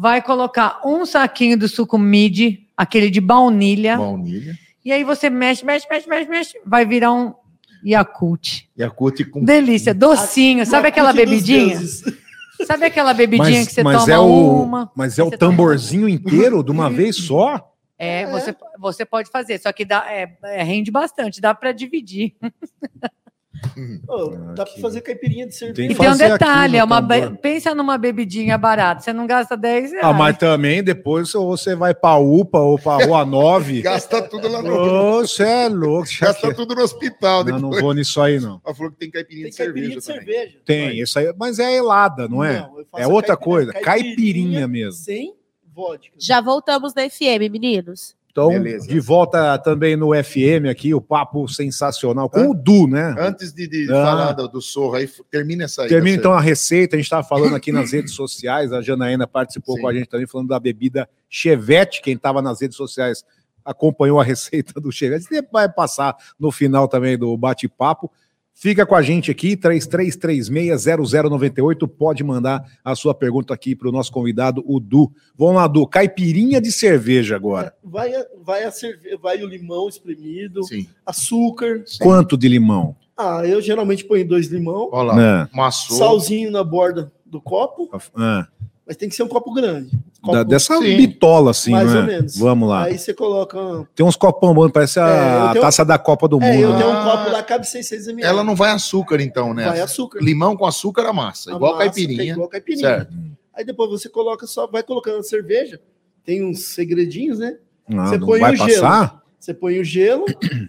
Vai 0.00 0.22
colocar 0.22 0.80
um 0.84 1.04
saquinho 1.04 1.58
do 1.58 1.66
suco 1.66 1.98
mid, 1.98 2.60
aquele 2.76 3.10
de 3.10 3.20
baunilha. 3.20 3.96
baunilha. 3.96 4.56
E 4.84 4.92
aí 4.92 5.02
você 5.02 5.28
mexe, 5.28 5.64
mexe, 5.64 5.88
mexe, 5.90 6.08
mexe, 6.08 6.30
mexe. 6.30 6.60
Vai 6.64 6.86
virar 6.86 7.12
um 7.12 7.34
Yakult. 7.84 8.68
Yakult 8.78 9.24
com 9.24 9.44
Delícia, 9.44 9.92
docinho. 9.92 10.64
Sabe 10.64 10.86
aquela 10.86 11.10
Yakult 11.10 11.26
bebidinha? 11.26 11.80
Sabe 12.64 12.86
aquela 12.86 13.12
bebidinha 13.12 13.66
que 13.66 13.72
você 13.72 13.82
toma 13.82 14.12
é 14.12 14.18
o, 14.18 14.62
uma? 14.62 14.90
mas 14.94 15.18
é 15.18 15.22
o 15.24 15.30
você 15.30 15.36
toma 15.36 15.50
tamborzinho 15.50 16.08
inteiro 16.08 16.62
de 16.62 16.70
uma 16.70 16.88
vez 16.90 17.16
só? 17.16 17.72
É, 17.98 18.30
Você, 18.30 18.54
você 18.78 19.04
pode 19.04 19.28
fazer, 19.28 19.58
só 19.58 19.72
que 19.72 19.84
dá, 19.84 20.06
é, 20.08 20.32
é, 20.44 20.62
rende 20.62 20.88
bastante, 20.88 21.40
dá 21.40 21.52
para 21.52 21.72
dividir. 21.72 22.36
Ô, 24.08 24.30
dá 24.54 24.64
pra 24.64 24.80
fazer 24.80 25.00
caipirinha 25.00 25.46
de 25.46 25.54
cerveja. 25.54 25.74
Tem 25.88 25.90
E 25.92 25.94
tem 25.98 26.08
um 26.10 26.16
detalhe, 26.16 26.72
no 26.72 26.78
é 26.78 26.84
uma 26.84 27.02
pensa 27.40 27.74
numa 27.74 27.96
bebidinha 27.98 28.56
barata, 28.58 29.00
você 29.02 29.12
não 29.12 29.26
gasta 29.26 29.56
10 29.56 29.92
reais. 29.92 30.04
Ah, 30.06 30.12
mas 30.12 30.36
também 30.36 30.82
depois 30.82 31.34
ou 31.34 31.46
você 31.56 31.74
vai 31.74 31.94
pra 31.94 32.16
UPA 32.16 32.58
ou 32.60 32.78
pra 32.78 33.04
Rua 33.04 33.24
9. 33.24 33.82
Gasta 33.82 34.22
tudo 34.22 34.48
lá 34.48 34.62
no. 34.62 35.20
Você 35.20 35.42
é 35.44 35.68
louco. 35.68 36.08
Gasta 36.20 36.54
tudo 36.54 36.74
no 36.74 36.82
hospital. 36.82 37.44
Não, 37.44 37.58
não 37.58 37.70
vou 37.70 37.92
nisso 37.94 38.20
aí, 38.20 38.40
não. 38.40 38.60
Ela 38.64 38.74
falou 38.74 38.92
que 38.92 38.98
tem 38.98 39.10
caipirinha 39.10 39.44
Tem 39.44 39.50
de 39.52 39.56
caipirinha 39.56 40.00
cerveja 40.00 40.18
de 40.18 40.24
também. 40.24 40.34
cerveja. 40.44 40.58
Tem, 40.64 41.00
isso 41.00 41.18
aí, 41.18 41.32
mas 41.38 41.58
é 41.58 41.74
helada, 41.76 42.28
não 42.28 42.42
é? 42.44 42.60
faço 42.90 43.02
É 43.02 43.06
outra 43.06 43.36
caipirinha- 43.36 43.36
coisa, 43.36 43.72
caipirinha 43.72 44.68
mesmo. 44.68 44.92
Sem 44.92 45.34
vodka. 45.74 46.14
Já 46.18 46.40
voltamos 46.40 46.94
na 46.94 47.08
FM, 47.08 47.48
meninos. 47.50 48.16
Então, 48.38 48.50
Beleza. 48.50 48.86
de 48.86 49.00
volta 49.00 49.58
também 49.58 49.96
no 49.96 50.10
FM 50.14 50.70
aqui, 50.70 50.94
o 50.94 51.00
papo 51.00 51.48
sensacional 51.48 52.30
com 52.30 52.50
o 52.50 52.54
Du, 52.54 52.86
né? 52.86 53.16
Antes 53.18 53.52
de, 53.52 53.66
de 53.66 53.90
Ah. 53.90 54.04
falar 54.04 54.32
do, 54.32 54.46
do 54.46 54.60
sorro 54.62 54.94
aí, 54.94 55.10
termina 55.28 55.64
essa 55.64 55.82
aí. 55.82 55.88
Termina 55.88 56.16
então 56.16 56.32
a 56.32 56.40
receita, 56.40 56.94
a 56.94 56.98
gente 56.98 57.06
estava 57.06 57.26
falando 57.26 57.56
aqui 57.56 57.72
nas 57.72 57.90
redes 57.92 58.12
sociais, 58.14 58.72
a 58.72 58.80
Janaína 58.80 59.26
participou 59.26 59.74
Sim. 59.74 59.82
com 59.82 59.88
a 59.88 59.92
gente 59.92 60.08
também, 60.08 60.26
falando 60.28 60.48
da 60.48 60.60
bebida 60.60 61.08
Chevette, 61.28 62.00
quem 62.00 62.14
estava 62.14 62.40
nas 62.40 62.60
redes 62.60 62.76
sociais 62.76 63.24
acompanhou 63.64 64.20
a 64.20 64.24
receita 64.24 64.80
do 64.80 64.92
Chevette, 64.92 65.26
vai 65.52 65.68
passar 65.68 66.16
no 66.38 66.52
final 66.52 66.86
também 66.86 67.18
do 67.18 67.36
bate-papo. 67.36 68.08
Fica 68.60 68.84
com 68.84 68.96
a 68.96 69.02
gente 69.02 69.30
aqui, 69.30 69.56
33360098. 69.56 71.86
Pode 71.88 72.24
mandar 72.24 72.64
a 72.84 72.94
sua 72.96 73.14
pergunta 73.14 73.54
aqui 73.54 73.76
para 73.76 73.88
o 73.88 73.92
nosso 73.92 74.10
convidado, 74.10 74.64
o 74.66 74.80
Du. 74.80 75.12
Vamos 75.36 75.54
lá, 75.56 75.66
Du. 75.68 75.86
Caipirinha 75.86 76.60
de 76.60 76.72
cerveja 76.72 77.36
agora. 77.36 77.72
Vai, 77.84 78.12
a- 78.14 78.26
vai, 78.42 78.64
a 78.64 78.70
cerve... 78.72 79.16
vai 79.18 79.40
o 79.42 79.46
limão 79.46 79.88
espremido, 79.88 80.64
Sim. 80.64 80.88
açúcar. 81.06 81.84
Quanto 82.00 82.36
de 82.36 82.48
limão? 82.48 82.96
Ah, 83.16 83.42
eu 83.46 83.60
geralmente 83.60 84.04
ponho 84.04 84.26
dois 84.26 84.48
limão, 84.48 84.88
Olha 84.92 85.12
lá. 85.12 85.48
Maçou. 85.54 85.96
salzinho 85.96 86.50
na 86.50 86.64
borda 86.64 87.12
do 87.24 87.40
copo, 87.40 87.88
Ah, 88.16 88.46
mas 88.88 88.96
tem 88.96 89.08
que 89.08 89.14
ser 89.14 89.22
um 89.22 89.28
copo 89.28 89.52
grande. 89.52 89.90
Copo 90.22 90.32
da- 90.38 90.42
dessa 90.42 90.76
sim. 90.78 90.96
bitola 90.96 91.50
assim, 91.50 91.70
mais 91.72 91.92
né? 91.92 92.00
ou 92.00 92.06
menos. 92.06 92.36
Vamos 92.38 92.68
lá. 92.68 92.84
Aí 92.84 92.98
você 92.98 93.12
coloca. 93.12 93.86
Tem 93.94 94.04
uns 94.04 94.16
copão 94.16 94.54
bons, 94.54 94.72
parece 94.72 94.98
É, 94.98 95.02
a 95.02 95.06
eu 95.48 95.52
tenho- 95.52 95.60
taça 95.64 95.84
da 95.84 95.98
Copa 95.98 96.26
do 96.26 96.42
É, 96.42 96.56
eu 96.56 96.68
Mundo. 96.70 96.78
tenho 96.78 96.92
né? 96.92 96.98
um 96.98 97.04
copo 97.04 97.30
lá, 97.30 97.42
cabe 97.42 97.68
600 97.68 98.08
ml. 98.08 98.26
Ela 98.26 98.42
não 98.42 98.56
vai 98.56 98.70
açúcar, 98.70 99.20
então, 99.20 99.52
né? 99.54 99.66
vai 99.66 99.80
açúcar. 99.80 100.18
Limão 100.20 100.56
com 100.56 100.64
açúcar 100.64 101.06
a 101.06 101.12
massa, 101.12 101.52
A 101.52 101.56
igual 101.56 101.72
massa, 101.76 101.84
caipirinha. 101.84 102.32
Igual 102.32 102.48
caipirinha. 102.48 102.88
Certo. 102.88 103.14
Aí 103.54 103.64
depois 103.64 103.90
você 103.90 104.08
coloca 104.08 104.46
só, 104.46 104.66
vai 104.66 104.82
colocando 104.82 105.18
a 105.18 105.22
cerveja. 105.22 105.78
Tem 106.24 106.42
uns 106.44 106.64
segredinhos, 106.68 107.38
né? 107.38 107.58
Não, 107.88 108.06
Você 108.06 108.18
não 108.18 108.26
põe 108.26 108.40
vai 108.40 108.54
o 108.54 108.56
gelo. 108.56 108.68
passar? 108.68 109.22
Você 109.38 109.54
põe 109.54 109.78
o 109.78 109.84
gelo, 109.84 110.24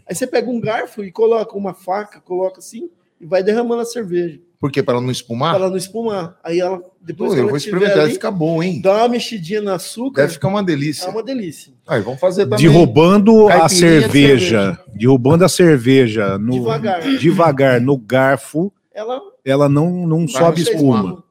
aí 0.08 0.14
você 0.16 0.28
pega 0.28 0.50
um 0.50 0.60
garfo 0.60 1.04
e 1.04 1.12
coloca 1.12 1.58
uma 1.58 1.74
faca, 1.74 2.20
coloca 2.22 2.60
assim 2.60 2.90
e 3.20 3.26
vai 3.26 3.42
derramando 3.42 3.82
a 3.82 3.86
cerveja. 3.86 4.40
Por 4.60 4.72
quê? 4.72 4.84
Para 4.84 4.96
ela 4.96 5.04
não 5.04 5.12
espumar? 5.12 5.54
Para 5.54 5.62
ela 5.64 5.70
não 5.70 5.78
espumar. 5.78 6.38
Aí 6.44 6.60
ela, 6.60 6.82
depois 7.02 7.30
Pô, 7.30 7.36
que 7.36 7.42
eu 7.42 7.48
vou 7.48 7.56
experimentar, 7.58 8.00
ali, 8.00 8.14
ficar 8.14 8.30
bom, 8.32 8.62
hein? 8.62 8.82
dá 8.82 8.98
uma 8.98 9.08
mexidinha 9.08 9.62
no 9.62 9.72
açúcar. 9.72 10.24
Deve 10.24 10.34
ficar 10.34 10.50
uma 10.50 10.62
delícia. 10.62 11.06
É 11.06 11.10
uma 11.10 11.24
delícia. 11.24 11.72
Aí, 11.88 12.02
vamos 12.02 12.20
fazer 12.20 12.46
também. 12.46 12.60
Derrubando 12.66 13.48
a 13.48 13.68
de 13.68 13.74
cerveja, 13.76 14.78
derrubando 14.94 15.46
a 15.46 15.50
cerveja 15.50 16.38
no, 16.38 16.52
Devagar. 16.52 17.02
devagar 17.18 17.82
no 17.82 17.98
garfo, 17.98 18.72
Ela 18.94 19.22
ela 19.46 19.70
não, 19.70 20.06
não 20.06 20.28
sobe 20.28 20.62
espuma. 20.62 21.24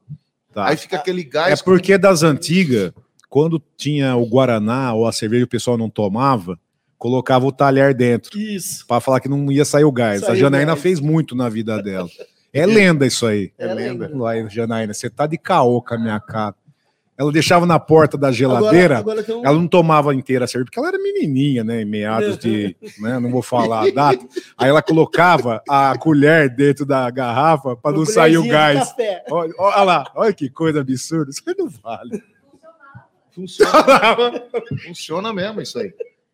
Tá. 0.54 0.68
Aí 0.68 0.76
fica 0.78 0.96
aquele 0.96 1.20
É 1.20 1.24
gás. 1.24 1.62
porque 1.62 1.98
das 1.98 2.22
antigas, 2.22 2.92
quando 3.28 3.62
tinha 3.76 4.16
o 4.16 4.24
Guaraná 4.26 4.94
ou 4.94 5.06
a 5.06 5.12
cerveja 5.12 5.44
o 5.44 5.48
pessoal 5.48 5.76
não 5.76 5.90
tomava, 5.90 6.58
colocava 6.96 7.46
o 7.46 7.52
talher 7.52 7.94
dentro 7.94 8.36
Isso. 8.38 8.86
para 8.86 9.00
falar 9.00 9.20
que 9.20 9.28
não 9.28 9.52
ia 9.52 9.66
sair 9.66 9.84
o 9.84 9.92
gás. 9.92 10.22
Saiu 10.22 10.32
a 10.32 10.36
Janaína 10.36 10.72
gás. 10.72 10.80
fez 10.82 10.98
muito 10.98 11.36
na 11.36 11.48
vida 11.50 11.80
dela. 11.82 12.08
É 12.52 12.64
lenda 12.66 13.06
isso 13.06 13.26
aí. 13.26 13.52
É 13.58 13.72
lenda. 13.72 14.08
Vai, 14.14 14.48
Janaína, 14.48 14.94
você 14.94 15.10
tá 15.10 15.26
de 15.26 15.36
caô 15.38 15.82
com 15.82 15.94
a 15.94 15.98
minha 15.98 16.18
cara. 16.20 16.54
Ela 17.16 17.32
deixava 17.32 17.66
na 17.66 17.80
porta 17.80 18.16
da 18.16 18.30
geladeira. 18.30 18.98
Agora, 18.98 19.20
agora 19.22 19.38
um... 19.38 19.44
Ela 19.44 19.56
não 19.58 19.66
tomava 19.66 20.14
inteira 20.14 20.44
a 20.44 20.48
cerveja, 20.48 20.66
porque 20.66 20.78
ela 20.78 20.86
era 20.88 20.98
menininha, 20.98 21.64
né? 21.64 21.82
Em 21.82 21.84
meados 21.84 22.38
de. 22.38 22.76
Né, 23.00 23.18
não 23.18 23.28
vou 23.30 23.42
falar 23.42 23.88
a 23.88 23.90
data. 23.90 24.24
Aí 24.56 24.68
ela 24.68 24.80
colocava 24.80 25.60
a 25.68 25.96
colher 25.98 26.48
dentro 26.48 26.86
da 26.86 27.10
garrafa 27.10 27.76
para 27.76 27.96
não 27.96 28.06
sair 28.06 28.38
o 28.38 28.46
gás. 28.46 28.94
Olha, 29.30 29.52
olha 29.58 29.82
lá, 29.82 30.12
olha 30.14 30.32
que 30.32 30.48
coisa 30.48 30.80
absurda. 30.80 31.30
Isso 31.30 31.42
aí 31.46 31.54
não 31.58 31.68
vale. 31.68 32.22
Funciona. 33.32 33.72
Funciona 34.86 35.32
mesmo 35.32 35.60
isso 35.60 35.78
aí. 35.78 35.92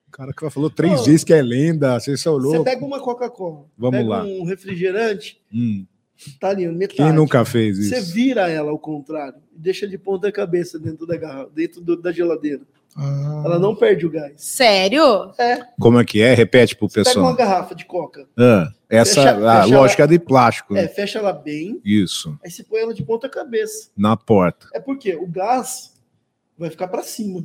O 0.08 0.10
cara 0.10 0.32
que 0.32 0.48
falou 0.50 0.70
três 0.70 1.00
Ô. 1.00 1.04
vezes 1.04 1.24
que 1.24 1.32
é 1.32 1.42
lenda, 1.42 1.98
vocês 1.98 2.20
são 2.20 2.34
Você 2.34 2.56
loucos. 2.58 2.64
pega 2.72 2.84
uma 2.84 3.00
Coca-Cola, 3.00 3.64
Vamos 3.76 3.98
pega 3.98 4.08
lá. 4.08 4.22
um 4.24 4.44
refrigerante, 4.44 5.40
Hum, 5.52 5.84
tá 6.40 6.48
ali, 6.48 6.66
metade. 6.68 6.96
quem 6.96 7.12
nunca 7.12 7.44
fez 7.44 7.78
Você 7.78 7.98
isso? 7.98 8.14
vira 8.14 8.48
ela 8.50 8.70
ao 8.70 8.78
contrário 8.78 9.38
e 9.54 9.58
deixa 9.58 9.86
de 9.86 9.98
ponta 9.98 10.30
cabeça 10.32 10.78
dentro 10.78 11.06
da 11.06 11.16
garrafa, 11.16 11.50
dentro 11.54 11.80
do- 11.80 12.00
da 12.00 12.12
geladeira. 12.12 12.62
Ela 13.44 13.58
não 13.58 13.74
perde 13.74 14.06
o 14.06 14.10
gás. 14.10 14.34
Sério? 14.36 15.32
Como 15.80 15.98
é 15.98 16.04
que 16.04 16.22
é? 16.22 16.32
Repete 16.32 16.76
pro 16.76 16.86
Pega 16.88 17.00
uma 17.00 17.04
pessoal. 17.04 17.34
garrafa 17.34 17.74
de 17.74 17.84
coca, 17.84 18.28
Ah, 18.38 18.68
essa, 18.88 19.20
Fecha- 19.20 19.50
ah, 19.50 19.62
fecha 19.64 19.76
lógico, 19.76 20.02
é 20.02 20.06
de 20.06 20.18
plástico. 20.20 20.76
é, 20.76 20.82
né? 20.82 20.88
fecha 20.88 21.18
ela 21.18 21.32
bem, 21.32 21.80
Isso, 21.84 22.38
aí 22.44 22.48
você 22.50 22.62
põe 22.62 22.80
ela 22.80 22.94
de 22.94 23.02
ponta 23.02 23.28
cabeça. 23.28 23.88
na 23.96 24.16
porta. 24.16 24.68
É 24.72 24.78
porque 24.78 25.16
o 25.16 25.26
gás 25.26 25.92
vai 26.56 26.70
ficar 26.70 26.86
para 26.86 27.02
cima. 27.02 27.44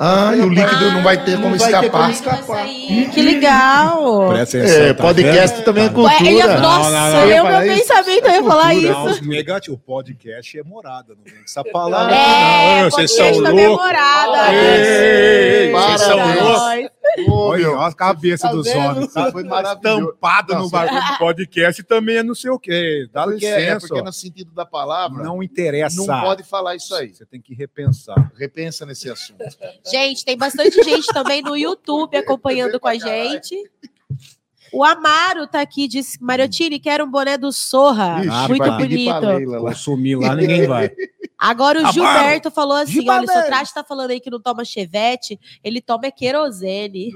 Ah, 0.00 0.30
e 0.32 0.40
o 0.42 0.48
líquido 0.48 0.92
não 0.92 1.02
vai 1.02 1.16
ter 1.24 1.32
Não 1.32 1.42
como 1.42 1.58
vai 1.58 1.72
ter 1.80 1.90
como 1.90 2.08
escapar. 2.08 2.38
escapar. 2.38 2.66
Que 3.12 3.20
legal! 3.20 4.28
Presta 4.28 4.58
atenção, 4.58 4.82
É, 4.84 4.94
tá 4.94 5.02
podcast 5.02 5.56
vendo? 5.56 5.64
também 5.64 5.84
é 5.84 5.88
Tá 5.88 5.98
Ué, 6.00 6.08
cultura. 6.14 6.30
ele- 6.30 6.42
Não, 6.46 6.60
nossa, 6.60 6.90
não, 6.90 7.10
não, 7.10 7.18
eu 7.18 7.28
eu, 7.28 7.28
meu 7.28 7.44
falar 7.52 7.66
isso. 7.66 7.76
pensamento, 7.88 8.26
eu 8.26 8.30
ia 8.32 8.44
falar 8.44 8.70
Cultura, 8.74 8.92
isso. 9.10 9.22
não, 9.24 9.28
negativo. 9.28 9.74
O 9.74 9.78
podcast 9.80 10.56
é 10.58 10.62
morada, 10.62 11.14
não 11.16 11.24
tem 11.24 11.34
essa 11.44 11.64
palavra. 11.64 12.14
É, 12.14 12.82
não, 12.82 12.90
vocês 12.92 13.10
podcast 13.10 13.34
são 13.34 13.42
da 13.42 13.50
loucos. 13.50 13.68
memorada. 13.70 14.54
Ei, 14.54 15.72
para, 15.72 15.80
vocês 15.88 16.00
são 16.02 16.16
para. 16.16 16.90
Loucos. 17.18 17.64
Olha, 17.66 17.86
a 17.86 17.92
cabeça 17.92 18.48
Tá 18.48 18.52
dos 18.54 18.66
vendo? 18.66 18.78
homens. 18.78 19.12
Tá, 19.12 19.32
Foi 19.32 19.42
Não, 19.42 20.00
no 20.00 20.70
bagulho 20.70 21.00
do 21.12 21.18
podcast 21.18 21.82
também 21.82 22.16
é 22.16 22.22
não 22.22 22.34
sei 22.34 22.50
o 22.50 22.58
quê. 22.58 23.08
Dá 23.12 23.24
Porque, 23.24 23.46
é 23.46 23.58
licença. 23.58 23.86
porque 23.88 24.00
ó. 24.00 24.04
no 24.04 24.12
sentido 24.12 24.52
da 24.52 24.64
palavra, 24.66 25.18
não, 25.22 25.36
Não 25.36 25.42
interessa. 25.42 26.04
pode 26.06 26.42
falar 26.42 26.76
isso 26.76 26.94
aí. 26.94 27.14
Você 27.14 27.24
tem 27.26 27.40
que 27.40 27.54
repensar. 27.54 28.30
Repensa 28.36 28.84
nesse 28.86 29.10
assunto. 29.10 29.42
Gente, 29.90 30.24
tem 30.24 30.36
bastante 30.36 30.82
gente 30.82 31.06
também 31.08 31.42
no 31.42 31.56
YouTube 31.56 32.16
acompanhando 32.16 32.78
com 32.80 32.88
a 32.88 32.94
gente. 32.96 33.56
O 34.72 34.84
Amaro 34.84 35.46
tá 35.46 35.62
aqui, 35.62 35.88
disse, 35.88 36.22
Mariotini, 36.22 36.78
quero 36.78 37.04
um 37.04 37.10
boné 37.10 37.38
do 37.38 37.50
Sorra. 37.50 38.20
Ixi, 38.22 38.48
Muito 38.48 38.70
bonito. 38.72 39.60
Consumir 39.60 40.16
lá, 40.16 40.34
ninguém 40.34 40.66
vai. 40.66 40.90
Agora 41.38 41.88
o 41.88 41.92
Gilberto 41.92 42.50
falou 42.50 42.76
assim: 42.76 42.92
Gilberto. 42.94 43.30
olha, 43.30 43.38
o 43.38 43.42
Sotrate 43.42 43.74
tá 43.74 43.84
falando 43.84 44.10
aí 44.10 44.20
que 44.20 44.30
não 44.30 44.40
toma 44.40 44.64
chevette, 44.64 45.38
ele 45.62 45.80
toma 45.80 46.06
é 46.06 46.10
querosene. 46.10 47.12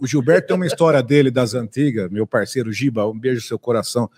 O 0.00 0.06
Gilberto 0.06 0.48
tem 0.48 0.56
uma 0.56 0.66
história 0.66 1.00
dele 1.00 1.30
das 1.30 1.54
antigas, 1.54 2.10
meu 2.10 2.26
parceiro 2.26 2.72
Giba, 2.72 3.06
um 3.06 3.18
beijo 3.18 3.36
no 3.36 3.46
seu 3.46 3.58
coração. 3.58 4.10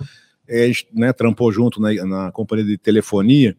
É, 0.46 0.70
né, 0.92 1.12
trampou 1.12 1.50
junto 1.50 1.80
na, 1.80 1.92
na 2.04 2.32
companhia 2.32 2.66
de 2.66 2.76
telefonia 2.76 3.56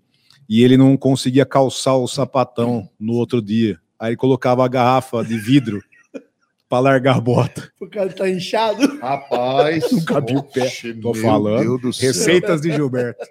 e 0.48 0.64
ele 0.64 0.78
não 0.78 0.96
conseguia 0.96 1.46
calçar 1.46 1.96
o 1.96 2.08
sapatão 2.08 2.88
no 3.00 3.14
outro 3.14 3.42
dia. 3.42 3.80
Aí 4.00 4.10
ele 4.10 4.18
colocava 4.18 4.64
a 4.64 4.68
garrafa 4.68 5.24
de 5.24 5.38
vidro 5.38 5.82
para 6.70 6.80
largar 6.80 7.18
a 7.18 7.22
bota. 7.22 7.72
O 7.82 7.88
cara 7.88 8.12
tá 8.12 8.30
inchado. 8.30 9.00
Rapaz, 9.00 9.92
Nunca 9.92 10.22
vi 10.22 10.38
o 10.38 10.44
pé. 10.44 10.72
Tô 11.02 11.14
falando. 11.14 11.62
Deus 11.62 11.82
do 11.82 11.94
céu. 11.94 12.08
Receitas 12.08 12.62
de 12.62 12.72
Gilberto. 12.72 13.26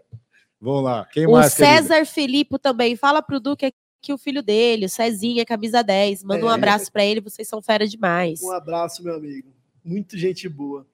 Vamos 0.64 0.82
lá. 0.84 1.06
Quem 1.12 1.26
O 1.26 1.32
mais? 1.32 1.54
querida? 1.54 1.82
César 1.82 2.06
Filipe 2.06 2.58
também 2.58 2.96
fala 2.96 3.20
pro 3.22 3.38
Duque 3.38 3.72
que 4.00 4.12
o 4.12 4.18
filho 4.18 4.42
dele, 4.42 4.86
o 4.86 4.88
Cezinha, 4.88 5.44
camisa 5.46 5.82
10. 5.82 6.24
Manda 6.24 6.44
um 6.46 6.50
É. 6.50 6.54
abraço 6.54 6.90
pra 6.90 7.04
ele, 7.04 7.20
vocês 7.20 7.46
são 7.46 7.60
fera 7.62 7.86
demais. 7.86 8.42
Um 8.42 8.50
abraço, 8.52 9.02
meu 9.04 9.14
amigo. 9.14 9.48
Muito 9.84 10.16
gente 10.16 10.48
boa. 10.48 10.86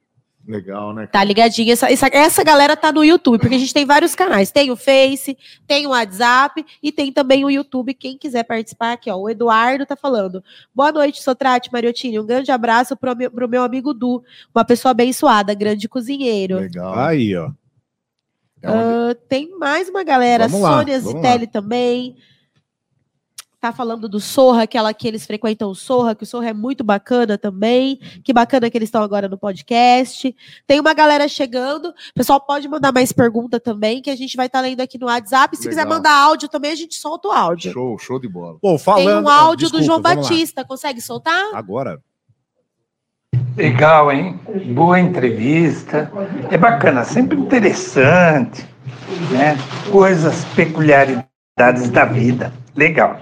Legal, 0.47 0.95
né? 0.95 1.07
Tá 1.07 1.23
ligadinho? 1.23 1.71
Essa, 1.71 1.93
essa, 1.93 2.07
essa 2.11 2.43
galera 2.43 2.75
tá 2.75 2.91
no 2.91 3.05
YouTube, 3.05 3.39
porque 3.41 3.55
a 3.57 3.59
gente 3.59 3.75
tem 3.75 3.85
vários 3.85 4.15
canais. 4.15 4.51
Tem 4.51 4.71
o 4.71 4.77
Face, 4.77 5.37
tem 5.67 5.87
o 5.87 5.91
WhatsApp 5.91 6.65
e 6.83 6.91
tem 6.91 7.13
também 7.13 7.45
o 7.45 7.51
YouTube. 7.51 7.93
Quem 7.93 8.17
quiser 8.17 8.43
participar 8.45 8.93
aqui, 8.95 9.11
ó. 9.11 9.17
O 9.17 9.29
Eduardo 9.29 9.85
tá 9.85 9.95
falando. 9.97 10.43
Boa 10.75 10.91
noite, 10.91 11.23
Sotrate 11.23 11.71
Mariotini. 11.71 12.19
Um 12.19 12.25
grande 12.27 12.51
abraço 12.51 12.97
pro, 12.97 13.15
meu- 13.15 13.31
pro 13.31 13.49
meu 13.49 13.63
amigo 13.63 13.93
Du, 13.93 14.23
uma 14.55 14.65
pessoa 14.65 14.91
abençoada, 14.93 15.53
grande 15.53 15.87
cozinheiro. 15.89 16.57
Legal. 16.59 16.99
Aí, 16.99 17.37
ó. 17.37 17.51
É 18.63 18.71
onde- 18.71 19.11
Ah, 19.11 19.15
tem 19.29 19.59
mais 19.59 19.89
uma 19.89 20.03
galera. 20.05 20.47
Vamos 20.49 20.63
lá, 20.69 20.79
Sônia 20.79 21.01
Zitelli 21.01 21.47
também. 21.47 22.17
Tá 23.61 23.73
falando 23.73 24.09
do 24.09 24.19
Sorra, 24.19 24.63
aquela 24.63 24.95
que 24.95 25.07
eles 25.07 25.27
frequentam 25.27 25.69
o 25.71 25.75
Sorra, 25.75 26.15
que 26.15 26.23
o 26.23 26.27
Sorra 26.27 26.49
é 26.49 26.53
muito 26.55 26.83
bacana 26.83 27.37
também. 27.37 27.99
Que 28.25 28.33
bacana 28.33 28.71
que 28.71 28.79
eles 28.79 28.87
estão 28.87 29.03
agora 29.03 29.29
no 29.29 29.37
podcast. 29.37 30.35
Tem 30.67 30.81
uma 30.81 30.95
galera 30.95 31.29
chegando. 31.29 31.91
O 31.91 31.95
pessoal 32.15 32.41
pode 32.41 32.67
mandar 32.69 32.91
mais 32.91 33.13
pergunta 33.13 33.61
também, 33.61 34.01
que 34.01 34.09
a 34.09 34.17
gente 34.17 34.35
vai 34.35 34.47
estar 34.47 34.63
lendo 34.63 34.81
aqui 34.81 34.97
no 34.99 35.09
WhatsApp. 35.09 35.55
Se 35.59 35.69
quiser 35.69 35.83
Legal. 35.83 35.99
mandar 35.99 36.15
áudio 36.15 36.49
também, 36.49 36.71
a 36.73 36.75
gente 36.75 36.95
solta 36.95 37.29
o 37.29 37.33
áudio. 37.33 37.71
Show, 37.71 37.99
show 37.99 38.19
de 38.19 38.29
bola. 38.29 38.57
Pô, 38.63 38.69
Tem 38.71 38.79
falando, 38.79 39.27
um 39.27 39.29
áudio 39.29 39.69
do 39.69 39.79
desculpa, 39.79 39.85
João 39.85 40.01
vamos 40.03 40.25
lá. 40.25 40.31
Batista. 40.31 40.65
Consegue 40.65 41.01
soltar? 41.03 41.51
Agora. 41.55 42.03
Legal, 43.61 44.11
hein? 44.11 44.41
Boa 44.75 44.99
entrevista. 44.99 46.11
É 46.51 46.57
bacana, 46.57 47.05
sempre 47.05 47.39
interessante, 47.39 48.67
né? 49.31 49.59
Coisas, 49.91 50.47
peculiaridades 50.57 51.91
da 51.91 52.07
vida. 52.07 52.51
Legal. 52.77 53.19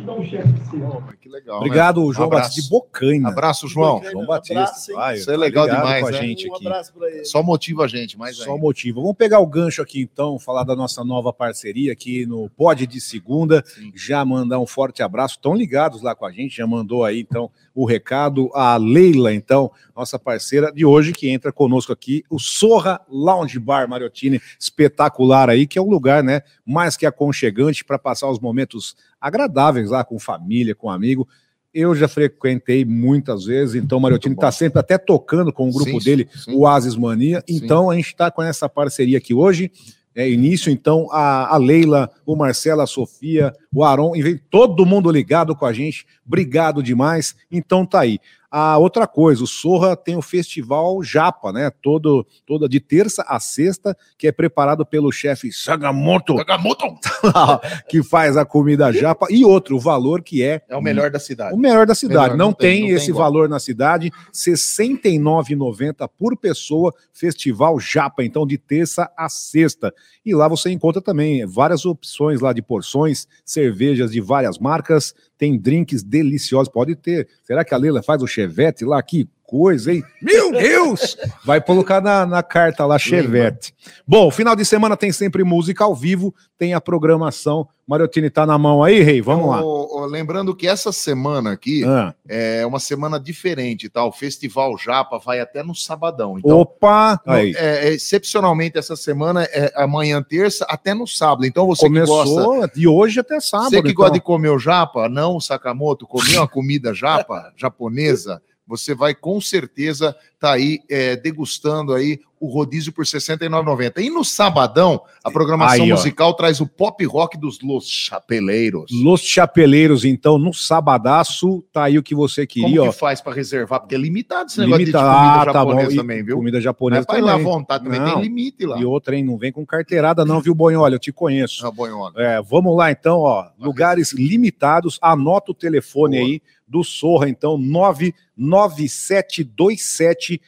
Que 1.21 1.29
legal. 1.29 1.57
Obrigado, 1.57 2.07
né? 2.07 2.13
João 2.13 2.27
Abraço. 2.27 2.49
Batista 2.49 2.63
de 2.63 2.69
Bocaina. 2.69 3.29
Abraço, 3.29 3.69
João. 3.69 4.03
João 4.05 4.25
Um 4.25 4.27
Batista. 4.27 4.93
Vai, 4.95 5.17
Isso 5.17 5.31
é 5.31 5.37
legal 5.37 5.65
ligado 5.67 5.81
demais, 5.81 6.03
com 6.03 6.09
a 6.09 6.11
né? 6.11 6.19
gente 6.19 6.51
um 6.51 6.55
aqui. 6.55 6.67
abraço 6.67 6.93
pra 6.93 7.11
ele. 7.11 7.25
Só 7.25 7.43
motiva 7.43 7.85
a 7.85 7.89
gente, 7.89 8.19
mais 8.19 8.37
Só 8.37 8.51
ainda. 8.51 8.61
motivo. 8.63 9.01
Vamos 9.01 9.17
pegar 9.17 9.41
o 9.41 9.47
gancho 9.47 9.81
aqui, 9.81 10.01
então, 10.03 10.39
falar 10.39 10.65
da 10.65 10.77
nossa 10.77 11.03
nova 11.05 11.33
parceria 11.33 11.93
aqui 11.93 12.27
no 12.27 12.49
Pod 12.51 12.87
de 12.87 13.01
Segunda. 13.01 13.65
Sim. 13.67 13.91
Já 13.95 14.25
mandar 14.25 14.59
um 14.59 14.67
forte 14.67 15.03
abraço. 15.03 15.37
Estão 15.37 15.55
ligados 15.55 16.03
lá 16.03 16.15
com 16.15 16.27
a 16.27 16.33
gente, 16.33 16.57
já 16.57 16.67
mandou 16.67 17.05
aí, 17.05 17.21
então, 17.21 17.51
o 17.75 17.85
recado. 17.87 18.51
A 18.55 18.77
Leila, 18.77 19.33
então, 19.33 19.71
nossa 19.97 20.19
parceira 20.19 20.71
de 20.73 20.85
hoje, 20.85 21.13
que 21.13 21.29
entra 21.29 21.53
conosco 21.53 21.93
aqui, 21.93 22.23
o 22.29 22.39
Sorra 22.39 23.01
Lounge 23.09 23.59
Bar 23.59 23.89
Mariottini, 23.89 24.41
espetacular 24.59 25.49
aí, 25.49 25.67
que 25.67 25.79
é 25.79 25.83
um 25.83 25.89
lugar, 25.89 26.23
né, 26.23 26.43
mais 26.67 26.97
que 26.97 27.07
aconchegante 27.07 27.85
para 27.85 27.99
passar 27.99 28.29
os 28.31 28.39
momentos 28.39 28.97
agradáveis 29.21 29.91
lá 29.91 30.05
com 30.05 30.19
família, 30.19 30.75
com 30.75 30.91
amigo. 30.91 31.27
Eu 31.73 31.95
já 31.95 32.09
frequentei 32.09 32.85
muitas 32.85 33.45
vezes, 33.45 33.75
então 33.75 33.99
o 33.99 34.01
Mariotini 34.01 34.35
está 34.35 34.51
sempre 34.51 34.81
até 34.81 34.97
tocando 34.97 35.53
com 35.53 35.69
o 35.69 35.73
grupo 35.73 36.01
Sim, 36.01 36.05
dele, 36.05 36.29
sim. 36.35 36.55
o 36.55 36.67
Asis 36.67 36.97
Mania. 36.97 37.43
Então 37.47 37.91
a 37.91 37.95
gente 37.95 38.07
está 38.07 38.31
com 38.31 38.43
essa 38.43 38.69
parceria 38.69 39.19
aqui 39.19 39.35
hoje. 39.35 39.71
É 40.15 40.29
início, 40.29 40.73
então, 40.73 41.07
a, 41.13 41.55
a 41.55 41.57
Leila, 41.57 42.11
o 42.27 42.35
Marcelo, 42.35 42.81
a 42.81 42.89
Sofia, 42.89 43.53
o 43.73 43.85
Aron, 43.85 44.17
e 44.17 44.37
todo 44.37 44.85
mundo 44.85 45.13
ligado 45.13 45.55
com 45.55 45.65
a 45.65 45.73
gente. 45.73 46.05
Obrigado 46.27 46.83
demais. 46.83 47.37
Então 47.49 47.87
tá 47.87 48.01
aí. 48.01 48.19
A 48.51 48.79
outra 48.79 49.07
coisa, 49.07 49.45
o 49.45 49.47
Sorra 49.47 49.95
tem 49.95 50.17
o 50.17 50.23
festival 50.23 51.03
Japa, 51.03 51.53
né? 51.53 51.71
Todo, 51.83 52.27
toda 52.47 52.67
de 52.69 52.81
terça 52.81 53.23
a 53.29 53.39
sexta, 53.39 53.97
que 54.17 54.27
é 54.27 54.33
preparado 54.33 54.87
pelo 54.87 55.13
chefe 55.13 55.53
Sagamoto, 55.53 56.35
que 57.91 58.03
faz 58.03 58.37
a 58.39 58.45
comida 58.47 58.91
japa, 58.93 59.27
e 59.29 59.45
outro, 59.45 59.77
o 59.77 59.81
valor 59.81 60.23
que 60.23 60.43
é 60.43 60.63
É 60.69 60.77
o 60.77 60.81
melhor 60.81 61.11
da 61.11 61.19
cidade. 61.19 61.55
o 61.55 61.59
melhor 61.59 61.87
da 61.87 61.95
cidade. 61.95 62.21
Melhor, 62.23 62.37
não, 62.39 62.47
não 62.47 62.53
tem, 62.55 62.71
tem- 62.71 62.81
não 62.83 62.89
tem 62.89 62.97
esse 62.97 63.11
igual. 63.11 63.25
valor 63.25 63.49
na 63.51 63.59
cidade. 63.61 64.09
R$ 64.09 64.31
69,90 64.33 66.09
por 66.19 66.37
pessoa. 66.37 66.95
Festival 67.13 67.79
Japa, 67.81 68.23
então, 68.25 68.47
de 68.47 68.57
terça 68.57 69.11
a 69.17 69.29
sexta. 69.29 69.93
E 70.25 70.35
lá 70.35 70.49
você 70.49 70.71
encontra 70.71 71.03
também 71.03 71.45
várias 71.47 71.85
opções 71.85 72.41
lá 72.41 72.53
de 72.53 72.63
porções, 72.63 73.27
cervejas 73.45 74.13
de 74.13 74.21
várias 74.21 74.59
marcas. 74.59 75.15
Tem 75.39 75.57
drinks 75.57 76.03
deliciosos. 76.03 76.71
Pode 76.71 76.97
ter. 76.97 77.29
Será 77.45 77.65
que 77.65 77.73
a 77.73 77.79
Leila 77.79 78.03
faz 78.03 78.21
o 78.23 78.27
chevette 78.27 78.85
lá? 78.85 79.01
Que 79.03 79.29
coisa, 79.53 79.91
hein? 79.93 80.05
Meu 80.21 80.53
Deus! 80.53 81.17
Vai 81.43 81.59
colocar 81.59 82.03
na, 82.03 82.27
na 82.27 82.43
carta 82.43 82.85
lá, 82.85 82.99
chevette. 82.99 83.75
Bom, 84.07 84.31
final 84.31 84.55
de 84.55 84.63
semana 84.63 84.95
tem 84.95 85.11
sempre 85.11 85.43
música 85.43 85.85
ao 85.85 85.95
vivo, 85.95 86.35
tem 86.59 86.75
a 86.75 86.81
programação. 86.83 87.67
Mariotini 87.87 88.29
tá 88.29 88.45
na 88.45 88.59
mão 88.59 88.85
aí, 88.85 89.01
Rei? 89.01 89.23
Vamos 89.23 89.49
lá. 89.49 89.63
Ô, 89.65 90.03
ô, 90.03 90.05
lembrando 90.05 90.55
que 90.55 90.69
essa 90.69 90.93
semana 90.93 91.53
aqui 91.53 91.83
Ah. 91.87 92.15
é 92.29 92.67
uma 92.67 92.79
semana 92.79 93.19
diferente, 93.19 93.89
tá? 93.89 94.05
O 94.05 94.13
Festival 94.13 94.77
Japa 94.77 95.19
vai 95.19 95.41
até 95.41 95.63
no 95.63 95.75
sabadão. 95.75 96.39
Então, 96.39 96.59
Opa! 96.61 97.19
no- 97.27 97.33
é, 97.33 97.51
é, 97.57 97.89
excepcionalmente, 97.95 98.77
essa 98.77 98.95
semana 98.95 99.45
é 99.45 99.73
amanhã, 99.75 100.23
terça, 100.23 100.67
até 100.69 100.93
no 100.93 101.07
sábado. 101.07 101.47
Então, 101.47 101.67
você 101.67 101.85
que 101.89 101.95
Começou 101.95 102.25
gosta. 102.59 102.73
de 102.79 102.87
hoje 102.87 103.21
até 103.21 103.41
sábado. 103.41 103.71
Você 103.71 103.77
que 103.81 103.89
então. 103.89 103.95
gosta 103.95 104.13
de 104.13 104.21
comer 104.21 104.51
o 104.51 104.59
japa, 104.59 105.09
não 105.09 105.37
o 105.37 105.41
Sakamoto, 105.41 106.07
comer 106.07 106.37
uma 106.37 106.47
comida 106.49 106.93
japa, 106.93 107.51
japonesa, 107.57 108.43
você 108.69 108.95
vai 108.95 109.15
com 109.15 109.41
certeza 109.41 110.15
estar 110.35 110.53
aí 110.53 110.81
é, 110.91 111.17
degustando 111.17 111.95
aí 111.95 112.21
o 112.41 112.49
rodízio 112.49 112.93
por 112.93 113.05
R$ 113.05 113.11
69,90. 113.11 113.99
E 114.03 114.11
no 114.11 114.25
sabadão, 114.25 115.01
a 115.25 115.31
programação 115.31 115.85
Aí, 115.85 115.91
musical 115.91 116.35
traz 116.35 116.61
o 116.61 116.67
pop 116.67 117.05
rock 117.05 117.37
dos 117.39 117.59
Los 117.63 117.89
Chapeleiros. 117.89 118.91
Los 119.03 119.21
Chapeleiros, 119.23 120.05
então, 120.05 120.39
no 120.39 120.53
sabadaço, 120.55 121.63
tá 121.73 121.85
aí 121.85 121.99
o 121.99 122.03
que 122.03 122.15
você 122.15 122.47
queria, 122.47 122.79
Como 122.79 122.89
ó. 122.89 122.93
que 122.93 122.99
faz 122.99 123.21
para 123.21 123.35
reservar? 123.35 123.81
Porque 123.81 123.95
é 123.95 123.99
limitado 123.99 124.49
esse 124.51 124.59
negócio 124.61 124.79
Limita... 124.79 124.99
de 124.99 125.05
comida 125.05 125.21
Ah, 125.21 125.45
tá 125.47 125.53
japonesa 125.53 125.97
também, 125.97 126.25
viu? 126.25 126.37
Comida 126.37 126.59
é 126.59 126.61
japonesa 126.61 127.07
para 127.07 127.19
ir 127.19 127.23
lá 127.23 127.33
à 127.33 127.37
também. 127.39 127.53
vontade, 127.53 127.85
também 127.85 128.01
Não. 128.01 128.13
tem 128.15 128.23
limite 128.23 128.65
lá. 128.67 128.79
E 128.79 128.85
outra, 128.85 129.17
hein? 129.17 129.25
Não 129.25 129.37
vem 129.39 129.53
com 129.53 129.65
carteirada, 129.67 130.25
não, 130.25 130.41
viu, 130.41 130.55
Bonhola? 130.55 130.95
Eu 130.95 130.99
te 130.99 131.13
conheço. 131.13 131.67
Ah, 131.67 131.71
Bonhola. 131.71 132.13
É, 132.17 132.41
vamos 132.43 132.77
lá, 132.77 132.91
então, 132.91 133.19
ó. 133.21 133.47
Lugares 133.59 134.13
limitados. 134.13 134.99
Anota 135.03 135.53
o 135.53 135.55
telefone 135.55 136.17
Boa. 136.19 136.29
aí 136.29 136.43
do 136.67 136.83
Sorra, 136.85 137.29
então, 137.29 137.57
99727 137.57 140.41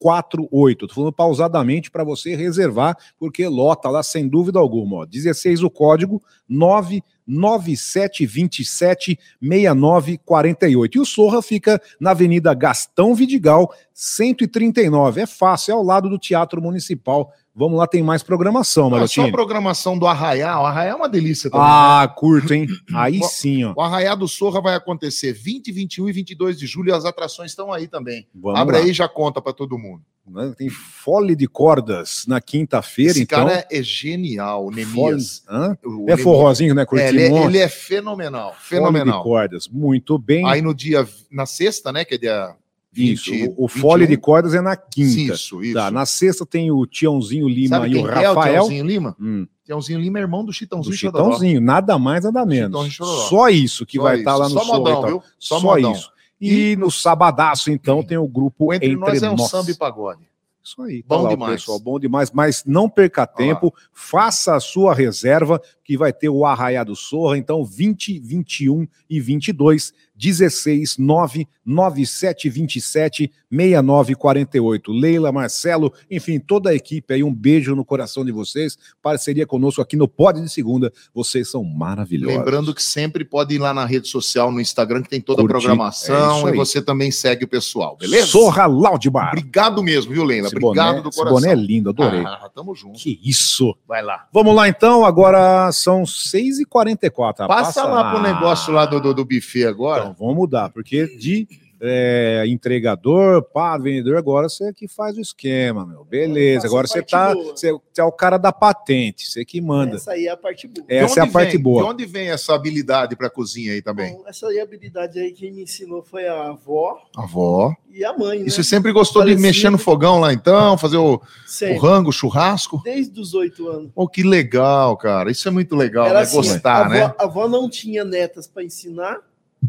6948. 0.00 0.86
Tô 0.86 0.94
falando 0.94 1.12
pausadamente 1.12 1.90
para 1.90 2.04
você 2.04 2.36
reservar, 2.36 2.96
porque 3.18 3.48
lota 3.48 3.88
lá 3.88 4.02
sem 4.02 4.28
dúvida 4.28 4.58
alguma. 4.58 4.98
Ó. 4.98 5.06
16 5.06 5.62
o 5.62 5.70
código 5.70 6.22
99727 6.48 9.18
6948. 9.40 10.98
E 10.98 11.00
o 11.00 11.06
Sorra 11.06 11.42
fica 11.42 11.80
na 12.00 12.12
Avenida 12.12 12.54
Gastão 12.54 13.14
Vidigal, 13.14 13.70
139. 13.92 15.20
É 15.22 15.26
fácil, 15.26 15.72
é 15.72 15.74
ao 15.74 15.82
lado 15.82 16.08
do 16.08 16.18
Teatro 16.18 16.62
Municipal. 16.62 17.32
Vamos 17.58 17.78
lá, 17.78 17.86
tem 17.86 18.02
mais 18.02 18.22
programação, 18.22 18.94
Ah, 18.94 19.06
só 19.08 19.24
a 19.24 19.30
programação 19.30 19.98
do 19.98 20.06
Arraial. 20.06 20.62
O 20.62 20.66
Arraial 20.66 20.92
é 20.92 20.96
uma 20.96 21.08
delícia 21.08 21.48
também. 21.50 21.66
né? 21.66 21.72
Ah, 21.72 22.14
curto, 22.14 22.52
hein? 22.52 22.66
Aí 22.94 23.18
sim, 23.24 23.64
ó. 23.64 23.72
O 23.74 23.80
Arraial 23.80 24.14
do 24.16 24.28
Sorra 24.28 24.60
vai 24.60 24.74
acontecer 24.74 25.32
20, 25.32 25.72
21 25.72 26.08
e 26.08 26.12
22 26.12 26.58
de 26.58 26.66
julho 26.66 26.90
e 26.90 26.92
as 26.92 27.06
atrações 27.06 27.52
estão 27.52 27.72
aí 27.72 27.88
também. 27.88 28.26
Vamos 28.34 28.60
Abre 28.60 28.76
lá. 28.76 28.82
aí 28.84 28.90
e 28.90 28.92
já 28.92 29.08
conta 29.08 29.40
para 29.40 29.54
todo 29.54 29.78
mundo. 29.78 30.02
Né? 30.28 30.52
Tem 30.58 30.68
fole 30.68 31.34
de 31.36 31.46
cordas 31.46 32.24
na 32.26 32.40
quinta-feira, 32.40 33.12
Esse 33.12 33.22
então. 33.22 33.46
cara 33.46 33.64
é, 33.70 33.78
é 33.78 33.82
genial, 33.82 34.66
o 34.66 34.72
Fole- 34.72 34.84
Nemias. 34.84 35.42
Hã? 35.48 35.78
O 35.84 35.94
É 35.94 35.98
Nemias. 35.98 36.20
forrozinho, 36.22 36.74
né? 36.74 36.82
É, 36.82 36.84
Curtindo 36.84 37.08
ele, 37.10 37.22
é, 37.22 37.44
ele 37.44 37.58
é 37.58 37.68
fenomenal, 37.68 38.48
fole 38.50 38.60
de 38.62 38.68
fenomenal. 38.68 39.22
cordas. 39.22 39.68
Muito 39.68 40.18
bem. 40.18 40.44
Aí 40.46 40.60
no 40.60 40.74
dia, 40.74 41.08
na 41.30 41.46
sexta, 41.46 41.92
né, 41.92 42.04
que 42.04 42.16
é 42.16 42.18
dia 42.18 42.54
20, 42.96 43.12
isso. 43.42 43.54
O, 43.56 43.64
o 43.64 43.68
fole 43.68 44.04
de 44.06 44.12
21. 44.14 44.20
cordas 44.20 44.54
é 44.54 44.60
na 44.60 44.74
quinta. 44.76 45.34
Isso, 45.34 45.62
isso. 45.62 45.74
Tá, 45.74 45.90
na 45.90 46.06
sexta 46.06 46.44
tem 46.46 46.70
o 46.70 46.86
Tiãozinho 46.86 47.48
Lima 47.48 47.76
Sabe 47.76 47.88
e 47.90 47.90
o 47.90 47.94
quem 47.94 48.04
é 48.04 48.30
o 48.30 48.34
Rafael. 48.34 48.52
Tiãozinho 48.54 48.86
Lima? 48.86 49.16
Hum, 49.20 49.46
Tiãozinho 49.64 50.00
Lima 50.00 50.18
é 50.18 50.22
irmão 50.22 50.40
do 50.40 50.46
do 50.46 50.52
Chitãozinho 50.52 50.96
Chororó. 50.96 51.24
Chitãozinho, 51.24 51.60
nada 51.60 51.98
mais, 51.98 52.24
nada 52.24 52.44
menos. 52.46 52.96
Só 53.28 53.48
isso 53.48 53.84
que 53.84 53.98
Só 53.98 54.04
vai 54.04 54.18
estar 54.18 54.36
lá 54.36 54.48
no 54.48 54.54
Só 54.54 54.64
Sorra, 54.64 54.78
modão, 54.78 54.92
então. 54.98 55.08
viu? 55.08 55.22
Só, 55.38 55.60
Só, 55.60 55.66
modão. 55.66 55.92
isso. 55.92 56.10
E 56.40 56.76
no 56.76 56.90
sabadaço, 56.90 57.70
então, 57.70 58.02
tem 58.02 58.18
o 58.18 58.28
grupo 58.28 58.66
O 58.66 58.74
Entre, 58.74 58.88
Entre, 58.88 59.00
Nós 59.00 59.22
é 59.22 59.30
um 59.30 59.36
Nós. 59.36 59.50
samba 59.50 59.70
e 59.70 59.74
pagode. 59.74 60.20
Isso 60.62 60.82
aí, 60.82 61.04
Bom 61.06 61.18
tá 61.18 61.22
lá 61.22 61.28
demais. 61.30 61.52
pessoal, 61.60 61.78
bom 61.78 61.96
demais, 61.96 62.32
mas 62.32 62.64
não 62.66 62.90
perca 62.90 63.24
tempo, 63.24 63.72
faça 63.92 64.56
a 64.56 64.58
sua 64.58 64.92
reserva, 64.92 65.62
que 65.84 65.96
vai 65.96 66.12
ter 66.12 66.28
o 66.28 66.44
Arraiá 66.44 66.82
do 66.82 66.96
Sorra, 66.96 67.38
então 67.38 67.64
20, 67.64 68.18
21 68.18 68.84
e 69.08 69.20
22, 69.20 69.92
16, 70.16 70.96
9, 70.98 71.46
97, 71.64 72.48
27, 72.48 73.30
69, 73.50 74.14
48. 74.14 74.92
Leila, 74.92 75.30
Marcelo, 75.32 75.92
enfim, 76.10 76.38
toda 76.38 76.70
a 76.70 76.74
equipe 76.74 77.12
aí, 77.14 77.22
um 77.22 77.32
beijo 77.34 77.74
no 77.76 77.84
coração 77.84 78.24
de 78.24 78.32
vocês, 78.32 78.76
parceria 79.02 79.46
conosco 79.46 79.82
aqui 79.82 79.96
no 79.96 80.08
Pod 80.08 80.40
de 80.40 80.48
Segunda, 80.48 80.92
vocês 81.14 81.50
são 81.50 81.62
maravilhosos. 81.64 82.36
Lembrando 82.38 82.74
que 82.74 82.82
sempre 82.82 83.24
pode 83.24 83.54
ir 83.54 83.58
lá 83.58 83.74
na 83.74 83.84
rede 83.84 84.08
social, 84.08 84.50
no 84.50 84.60
Instagram, 84.60 85.02
que 85.02 85.08
tem 85.08 85.20
toda 85.20 85.42
Curtir. 85.42 85.54
a 85.54 85.58
É 85.58 85.60
programação 85.60 86.46
aí. 86.46 86.54
e 86.54 86.56
você 86.56 86.80
também 86.80 87.10
segue 87.10 87.44
o 87.44 87.48
pessoal, 87.48 87.96
beleza? 87.96 88.26
Sorra 88.26 88.66
Laudbar. 88.66 89.28
Obrigado 89.28 89.82
mesmo, 89.82 90.12
viu, 90.12 90.24
Leila? 90.24 90.46
Esse 90.48 90.56
Obrigado 90.56 90.88
boné, 90.92 91.02
do 91.02 91.08
esse 91.08 91.18
coração. 91.18 91.40
boné 91.40 91.52
é 91.52 91.56
lindo, 91.56 91.90
adorei. 91.90 92.20
Ah, 92.24 92.50
tamo 92.54 92.74
junto. 92.74 92.98
Que 92.98 93.20
isso. 93.22 93.76
Vai 93.86 94.02
lá. 94.02 94.26
Vamos 94.32 94.54
lá 94.54 94.68
então, 94.68 95.04
agora 95.04 95.70
são 95.72 96.04
6h44. 96.04 97.34
Ah, 97.40 97.46
Passa, 97.48 97.84
lá 97.84 98.10
pro 98.10 98.18
Ah, 98.18 98.22
negócio 98.34 98.72
lá 98.72 98.86
do, 98.86 99.00
do, 99.00 99.12
do 99.14 99.24
buffet 99.24 99.64
agora. 99.64 100.02
Então, 100.02 100.05
vamos 100.18 100.36
mudar, 100.36 100.70
porque 100.70 101.06
de 101.16 101.46
é, 101.78 102.42
entregador, 102.46 103.42
pá, 103.42 103.76
vendedor, 103.76 104.16
agora 104.16 104.48
você 104.48 104.72
que 104.72 104.88
faz 104.88 105.16
o 105.18 105.20
esquema, 105.20 105.84
meu. 105.84 106.04
Beleza, 106.04 106.66
agora 106.66 106.86
a 106.86 106.88
você 106.88 107.02
tá. 107.02 107.34
Você, 107.34 107.70
você 107.70 108.00
é 108.00 108.04
o 108.04 108.10
cara 108.12 108.38
da 108.38 108.50
patente, 108.50 109.28
você 109.30 109.44
que 109.44 109.60
manda. 109.60 109.96
Essa 109.96 110.12
aí 110.12 110.26
é 110.26 110.30
a 110.30 110.36
parte 110.38 110.66
boa. 110.66 110.86
De 110.86 110.94
Essa 110.94 111.20
é 111.20 111.20
a 111.20 111.24
onde 111.24 111.32
parte 111.32 111.52
vem- 111.52 111.62
boa. 111.62 111.82
De 111.82 111.88
onde 111.90 112.06
vem 112.06 112.30
essa 112.30 112.54
habilidade 112.54 113.14
pra 113.14 113.28
cozinha 113.28 113.72
aí 113.72 113.82
também? 113.82 114.14
Bom, 114.14 114.24
essa 114.26 114.46
aí, 114.48 114.58
habilidade 114.58 115.18
aí, 115.18 115.32
quem 115.32 115.52
me 115.52 115.64
ensinou 115.64 116.02
foi 116.02 116.26
a 116.26 116.48
avó 116.48 116.98
Avó. 117.14 117.74
e 117.90 118.02
a 118.04 118.16
mãe, 118.16 118.38
né? 118.38 118.46
E 118.46 118.50
você 118.50 118.64
sempre 118.64 118.90
gostou 118.90 119.22
de 119.24 119.36
mexer 119.36 119.68
no 119.68 119.76
fogão 119.78 120.18
lá 120.18 120.32
então, 120.32 120.78
fazer 120.78 120.96
o, 120.96 121.20
o 121.20 121.78
rango, 121.78 122.08
o 122.08 122.12
churrasco? 122.12 122.80
Desde 122.84 123.20
os 123.20 123.34
oito 123.34 123.68
anos. 123.68 123.90
Oh, 123.94 124.08
que 124.08 124.22
legal, 124.22 124.96
cara. 124.96 125.30
Isso 125.30 125.46
é 125.46 125.50
muito 125.50 125.76
legal, 125.76 126.06
Era 126.06 126.14
né? 126.14 126.20
assim, 126.22 126.36
Gostar, 126.36 126.72
a 126.74 126.80
avó, 126.86 126.88
né? 126.94 127.14
A 127.18 127.24
avó 127.24 127.48
não 127.48 127.68
tinha 127.68 128.02
netas 128.02 128.46
para 128.46 128.64
ensinar, 128.64 129.18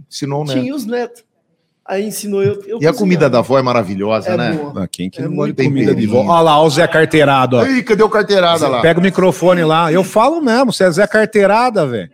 Ensinou, 0.09 0.45
né? 0.45 0.53
tinha 0.53 0.75
os 0.75 0.85
netos. 0.85 1.23
Aí 1.85 2.05
ensinou 2.05 2.43
eu. 2.43 2.61
eu 2.67 2.79
E 2.81 2.87
a 2.87 2.93
comida 2.93 3.29
da 3.29 3.39
avó 3.39 3.57
é 3.57 3.61
maravilhosa, 3.61 4.31
é 4.31 4.37
né? 4.37 4.51
boa. 4.53 4.83
Ah, 4.83 4.87
quem 4.87 5.09
que 5.09 5.21
É 5.21 5.23
não 5.25 5.35
gosta 5.37 5.53
de 5.53 5.63
comida 5.63 5.95
de 5.95 6.05
vó? 6.05 6.19
Olha 6.25 6.41
lá, 6.41 6.61
o 6.61 6.69
Zé 6.69 6.85
Carteirado, 6.85 7.55
ó. 7.57 7.65
Ih, 7.65 7.81
cadê 7.81 8.03
o 8.03 8.09
carteirada 8.09 8.67
lá? 8.67 8.81
Pega 8.81 8.99
o 8.99 9.03
microfone 9.03 9.63
lá. 9.63 9.89
Eu 9.91 10.03
falo 10.03 10.41
mesmo, 10.41 10.73
você 10.73 10.83
é 10.83 10.91
Zé 10.91 11.07
Carteirada, 11.07 11.85
velho. 11.87 12.09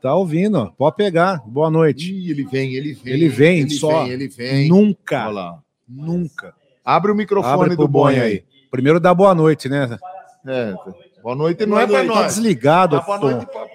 Tá 0.00 0.14
ouvindo, 0.14 0.58
ó. 0.58 0.66
Pode 0.78 0.94
pegar. 0.94 1.42
Boa 1.44 1.68
noite. 1.68 2.12
Ih, 2.14 2.30
ele 2.30 2.44
vem, 2.44 2.74
ele 2.76 2.92
vem. 2.94 3.12
Ele 3.14 3.28
vem, 3.28 3.58
ele 3.60 3.70
só. 3.70 4.04
Vem, 4.04 4.12
ele 4.12 4.28
vem. 4.28 4.68
Nunca, 4.68 5.24
Olha 5.26 5.30
lá. 5.32 5.58
nunca. 5.88 6.54
Abre 6.84 7.10
o 7.10 7.16
microfone 7.16 7.54
Abre 7.64 7.76
do 7.76 7.88
bonho 7.88 8.22
aí. 8.22 8.30
aí. 8.30 8.44
Primeiro 8.70 9.00
dá 9.00 9.12
boa 9.12 9.34
noite, 9.34 9.68
né? 9.68 9.98
É, 10.46 10.72
boa 11.20 11.34
noite, 11.34 11.66
não 11.66 11.70
Boa 11.72 11.82
é 11.82 11.86
pra 11.88 11.96
noite. 11.96 12.08
Tá 12.10 12.14
nós. 12.22 12.34
desligado, 12.36 12.96
Tá 13.00 13.04
boa 13.04 13.18
pô. 13.18 13.28
noite 13.30 13.46
pra... 13.46 13.66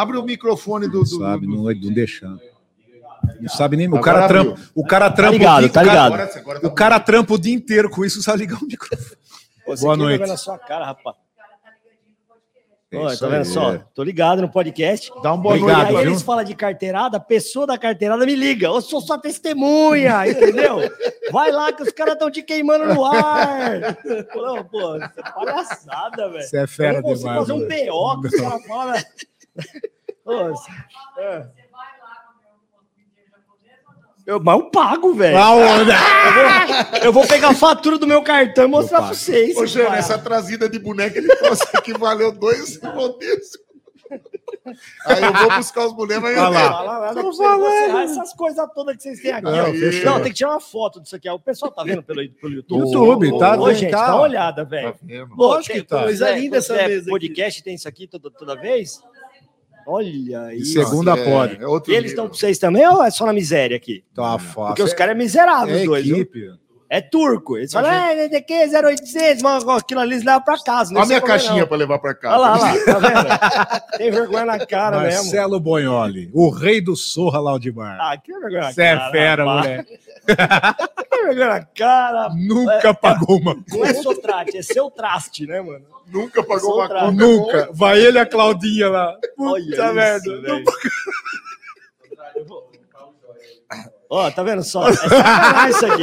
Abre 0.00 0.16
o 0.18 0.22
microfone 0.22 0.86
do. 0.88 0.98
Não 0.98 1.02
do, 1.04 1.18
sabe, 1.18 1.46
do- 1.46 1.56
não, 1.56 1.62
não 1.64 1.92
deixando. 1.92 2.40
Não 3.40 3.48
sabe 3.48 3.76
nem. 3.76 3.88
O 3.88 4.00
cara 4.00 4.24
abriu. 4.24 4.44
trampa. 4.54 4.60
O 4.74 4.84
cara 4.86 5.10
trampa. 5.10 5.32
ligado, 5.32 5.56
o 5.58 5.60
dia- 5.60 5.68
tá 5.70 5.80
o 5.82 5.84
cara- 5.84 5.92
ligado. 5.94 6.12
Agora, 6.14 6.38
agora 6.40 6.60
tá 6.60 6.68
O 6.68 6.70
cara 6.74 7.00
trampa 7.00 7.34
o 7.34 7.38
dia 7.38 7.54
inteiro 7.54 7.90
com 7.90 8.04
isso, 8.04 8.20
só 8.22 8.34
ligar 8.34 8.58
o 8.62 8.66
microfone. 8.66 9.16
Você 9.66 9.82
Boa 9.84 9.96
quer 9.96 10.02
noite. 10.02 10.26
na 10.28 10.36
sua 10.36 10.58
cara, 10.58 10.86
rapaz. 10.86 11.16
É 12.88 13.04
isso 13.06 13.18
tá 13.18 13.26
vendo 13.26 13.38
aí. 13.38 13.44
só? 13.44 13.78
Tô 13.94 14.02
ligado 14.04 14.40
no 14.40 14.48
podcast. 14.48 15.10
Dá 15.20 15.34
um 15.34 15.38
boa 15.38 15.56
Obrigado, 15.56 15.88
aí 15.88 15.96
viu? 16.04 16.12
eles 16.12 16.22
falam 16.22 16.44
de 16.44 16.54
carteirada, 16.54 17.16
a 17.16 17.20
pessoa 17.20 17.66
da 17.66 17.76
carteirada 17.76 18.24
me 18.24 18.36
liga. 18.36 18.68
Eu 18.68 18.80
sou 18.80 19.00
sua 19.00 19.18
testemunha, 19.18 20.22
entendeu? 20.30 20.78
Vai 21.32 21.50
lá 21.50 21.72
que 21.72 21.82
os 21.82 21.90
caras 21.90 22.14
estão 22.14 22.30
te 22.30 22.42
queimando 22.44 22.86
no 22.94 23.04
ar. 23.04 23.96
Pô, 24.32 24.64
pô, 24.70 24.96
isso 24.96 25.10
é 25.16 25.32
palhaçada, 25.32 26.28
velho. 26.30 26.42
Você 26.44 26.58
é 26.58 26.66
fera 26.68 27.02
não 27.02 27.12
demais. 27.12 27.38
fazer 27.40 27.52
um. 27.54 27.66
PO 27.66 28.20
que 28.20 28.26
os 28.28 28.40
caras 28.40 28.66
falam. 28.66 28.94
É. 31.18 31.46
Eu, 34.26 34.40
mas 34.42 34.58
eu 34.58 34.70
pago, 34.70 35.14
velho. 35.14 35.36
Eu 35.38 35.44
vou, 36.34 36.98
eu 37.04 37.12
vou 37.12 37.26
pegar 37.28 37.50
a 37.50 37.54
fatura 37.54 37.96
do 37.96 38.08
meu 38.08 38.22
cartão 38.22 38.64
e 38.64 38.68
mostrar 38.68 38.98
pra 39.02 39.14
vocês. 39.14 39.56
Ô, 39.56 39.84
cara. 39.84 39.96
essa 39.96 40.18
trazida 40.18 40.68
de 40.68 40.80
boneca 40.80 41.16
ele 41.16 41.28
trouxe 41.36 41.64
aqui 41.76 41.96
valeu 41.96 42.32
dois 42.32 42.80
rodízios. 42.82 43.56
Aí 45.06 45.22
eu 45.22 45.32
vou 45.32 45.56
buscar 45.56 45.86
os 45.86 45.92
bonecos, 45.92 46.24
mas 46.24 46.38
Olha 46.38 46.48
lá. 46.48 46.68
Fala 46.72 47.14
falando. 47.14 47.60
vocês- 47.60 48.10
essas 48.10 48.32
coisas 48.32 48.68
todas 48.74 48.96
que 48.96 49.02
vocês 49.04 49.20
têm 49.20 49.30
aqui. 49.30 49.44
Não. 49.44 50.12
Não, 50.12 50.20
tem 50.20 50.32
que 50.32 50.38
tirar 50.38 50.50
uma 50.50 50.60
foto 50.60 51.00
disso 51.00 51.14
aqui. 51.14 51.30
O 51.30 51.38
pessoal 51.38 51.70
tá 51.70 51.84
vendo 51.84 52.02
pelo, 52.02 52.28
pelo 52.28 52.52
YouTube? 52.54 52.80
YouTube, 52.80 53.38
tá? 53.38 53.56
Ô, 53.60 53.72
gente, 53.72 53.92
tá. 53.92 54.06
dá 54.06 54.14
uma 54.14 54.22
olhada, 54.22 54.64
velho. 54.64 54.92
Tá 54.92 54.98
Lógico 55.36 55.72
tem- 55.72 55.82
que 55.82 55.88
tá. 55.88 56.02
Coisa 56.02 56.30
é, 56.30 56.38
linda 56.38 56.56
essa 56.56 56.74
é, 56.74 56.88
mesa 56.88 57.02
aqui. 57.02 57.10
Podcast 57.10 57.62
tem 57.62 57.74
isso 57.76 57.88
aqui 57.88 58.08
toda, 58.08 58.28
toda 58.28 58.56
vez? 58.56 59.00
Olha 59.86 60.54
isso. 60.54 60.72
segunda 60.72 61.12
é, 61.12 61.24
pode. 61.24 61.62
É 61.62 61.66
outro 61.66 61.92
E 61.92 61.94
eles 61.94 62.10
nível. 62.10 62.24
estão 62.24 62.28
com 62.28 62.34
vocês 62.34 62.58
também 62.58 62.86
ou 62.86 63.02
é 63.04 63.10
só 63.10 63.24
na 63.26 63.32
miséria 63.32 63.76
aqui? 63.76 64.02
Tá 64.14 64.38
fácil. 64.38 64.66
Porque 64.68 64.82
os 64.82 64.92
caras 64.92 65.14
é 65.14 65.18
miserável, 65.18 65.74
é 65.76 65.80
os 65.80 65.84
dois. 65.86 66.04
viu? 66.04 66.16
equipe. 66.16 66.50
É 66.88 67.00
turco. 67.00 67.56
Eles 67.56 67.72
falam, 67.72 67.90
ah, 67.90 68.12
é 68.12 68.40
que 68.40 68.54
0800, 68.54 69.42
mas 69.42 69.66
aquilo 69.68 70.00
ali 70.00 70.12
eles 70.14 70.24
levam 70.24 70.40
pra 70.42 70.56
casa. 70.56 70.92
Olha 70.94 71.02
a 71.02 71.06
minha 71.06 71.18
é, 71.18 71.20
caixinha 71.20 71.60
não. 71.62 71.66
pra 71.66 71.76
levar 71.76 71.98
pra 71.98 72.10
Olha 72.10 72.18
casa. 72.20 72.36
lá, 72.38 72.52
olha 72.52 72.62
lá, 72.62 72.84
tá 72.84 72.98
vendo? 72.98 73.98
Tem 73.98 74.10
vergonha 74.12 74.44
na 74.44 74.64
cara 74.66 75.00
mesmo. 75.00 75.22
Marcelo 75.24 75.58
Bonholi, 75.58 76.30
o 76.32 76.48
rei 76.48 76.80
do 76.80 76.94
Sorra 76.94 77.40
Laudimar. 77.40 77.98
Ah, 78.00 78.16
que 78.16 78.32
vergonha 78.32 78.60
na 78.62 78.72
Você 78.72 78.82
é 78.82 79.10
fera, 79.10 79.44
moleque. 79.44 79.98
Que 80.26 81.16
vergonha 81.24 81.48
na 81.48 81.64
cara. 81.64 82.28
Nunca 82.34 82.92
pagou 82.94 83.38
uma 83.38 83.56
Não 83.68 83.84
é 83.84 83.94
sotrate, 83.94 84.56
é 84.58 84.62
seu 84.62 84.90
traste, 84.90 85.46
né, 85.46 85.60
mano? 85.60 85.84
Nunca 86.06 86.42
pagou 86.42 86.76
uma 86.76 86.88
conta. 86.88 87.10
Nunca. 87.12 87.68
Vai 87.72 87.98
ele 88.00 88.18
e 88.18 88.20
a 88.20 88.26
Claudinha 88.26 88.88
lá. 88.88 89.16
Olha 89.38 89.64
Puta 89.64 89.92
merda. 89.92 90.30
Ó, 94.08 94.30
tá 94.30 94.42
vendo 94.42 94.62
só? 94.62 94.88
É 94.88 94.92
sacanagem 94.92 95.70
isso 95.70 95.86
aqui. 95.86 96.02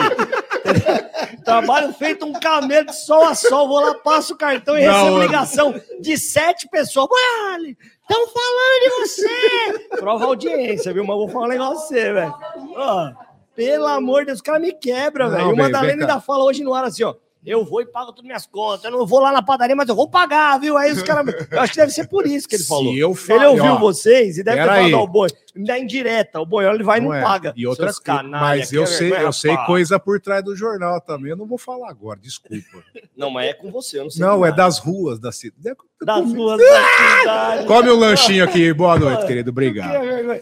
Trabalho 1.44 1.94
feito 1.94 2.26
um 2.26 2.34
camelo 2.34 2.86
de 2.88 2.96
sol 2.96 3.24
a 3.26 3.34
sol. 3.36 3.68
Vou 3.68 3.80
lá, 3.80 3.96
passo 3.96 4.34
o 4.34 4.38
cartão 4.38 4.78
e 4.78 4.86
Da 4.86 4.92
recebo 4.92 5.16
hora. 5.16 5.26
ligação 5.26 5.82
de 6.02 6.18
sete 6.18 6.68
pessoas. 6.70 7.08
Olha, 7.10 7.70
estão 8.02 8.28
falando 8.28 8.82
de 8.82 8.90
você. 9.00 9.88
Prova 9.98 10.24
a 10.26 10.28
audiência, 10.28 10.94
viu? 10.94 11.04
Mas 11.06 11.14
eu 11.14 11.20
vou 11.20 11.30
falar 11.30 11.46
um 11.46 11.50
negócio 11.50 11.88
pra 11.88 11.98
você, 11.98 12.14
velho. 12.14 12.36
Ó, 12.76 13.12
pelo 13.56 13.88
amor 13.88 14.22
de 14.22 14.28
Deus, 14.28 14.38
os 14.38 14.42
caras 14.42 14.62
me 14.62 14.72
quebram, 14.74 15.30
Não, 15.30 15.38
velho. 15.38 15.50
E 15.50 15.54
o 15.54 15.58
Madalena 15.58 16.04
ainda 16.04 16.20
fala 16.22 16.44
hoje 16.44 16.64
no 16.64 16.74
ar 16.74 16.84
assim, 16.86 17.04
ó. 17.04 17.14
Eu 17.46 17.66
vou 17.66 17.82
e 17.82 17.86
pago 17.86 18.14
todas 18.14 18.24
minhas 18.26 18.46
contas. 18.46 18.86
Eu 18.86 18.92
não 18.92 19.06
vou 19.06 19.20
lá 19.20 19.30
na 19.30 19.42
padaria, 19.44 19.76
mas 19.76 19.90
eu 19.90 19.96
vou 19.96 20.08
pagar, 20.10 20.58
viu? 20.62 20.78
Aí 20.78 20.94
os 20.94 21.04
caras. 21.04 21.36
Eu 21.52 21.60
acho 21.60 21.74
que 21.74 21.80
deve 21.80 21.92
ser 21.92 22.08
por 22.08 22.26
isso 22.26 22.48
que 22.48 22.56
ele 22.56 22.64
falou. 22.66 22.94
Se 22.94 23.00
eu 23.00 23.10
Ele 23.10 23.18
falei, 23.18 23.48
ouviu 23.48 23.74
ó, 23.74 23.80
vocês 23.80 24.38
e 24.38 24.44
deve 24.44 24.62
ter 24.62 24.66
falado 24.66 24.86
aí. 24.86 24.94
ao 24.94 25.06
boi. 25.06 25.30
Me 25.56 25.66
dá 25.68 25.78
indireta. 25.78 26.40
O 26.42 26.46
boi 26.46 26.66
ele 26.66 26.84
vai 26.84 26.98
e 27.00 27.02
não, 27.02 27.14
é. 27.14 27.22
paga. 27.22 27.54
E 27.56 27.68
outra 27.68 27.86
coisa, 27.86 28.02
canalha, 28.02 28.58
mas 28.60 28.70
que 28.72 28.76
eu 28.76 28.84
é 28.84 28.86
sei, 28.88 29.10
vergonha, 29.10 29.28
eu 29.28 29.34
sei 29.34 29.56
coisa 29.66 30.00
por 30.00 30.20
trás 30.20 30.44
do 30.44 30.56
jornal 30.56 31.00
também. 31.00 31.30
Eu 31.32 31.38
não 31.38 31.46
vou 31.46 31.58
falar 31.60 31.90
agora, 31.90 32.20
desculpa. 32.20 32.84
Não, 33.16 33.30
mas 33.30 33.50
é 33.50 33.54
com 33.54 33.70
você, 33.72 34.00
eu 34.00 34.04
não 34.06 34.10
sei. 34.10 34.26
Não, 34.26 34.44
é 34.44 34.52
das 34.52 34.80
ruas 34.80 35.20
da 35.20 35.32
cidade. 35.32 35.78
das 36.02 36.34
ruas 36.34 36.60
da 36.60 36.84
cidade. 37.20 37.68
Come 37.68 37.90
o 37.92 37.96
lanchinho 37.96 38.44
aqui. 38.44 38.74
Boa 38.74 38.98
noite, 38.98 39.28
querido. 39.28 39.46
Que 39.46 39.50
Obrigado. 39.52 40.42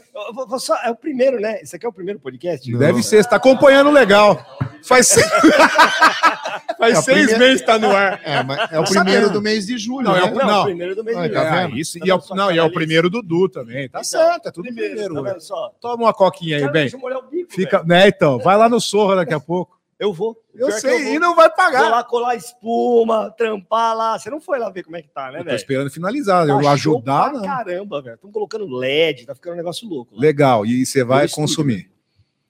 só- 0.58 0.78
é 0.82 0.90
o 0.90 0.96
primeiro, 0.96 1.38
né? 1.42 1.60
Esse 1.62 1.76
aqui 1.76 1.86
é 1.86 1.90
o 1.90 1.94
primeiro 1.94 2.18
podcast? 2.22 2.72
Deve 2.78 3.04
ser, 3.04 3.22
você 3.22 3.30
tá 3.30 3.36
acompanhando 3.36 3.92
legal. 3.92 4.40
Faz 4.84 5.10
seis, 5.10 5.28
Faz 6.78 6.98
É 6.98 7.02
seis 7.02 7.18
primeiro- 7.28 7.40
meses 7.40 7.62
que 7.62 7.68
tá 7.68 7.78
no 7.78 7.92
ar. 7.92 8.20
É, 8.24 8.42
mas 8.44 8.58
é 8.72 8.80
o 8.80 8.84
Tá 8.84 8.90
primeiro 8.90 9.30
do 9.30 9.42
mês 9.42 9.66
de 9.68 9.78
julho. 9.78 10.06
Não, 10.06 10.16
é 10.16 10.22
né? 10.26 10.32
o- 10.32 10.36
Não, 10.36 10.48
não. 10.48 10.62
o 10.62 10.66
primeiro 10.66 10.96
do 10.96 11.04
mês 11.04 11.18
de 11.18 11.30
tá 11.30 11.40
julho. 11.44 11.54
É, 11.56 11.68
vendo? 11.68 11.78
isso, 11.78 12.00
Tá 12.00 12.06
e 12.06 12.10
é, 12.12 12.20
não, 12.36 12.52
e 12.52 12.58
é 12.58 12.64
o 12.64 12.72
primeiro 12.72 13.10
Dudu 13.10 13.50
também. 13.50 13.90
Tá 13.90 14.04
certo, 14.04 14.48
é 14.48 14.52
tudo 14.52 14.64
Primeiro, 14.66 15.01
tá 15.10 15.40
só? 15.40 15.72
Toma 15.82 16.04
uma 16.06 16.14
coquinha 16.14 16.56
aí, 16.58 16.62
Cara, 16.62 16.72
bem. 16.74 16.82
deixa 16.84 16.96
eu 16.98 17.00
molhar 17.02 17.20
o 17.20 17.24
bico, 17.30 17.52
Fica, 17.54 17.78
velho. 17.78 17.88
né, 17.90 18.08
então? 18.08 18.38
Vai 18.40 18.58
lá 18.58 18.68
no 18.70 18.80
Sorra 18.82 19.16
daqui 19.18 19.34
a 19.34 19.40
pouco. 19.42 19.80
Eu 20.00 20.12
vou. 20.12 20.36
Eu 20.56 20.72
sei, 20.72 21.04
vou. 21.04 21.14
e 21.14 21.20
não 21.20 21.36
vai 21.36 21.48
Vou 21.48 21.56
pagar. 21.56 21.90
lá 21.90 22.04
colar 22.04 22.36
espuma, 22.36 23.30
trampar 23.38 23.96
lá. 23.96 24.18
Você 24.18 24.32
não 24.32 24.42
foi 24.42 24.58
lá 24.58 24.68
ver 24.72 24.82
como 24.84 24.98
é 24.98 25.02
que 25.04 25.10
tá, 25.10 25.28
né, 25.32 25.36
Eu 25.36 25.44
tô 25.44 25.46
velho? 25.46 25.56
esperando 25.56 25.92
finalizar. 25.92 26.48
Tá 26.48 26.52
eu 26.54 26.68
ajudar, 26.70 27.30
pra 27.30 27.34
não. 27.40 27.46
Caramba, 27.46 28.02
velho. 28.02 28.16
Estamos 28.16 28.34
colocando 28.34 28.66
LED, 28.76 29.28
tá 29.28 29.36
ficando 29.36 29.54
um 29.54 29.58
negócio 29.58 29.88
louco. 29.88 30.16
lá. 30.16 30.22
Legal. 30.22 30.66
E 30.66 30.84
você 30.86 31.04
vai 31.04 31.28
consumir. 31.30 31.92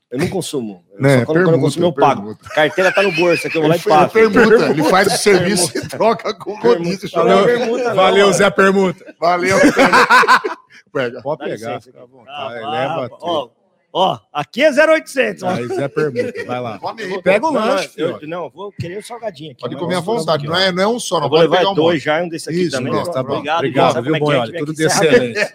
Eu 0.09 0.19
não 0.19 0.27
consumo. 0.29 0.83
Eu 0.93 1.01
Né, 1.01 1.19
só 1.19 1.25
quando, 1.25 1.25
quando 1.25 1.37
eu 1.39 1.43
permuta, 1.45 1.61
consumo, 1.63 1.85
eu 1.87 1.93
pago. 1.93 2.21
permuta. 2.21 2.49
Carteira 2.49 2.91
tá 2.93 3.01
no 3.03 3.11
bolso 3.13 3.47
aqui, 3.47 3.57
eu 3.57 3.61
vou 3.61 3.69
lá 3.69 3.75
e 3.77 3.79
pago. 3.81 4.11
permuta, 4.13 4.69
ele 4.69 4.83
faz 4.83 5.07
o 5.13 5.17
serviço 5.17 5.77
e 5.77 5.87
troca 5.89 6.33
com 6.33 6.51
o 6.51 6.55
rodízio. 6.55 7.09
Valeu, 7.11 7.37
Valeu, 7.37 7.45
permuta, 7.59 7.83
não, 7.89 7.95
Valeu. 7.95 8.33
Zé 8.33 8.49
Permuta. 8.49 9.15
Pega. 10.93 11.21
Pode 11.21 11.39
pegar, 11.39 11.55
licença, 11.55 11.81
fica 11.81 11.99
à 11.99 12.03
aqui. 12.03 12.11
vontade. 12.11 12.63
Ah, 12.63 12.69
leva 12.69 13.05
ah, 13.05 13.09
tudo. 13.09 13.21
ó, 13.23 13.49
ó, 13.93 14.19
aqui 14.33 14.63
é 14.63 14.71
0800. 14.71 15.43
ó. 15.43 15.49
Aí, 15.49 15.67
Zé 15.67 15.87
Permuta, 15.87 16.45
vai 16.45 16.59
lá. 16.61 16.79
Come. 16.79 17.21
Pega 17.21 17.47
o 17.47 17.51
Não, 17.51 17.59
lanche, 17.65 17.89
eu, 17.97 18.15
filho. 18.19 18.29
não, 18.29 18.43
eu 18.45 18.49
vou 18.49 18.71
querer 18.71 18.97
um 18.99 19.01
salgadinho 19.01 19.51
aqui. 19.51 19.61
Pode 19.61 19.75
comer 19.77 19.95
à 19.95 19.99
vontade. 19.99 20.45
Não 20.47 20.55
é, 20.55 20.71
não 20.71 20.83
é 20.83 20.87
um 20.87 20.99
só, 20.99 21.15
não 21.19 21.29
vou 21.29 21.37
pode 21.39 21.43
levar 21.43 21.57
pegar 21.59 21.71
um 21.71 21.75
dois 21.75 22.01
já, 22.03 22.21
um 22.21 22.29
desse 22.29 22.49
aqui 22.49 22.63
Isso, 22.63 22.77
também. 22.77 22.91
não, 22.93 23.03
tá 23.03 23.21
bom. 23.23 23.33
Obrigado, 23.35 23.57
Obrigado, 23.59 24.01
viu, 24.03 24.15
é 24.15 24.19
que 24.19 24.31
é? 24.31 24.45
Vem 24.51 24.59
Tudo 24.59 24.73
de 24.73 24.83
excelência. 24.85 25.53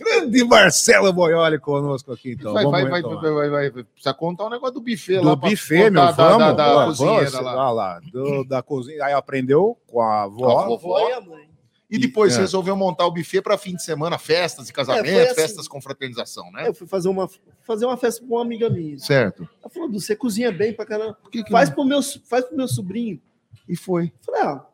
Grande 0.00 0.44
Marcelo 0.44 1.12
Boioli 1.12 1.58
conosco 1.58 2.12
aqui, 2.12 2.32
então. 2.32 2.52
Vai, 2.52 2.64
Vamos 2.64 2.80
vai, 2.80 2.90
vai, 2.90 3.00
então 3.00 3.20
vai, 3.20 3.30
vai, 3.32 3.48
vai, 3.50 3.70
vai. 3.70 3.84
Precisa 3.84 4.12
contar 4.14 4.46
um 4.46 4.50
negócio 4.50 4.74
do 4.74 4.80
buffet 4.80 5.20
Do 5.20 5.28
lá. 5.28 5.36
pra 5.36 5.48
buffet, 5.50 5.90
meu, 5.90 6.12
vamos. 6.12 6.38
Da, 6.38 6.52
da, 6.52 6.76
Ó, 6.76 6.84
cozinheira 6.86 7.30
vamos, 7.30 7.44
lá. 7.46 7.70
lá, 7.70 8.00
do- 8.12 8.44
da 8.44 8.62
cozinha. 8.62 9.04
Aí 9.04 9.12
aprendeu 9.14 9.76
com 9.86 10.00
a 10.02 10.28
Com 10.28 10.44
a 10.44 10.64
avó. 10.64 10.76
vovó. 10.76 11.08
e 11.08 11.12
a 11.12 11.20
mãe. 11.20 11.47
E 11.90 11.98
depois 11.98 12.36
É. 12.36 12.40
resolveu 12.40 12.76
montar 12.76 13.06
o 13.06 13.10
buffet 13.10 13.40
para 13.40 13.56
fim 13.56 13.74
de 13.74 13.82
semana, 13.82 14.18
festas 14.18 14.68
e 14.68 14.72
casamentos, 14.72 15.10
É, 15.10 15.22
assim. 15.26 15.34
festas 15.34 15.66
com 15.66 15.80
fraternização, 15.80 16.50
né? 16.52 16.68
Eu 16.68 16.74
fui 16.74 16.86
fazer 16.86 17.08
uma, 17.08 17.28
fazer 17.62 17.86
uma 17.86 17.96
festa 17.96 18.20
com 18.20 18.34
uma 18.34 18.42
amiga 18.42 18.68
minha. 18.68 18.98
Certo. 18.98 19.48
Ela 19.62 19.70
falou, 19.70 19.88
"Du, 19.88 19.98
você 20.00 20.14
cozinha 20.14 20.52
bem 20.52 20.72
pra 20.74 20.84
caramba. 20.84 21.16
Que 21.32 21.42
que 21.42 21.50
Faz 21.50 21.68
não? 21.70 21.76
pro, 21.76 21.84
meu, 21.86 22.00
faz 22.02 22.44
pro 22.44 22.56
meu 22.56 22.68
sobrinho. 22.68 23.18
E 23.66 23.74
foi. 23.74 24.12
Falei, 24.20 24.42
ah, 24.42 24.66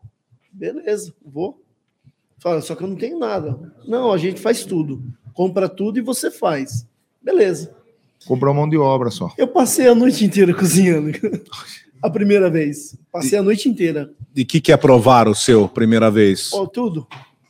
beleza, 0.53 1.15
vou. 1.25 1.63
Fala, 2.39 2.61
só 2.61 2.75
que 2.75 2.83
eu 2.83 2.89
não 2.89 2.97
tenho 2.97 3.19
nada. 3.19 3.73
Não, 3.87 4.13
a 4.13 4.19
gente 4.19 4.41
faz 4.41 4.65
tudo. 4.65 5.03
Compra 5.33 5.69
tudo 5.69 5.99
e 5.99 6.03
você 6.03 6.31
faz. 6.33 6.87
Beleza. 7.23 7.75
Comprou 8.27 8.53
mão 8.55 8.69
de 8.69 8.77
obra 8.77 9.11
só. 9.11 9.33
Eu 9.39 9.47
passei 9.49 9.87
a 9.87 9.95
noite 9.95 10.25
inteira 10.25 10.53
cozinhando. 10.55 11.13
a 12.07 12.11
primeira 12.11 12.51
vez. 12.51 12.97
Passei 13.11 13.39
a 13.39 13.43
noite 13.43 13.69
inteira. 13.69 14.13
E 14.37 14.43
o 14.43 14.47
que, 14.47 14.61
que 14.61 14.71
é 14.73 14.77
provar 14.77 15.27
o 15.27 15.35
seu 15.35 15.67
primeira 15.69 16.11
vez? 16.11 16.53
Ó, 16.53 16.67
tudo, 16.67 17.07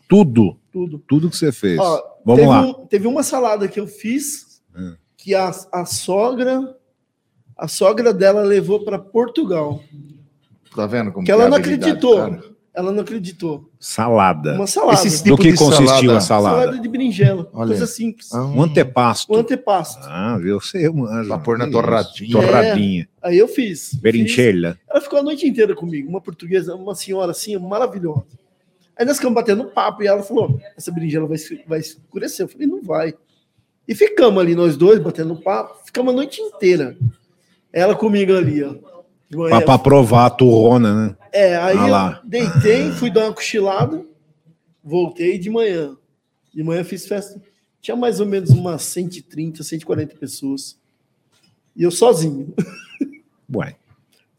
Tudo. 0.08 0.56
tudo. 0.72 1.02
Tudo 1.08 1.28
que 1.30 1.36
você 1.36 1.50
fez. 1.50 1.78
Ó, 1.78 2.02
Vamos 2.24 2.40
teve 2.40 2.48
lá. 2.52 2.60
um- 2.62 2.86
teve 2.86 3.06
uma 3.08 3.22
salada 3.22 3.66
que 3.66 3.80
eu 3.80 3.86
fiz 3.86 4.62
Hum. 4.76 4.94
que 5.16 5.34
a, 5.34 5.50
a 5.72 5.84
sogra 5.84 6.76
a 7.56 7.68
sogra 7.68 8.12
dela 8.12 8.42
levou 8.42 8.84
para 8.84 8.98
Portugal. 8.98 9.80
Tá 10.74 10.86
vendo 10.86 11.12
como 11.12 11.24
Que 11.24 11.30
ela 11.30 11.44
é 11.44 11.48
não 11.48 11.56
acreditou. 11.56 12.16
cara? 12.16 12.42
Ela 12.74 12.90
não 12.90 13.02
acreditou. 13.02 13.70
Salada. 13.78 14.54
Uma 14.54 14.66
salada. 14.66 14.94
Esses 14.98 15.22
Do 15.22 15.36
tipo 15.36 15.42
que 15.42 15.52
de 15.52 15.58
consistiu 15.58 15.86
salada? 15.86 16.16
a 16.16 16.20
salada? 16.20 16.60
Salada 16.62 16.78
de 16.82 16.88
berinjela. 16.88 17.48
Olha. 17.52 17.68
Coisa 17.68 17.86
simples. 17.86 18.32
Ah, 18.34 18.44
Um 18.44 18.62
antepasto. 18.62 19.32
O 19.32 19.36
antepasto. 19.36 20.02
Ah, 20.02 20.36
viu? 20.38 20.60
Você, 20.60 20.90
mano. 20.90 21.28
Pra 21.28 21.38
pôr 21.38 21.56
na 21.56 21.70
torradinha. 21.70 22.32
Torradinha. 22.32 23.08
Aí 23.22 23.38
eu 23.38 23.46
fiz. 23.46 23.94
Berinchela. 23.94 24.76
Ela 24.90 25.00
ficou 25.00 25.20
a 25.20 25.22
noite 25.22 25.46
inteira 25.46 25.72
comigo. 25.76 26.08
Uma 26.08 26.20
portuguesa, 26.20 26.74
uma 26.74 26.96
senhora 26.96 27.30
assim, 27.30 27.56
maravilhosa. 27.58 28.26
Aí 28.98 29.06
nós 29.06 29.16
ficamos 29.16 29.36
batendo 29.36 29.64
papo 29.66 30.02
e 30.02 30.08
ela 30.08 30.22
falou: 30.24 30.60
essa 30.76 30.90
berinjela 30.90 31.28
vai, 31.28 31.38
vai 31.68 31.78
escurecer. 31.78 32.44
Eu 32.44 32.48
falei: 32.48 32.66
não 32.66 32.82
vai. 32.82 33.14
E 33.86 33.94
ficamos 33.94 34.42
ali, 34.42 34.56
nós 34.56 34.76
dois, 34.76 34.98
batendo 34.98 35.36
papo. 35.36 35.78
Ficamos 35.86 36.12
a 36.12 36.16
noite 36.16 36.40
inteira. 36.40 36.96
Ela 37.72 37.94
comigo 37.94 38.34
ali, 38.34 38.64
ó. 38.64 38.74
Pra, 39.36 39.60
pra 39.60 39.78
provar 39.78 40.26
a 40.26 40.30
turrona, 40.30 41.08
né? 41.08 41.16
É, 41.32 41.56
aí 41.56 41.76
Ah 41.76 41.86
lá. 41.86 42.20
eu 42.22 42.28
deitei, 42.28 42.90
fui 42.92 43.10
dar 43.10 43.24
uma 43.26 43.32
cochilada, 43.32 44.04
voltei 44.82 45.38
de 45.38 45.50
manhã. 45.50 45.96
De 46.54 46.62
manhã 46.62 46.84
fiz 46.84 47.06
festa. 47.06 47.40
Tinha 47.80 47.96
mais 47.96 48.20
ou 48.20 48.26
menos 48.26 48.50
umas 48.50 48.82
130, 48.82 49.62
140 49.62 50.14
pessoas. 50.16 50.78
E 51.76 51.82
eu 51.82 51.90
sozinho, 51.90 52.54
Ué, 53.54 53.74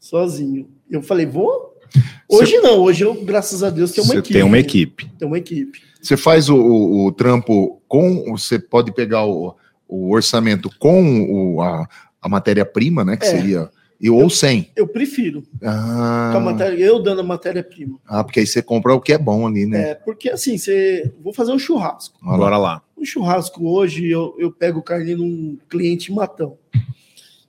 sozinho. 0.00 0.68
Eu 0.90 1.02
falei, 1.02 1.26
vou? 1.26 1.74
Hoje 2.28 2.58
não, 2.58 2.80
hoje 2.80 3.04
eu, 3.04 3.14
graças 3.24 3.62
a 3.62 3.70
Deus, 3.70 3.92
tenho 3.92 4.04
uma 4.04 4.14
você 4.14 4.18
equipe. 4.18 4.32
tem 4.34 4.42
uma 4.42 4.58
equipe. 4.58 5.10
Tem 5.16 5.28
uma 5.28 5.38
equipe. 5.38 5.80
Você 6.02 6.16
faz 6.16 6.48
o, 6.48 6.56
o- 6.56 7.06
o 7.06 7.12
trampo 7.12 7.80
com. 7.86 8.24
Você 8.36 8.58
pode 8.58 8.92
pegar 8.92 9.24
o, 9.24 9.54
o 9.86 10.10
orçamento 10.12 10.68
com 10.80 11.54
o- 11.54 11.60
a, 11.62 11.86
a 12.20 12.28
matéria-prima, 12.28 13.04
né? 13.04 13.16
Que 13.16 13.26
É. 13.26 13.30
seria. 13.30 13.70
E, 14.00 14.10
ou 14.10 14.28
sem. 14.28 14.70
Eu 14.76 14.86
prefiro. 14.86 15.42
Ah, 15.62 16.30
com 16.32 16.38
a 16.38 16.40
matéria, 16.40 16.84
eu 16.84 17.02
dando 17.02 17.20
a 17.20 17.24
matéria-prima. 17.24 17.98
ah, 18.06 18.22
porque 18.22 18.40
aí 18.40 18.46
você 18.46 18.60
compra 18.62 18.94
o 18.94 19.00
que 19.00 19.12
é 19.12 19.18
bom 19.18 19.46
ali, 19.46 19.66
né? 19.66 19.90
É, 19.90 19.94
porque 19.94 20.28
assim, 20.28 20.58
você. 20.58 21.12
Vou 21.22 21.32
fazer 21.32 21.52
um 21.52 21.58
churrasco. 21.58 22.18
Olha 22.24 22.56
lá. 22.56 22.82
Um 22.96 23.04
churrasco 23.04 23.66
hoje, 23.68 24.08
eu, 24.10 24.34
eu 24.38 24.50
pego 24.52 24.82
carne 24.82 25.14
num 25.14 25.58
cliente 25.68 26.12
matão. 26.12 26.56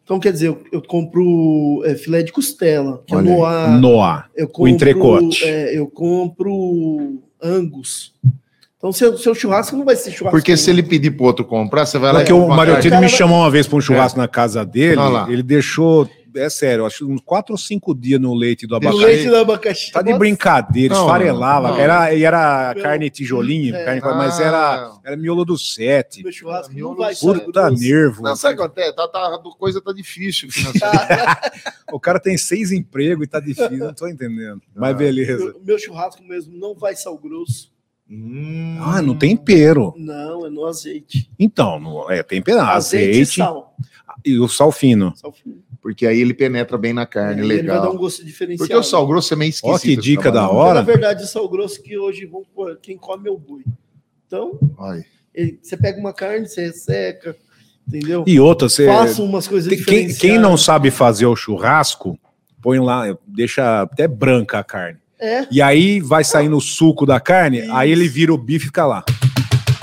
Então, 0.03 0.21
quer 0.21 0.31
dizer, 0.31 0.47
eu, 0.47 0.63
eu 0.71 0.81
compro 0.81 1.83
é, 1.83 1.93
filé 1.95 2.23
de 2.23 2.31
costela, 2.31 3.03
que 3.05 3.13
Olha 3.13 3.27
é 3.27 3.31
aí. 3.31 3.37
no 3.37 3.45
ar. 3.45 3.81
Noah. 3.81 4.25
Eu 4.33 4.47
compro, 4.47 4.69
entrecote. 4.69 5.43
é, 5.43 5.77
eu 5.77 5.85
compro 5.85 7.21
angus. 7.43 8.13
Então, 8.77 8.91
seu, 8.93 9.17
seu 9.17 9.35
churrasco 9.35 9.75
não 9.75 9.83
vai 9.83 9.97
ser 9.97 10.11
churrasco. 10.11 10.37
Porque 10.37 10.55
se 10.55 10.69
ele 10.69 10.81
pedir 10.81 11.11
pro 11.11 11.25
outro 11.25 11.43
comprar, 11.43 11.85
você 11.85 11.97
vai 11.97 12.13
lá 12.13 12.19
Porque 12.19 12.31
e 12.31 12.35
o 12.35 12.47
Mariotini 12.47 12.95
me 12.97 13.09
chamou 13.09 13.39
uma 13.39 13.51
vez 13.51 13.67
para 13.67 13.77
um 13.77 13.81
churrasco 13.81 14.17
na 14.17 14.29
casa 14.29 14.63
dele, 14.65 14.97
Olha 14.97 15.09
lá. 15.09 15.27
ele 15.29 15.43
deixou, 15.43 16.07
é 16.37 16.49
sério, 16.49 16.85
acho 16.85 16.99
que 16.99 17.11
uns 17.11 17.21
4 17.21 17.53
ou 17.53 17.57
5 17.57 17.93
dias 17.95 18.19
no 18.21 18.33
leite 18.33 18.65
do 18.67 18.73
O 18.73 18.77
abacaxi. 18.77 19.03
leite 19.05 19.27
do 19.29 19.35
abacaxi. 19.35 19.91
Tá 19.91 20.01
de 20.01 20.13
brincadeira, 20.17 20.93
Não, 20.95 21.01
esfarelava. 21.05 21.69
não. 21.69 21.77
Era, 21.77 22.13
e 22.13 22.23
era 22.23 22.73
Meu- 22.73 22.83
carne 22.83 23.09
tijolinho, 23.09 23.75
É. 23.75 23.83
carne, 23.85 24.01
mas 24.01 24.39
era, 24.39 24.91
era 25.03 25.17
miolo 25.17 25.43
do 25.43 25.57
sete. 25.57 26.23
Meu 26.23 26.31
churrasco 26.31 26.69
não 26.71 26.75
Miolo 26.77 26.95
vai 26.97 27.15
ser 27.15 27.39
Puta 27.41 27.69
nervo. 27.71 28.21
Não, 28.23 28.35
sabe 28.35 28.53
o 28.53 28.57
que 28.57 28.63
acontece? 28.63 28.95
Tá, 28.95 29.07
tá, 29.07 29.19
a 29.35 29.57
coisa 29.57 29.81
tá 29.81 29.91
difícil. 29.93 30.47
O 31.91 31.99
cara 31.99 32.19
tem 32.19 32.37
seis 32.37 32.71
empregos 32.71 33.25
e 33.25 33.27
tá 33.29 33.39
difícil, 33.39 33.77
não 33.77 33.93
tô 33.93 34.07
entendendo. 34.07 34.61
Mas 34.75 34.95
beleza. 34.97 35.37
Meu, 35.45 35.61
meu 35.63 35.79
churrasco 35.79 36.21
mesmo 36.23 36.57
não 36.57 36.75
vai 36.75 36.95
sal 36.95 37.17
grosso. 37.17 37.71
Hum. 38.09 38.77
Ah, 38.81 39.01
no 39.01 39.15
tempero. 39.15 39.93
Não, 39.97 40.45
é 40.45 40.49
no 40.49 40.65
azeite. 40.65 41.29
Então, 41.39 41.79
no- 41.79 42.09
é 42.11 42.23
temperar. 42.23 42.69
azeite, 42.75 43.09
Azeite, 43.11 43.31
e 43.31 43.35
sal. 43.35 43.75
e 44.25 44.39
o 44.39 44.47
sal 44.47 44.71
fino. 44.71 45.13
Sal 45.15 45.31
fino. 45.31 45.61
Porque 45.87 46.05
aí 46.05 46.19
ele 46.19 46.33
penetra 46.33 46.77
bem 46.77 46.91
na 46.91 47.05
carne, 47.05 47.39
Ele 47.41 47.47
vai 47.59 47.63
dar 47.65 47.73
legal. 47.75 47.93
um 47.93 47.97
gosto 47.97 48.21
diferenciado. 48.25 48.67
Porque 48.67 48.75
o 48.77 48.83
sal 48.83 49.07
grosso 49.07 49.33
é 49.33 49.37
meio 49.37 49.47
esquisito. 49.51 49.73
Ó, 49.73 49.79
que 49.79 49.95
dica 49.95 50.29
da 50.29 50.49
hora. 50.49 50.73
Na 50.79 50.81
verdade, 50.81 51.23
o 51.23 51.25
sal 51.25 51.47
grosso 51.47 51.81
que 51.81 51.97
hoje 51.97 52.25
vão 52.25 52.43
pôr, 52.53 52.77
quem 52.81 52.97
come 52.97 53.29
é 53.29 53.31
o 53.31 53.37
boi. 53.37 53.63
Então, 54.27 54.59
Olha. 54.77 55.05
ele- 55.33 55.57
você 55.63 55.77
pega 55.77 55.97
uma 55.97 56.11
carne, 56.11 56.45
você 56.45 56.65
resseca, 56.65 57.37
entendeu? 57.87 58.25
E 58.27 58.37
outra, 58.37 58.67
você. 58.67 58.85
Faça 58.85 59.23
umas 59.23 59.47
coisas 59.47 59.81
Quem, 59.85 60.13
quem 60.13 60.37
não 60.37 60.57
sabe 60.57 60.91
fazer 60.91 61.25
o 61.25 61.37
churrasco, 61.37 62.19
põe 62.61 62.79
lá, 62.79 63.17
deixa 63.25 63.83
até 63.83 64.09
branca 64.09 64.59
a 64.59 64.65
carne. 64.65 64.99
É, 65.17 65.47
E 65.49 65.61
aí 65.61 66.01
vai 66.01 66.25
sair 66.25 66.49
no 66.49 66.59
suco 66.59 67.05
da 67.05 67.21
carne, 67.21 67.59
Isso. 67.61 67.71
aí 67.73 67.89
ele 67.93 68.09
vira 68.09 68.33
o 68.33 68.37
bife 68.37 68.65
e 68.65 68.67
fica 68.67 68.85
lá. 68.85 69.05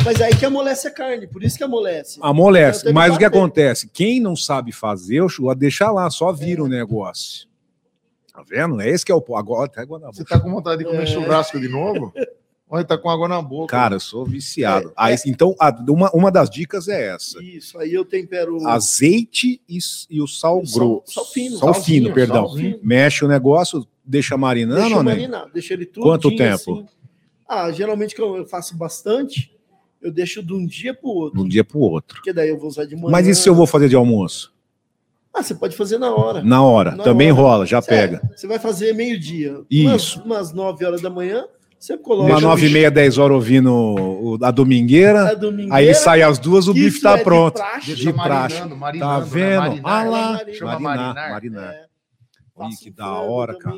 Mas 0.05 0.21
aí 0.21 0.35
que 0.37 0.45
amolece 0.45 0.87
a 0.89 0.91
carne, 0.91 1.27
por 1.27 1.43
isso 1.43 1.57
que 1.57 1.65
amolece. 1.65 2.19
Amolece. 2.23 2.81
Então, 2.83 2.93
Mas 2.93 3.15
o 3.15 3.19
que 3.19 3.25
acontece? 3.25 3.89
Quem 3.89 4.21
não 4.21 4.37
sabe 4.37 4.71
fazer 4.73 5.21
o 5.23 5.29
churrasco, 5.29 5.59
deixa 5.61 5.91
lá, 5.91 6.09
só 6.11 6.33
vira 6.33 6.63
o 6.63 6.69
negócio. 6.69 7.49
Tá 8.33 8.43
vendo? 8.49 8.81
É 8.81 8.89
esse 8.91 9.05
que 9.05 9.13
é 9.13 9.15
o. 9.15 9.23
Agora 9.37 9.67
até 9.67 9.81
água 9.81 9.99
na 9.99 10.09
Você 10.09 10.23
boca. 10.25 10.35
tá 10.35 10.41
com 10.41 10.51
vontade 10.51 10.79
de 10.79 10.85
comer 10.85 11.05
É. 11.05 11.07
churrasco 11.07 11.59
de 11.61 11.69
novo? 11.69 12.13
Olha, 12.69 12.85
tá 12.85 12.99
com 12.99 13.09
água 13.09 13.29
na 13.29 13.41
boca. 13.41 13.71
Cara, 13.71 13.95
eu 13.97 14.01
sou 14.01 14.25
viciado. 14.25 14.89
É, 14.89 14.93
Aí, 14.97 15.17
Então, 15.27 15.55
a- 15.61 15.71
uma, 15.89 16.11
uma 16.13 16.33
das 16.33 16.51
dicas 16.51 16.89
é 16.89 17.15
essa. 17.15 17.41
Isso, 17.41 17.79
aí 17.79 17.93
eu 17.95 18.05
tempero. 18.05 18.67
Azeite 18.67 19.61
e, 19.69 19.79
e 20.11 20.21
o 20.21 20.27
sal 20.27 20.61
O 20.61 20.67
sal- 20.67 20.79
grosso. 20.81 21.13
sal 21.13 21.25
fino, 21.27 21.57
Sal 21.59 21.75
salzinho, 21.75 22.03
fino, 22.05 22.15
perdão. 22.15 22.47
salzinho. 22.49 22.81
Mexe 22.83 23.25
o 23.25 23.29
negócio, 23.29 23.87
deixa 24.05 24.37
marinando 24.37 24.81
deixa 24.81 24.97
não? 24.97 25.05
marinar, 25.05 25.49
deixa 25.53 25.75
ele 25.75 25.87
tudo. 25.87 26.03
Quanto 26.05 26.35
tempo? 26.35 26.85
Ah, 27.49 27.71
geralmente 27.71 28.15
que 28.15 28.21
eu 28.21 28.37
eu 28.39 28.47
faço 28.47 28.77
bastante, 28.77 29.54
eu 30.05 30.13
deixo 30.13 30.43
de 30.43 30.53
um 30.53 30.65
dia 30.67 30.95
pro 30.95 31.09
outro. 31.09 31.39
De 31.41 31.45
um 31.45 31.49
dia 31.49 31.65
pro 31.65 31.81
outro. 31.81 32.17
Porque 32.17 32.33
daí 32.33 32.49
eu 32.51 32.59
vou 32.59 32.69
usar 32.69 32.85
de 32.85 32.95
manhã. 32.95 33.11
Mas 33.11 33.27
e 33.27 33.35
se 33.35 33.49
eu 33.49 33.55
vou 33.55 33.67
fazer 33.67 33.89
de 33.89 33.97
almoço? 33.97 34.53
Ah, 35.37 35.43
você 35.43 35.55
pode 35.55 35.77
fazer 35.77 35.99
na 35.99 36.15
hora. 36.15 36.43
Na 36.45 36.63
hora. 36.63 36.93
Na 36.95 37.03
Também 37.03 37.33
hora. 37.33 37.41
rola, 37.43 37.67
já 37.67 37.81
Você- 37.83 37.89
pega. 37.89 38.23
Você 38.37 38.47
vai 38.47 38.59
fazer 38.61 38.93
meio-dia. 38.95 39.63
Isso. 39.69 40.21
Umas, 40.21 40.25
umas 40.25 40.53
9 40.53 40.85
horas 40.85 41.01
da 41.03 41.11
manhã, 41.11 41.45
você 41.77 41.99
coloca. 41.99 42.31
Uma 42.31 42.41
nove 42.41 42.69
e 42.69 42.71
meia, 42.73 42.89
dez 42.91 43.19
horas 43.19 43.35
ouvindo 43.35 43.73
o- 43.75 44.39
a 44.41 44.53
domingueira. 44.53 45.31
a 45.31 45.35
domingueira, 45.35 45.75
Aí 45.75 45.93
sai 45.93 46.23
as 46.23 46.39
duas, 46.39 46.69
o 46.69 46.73
que 46.73 46.81
bife 46.85 47.01
tá 47.01 47.15
é 47.15 47.17
de 47.19 47.25
pronto. 47.25 47.55
praxe. 47.55 47.87
Deixa 47.89 48.03
de 48.05 48.13
praxe. 48.13 48.55
marinando, 48.61 48.77
marinando. 48.77 49.13
Tá 49.13 49.21
né? 49.21 49.27
vendo? 49.29 49.59
Marinar. 49.83 49.83
Ah 49.85 50.05
lá. 50.05 50.41
Chama 50.53 50.79
Marinar, 50.79 51.15
marinar. 51.15 51.31
marinar. 51.33 51.73
É. 51.75 51.85
Ih, 51.85 52.57
Faço 52.57 52.85
que 52.85 52.91
da 52.93 53.11
hora, 53.19 53.59
cara. 53.59 53.77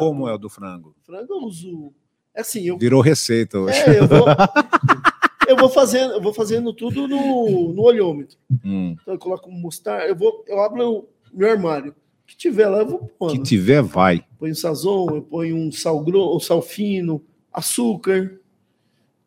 Como 0.00 0.28
é 0.28 0.34
o 0.34 0.38
do 0.38 0.48
frango? 0.50 0.96
Frango 1.06 1.26
eu 1.32 1.46
uso. 1.46 1.92
É 2.34 2.40
assim, 2.40 2.64
eu, 2.66 2.76
Virou 2.76 3.00
receita 3.00 3.60
hoje. 3.60 3.78
é, 3.78 4.00
eu 4.00 4.08
vou. 4.08 4.26
eu 5.48 5.56
vou 5.56 5.68
fazendo, 5.68 6.14
eu 6.14 6.20
vou 6.20 6.32
fazendo 6.34 6.72
tudo 6.72 7.06
no, 7.08 7.72
no 7.72 7.82
olhômetro. 7.82 8.36
Hum. 8.64 8.96
Então 9.00 9.14
eu 9.14 9.18
coloco 9.18 9.50
mostarda, 9.50 10.06
eu 10.06 10.16
vou, 10.16 10.44
eu 10.48 10.60
abro 10.60 10.90
o 10.90 11.08
meu 11.32 11.50
armário. 11.50 11.90
O 11.92 12.26
que 12.26 12.36
tiver 12.36 12.66
lá, 12.68 12.78
eu 12.78 12.86
vou 12.86 12.98
Que 13.00 13.12
pondo. 13.18 13.42
tiver, 13.42 13.82
vai. 13.82 14.24
Ponho 14.38 14.54
sazon, 14.54 15.06
eu 15.14 15.22
ponho 15.22 15.56
um 15.56 15.70
sal 15.70 16.00
grosso, 16.00 16.36
um 16.36 16.40
sal 16.40 16.62
fino, 16.62 17.22
açúcar, 17.52 18.32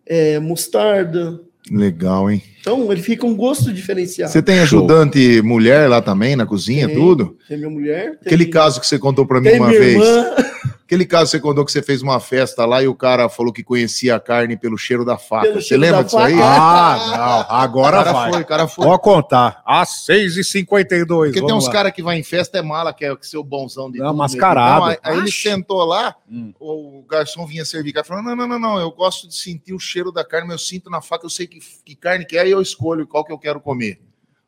é, 0.06 0.40
mostarda. 0.40 1.40
Legal, 1.70 2.32
hein? 2.32 2.42
Então 2.62 2.90
ele 2.92 3.02
fica 3.02 3.26
um 3.26 3.36
gosto 3.36 3.74
diferenciado. 3.74 4.32
Você 4.32 4.42
tem 4.42 4.56
Show. 4.66 4.80
ajudante 4.80 5.42
mulher 5.42 5.90
lá 5.90 6.02
também 6.02 6.36
na 6.36 6.46
cozinha, 6.46 6.88
Tem. 6.88 6.96
tudo? 6.96 7.38
Tem 7.48 7.58
minha 7.58 7.70
mulher. 7.70 8.12
Tem, 8.12 8.20
Aquele 8.26 8.46
caso 8.46 8.80
que 8.80 8.88
você 8.88 8.98
contou 8.98 9.28
pra 9.28 9.42
mim 9.42 9.52
uma 9.52 9.68
vez. 9.68 9.94
irmã. 9.94 10.26
Aquele 10.88 11.06
caso 11.06 11.26
que 11.26 11.32
você 11.32 11.40
contou 11.42 11.66
que 11.66 11.72
você 11.74 11.82
fez 11.82 12.02
uma 12.02 12.18
festa 12.18 12.66
lá 12.66 12.82
e 12.82 12.88
o 12.88 12.96
cara 12.96 13.28
falou 13.28 13.52
que 13.52 13.62
conhecia 13.62 14.16
a 14.16 14.22
carne 14.22 14.56
pelo 14.56 14.78
cheiro 14.78 15.04
da 15.04 15.18
faca. 15.18 15.50
Pelo 15.50 15.62
Você 15.62 15.76
lembra 15.76 16.02
disso 16.02 16.18
aí? 16.18 16.34
faca. 16.38 16.48
Ah, 16.50 17.18
não. 17.18 17.58
o 17.58 17.60
Agora 17.62 17.98
cara 17.98 18.14
vai. 18.14 18.32
foi, 18.32 18.42
o 18.42 18.46
cara 18.46 18.68
foi. 18.70 18.86
Pode 18.86 19.02
contar. 19.02 19.62
Às 19.66 20.06
6h52. 20.08 21.06
Porque 21.26 21.46
tem 21.46 21.54
uns 21.54 21.68
caras 21.68 21.92
que 21.92 22.02
vai 22.02 22.18
em 22.18 22.24
festa 22.24 22.58
é 22.58 22.62
mala, 22.62 22.94
que 22.94 23.04
é 23.04 23.12
o 23.12 23.18
seu 23.20 23.44
bonzão 23.44 23.92
de 23.92 24.00
É 24.02 24.06
tudo, 24.06 24.16
mascarado. 24.16 24.92
Então, 24.92 25.00
aí, 25.04 25.16
aí 25.16 25.18
ele 25.18 25.30
sentou 25.30 25.84
lá, 25.84 26.16
Hum. 26.32 26.54
o 26.58 27.04
garçom 27.06 27.46
vinha 27.46 27.66
servir 27.66 27.92
carne, 27.92 28.08
falou, 28.08 28.24
não, 28.24 28.34
não, 28.34 28.48
não, 28.48 28.60
não, 28.60 28.80
eu 28.80 28.90
gosto 28.92 29.28
de 29.28 29.36
sentir 29.36 29.74
o 29.74 29.80
cheiro 29.80 30.10
da 30.10 30.24
carne, 30.24 30.48
mas 30.48 30.54
eu 30.62 30.66
sinto 30.66 30.90
na 30.90 31.02
faca, 31.02 31.26
eu 31.26 31.30
sei 31.30 31.48
que, 31.48 31.60
que 31.84 31.96
carne 31.96 32.26
que 32.26 32.38
é 32.38 32.48
e 32.48 32.52
eu 32.52 32.62
escolho 32.62 33.06
qual 33.06 33.26
que 33.26 33.34
eu 33.34 33.38
quero 33.38 33.60
comer. 33.60 34.00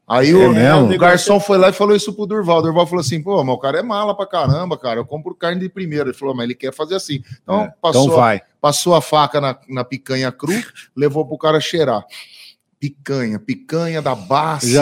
Aí 0.09 0.33
o, 0.33 0.51
mesmo? 0.51 0.91
o 0.91 0.97
garçom 0.97 1.39
foi 1.39 1.57
lá 1.59 1.69
e 1.69 1.73
falou 1.73 1.95
isso 1.95 2.11
pro 2.13 2.25
Durval. 2.25 2.57
O 2.57 2.61
Durval 2.63 2.87
falou 2.87 3.01
assim: 3.01 3.21
pô, 3.21 3.43
mas 3.43 3.55
o 3.55 3.59
cara 3.59 3.77
é 3.79 3.83
mala 3.83 4.15
pra 4.15 4.25
caramba, 4.25 4.75
cara. 4.77 4.99
Eu 4.99 5.05
compro 5.05 5.35
carne 5.35 5.59
de 5.61 5.69
primeira. 5.69 6.09
Ele 6.09 6.17
falou, 6.17 6.33
mas 6.35 6.45
ele 6.45 6.55
quer 6.55 6.73
fazer 6.73 6.95
assim. 6.95 7.21
Então, 7.43 7.61
É, 7.61 7.73
passou, 7.81 8.03
Então 8.05 8.15
vai. 8.15 8.41
passou 8.59 8.95
a 8.95 9.01
faca 9.01 9.39
na, 9.39 9.55
na 9.69 9.83
picanha 9.83 10.31
cru, 10.31 10.51
levou 10.95 11.25
pro 11.25 11.37
cara 11.37 11.59
cheirar. 11.59 12.03
Picanha, 12.79 13.37
picanha 13.37 14.01
da 14.01 14.15
base, 14.15 14.73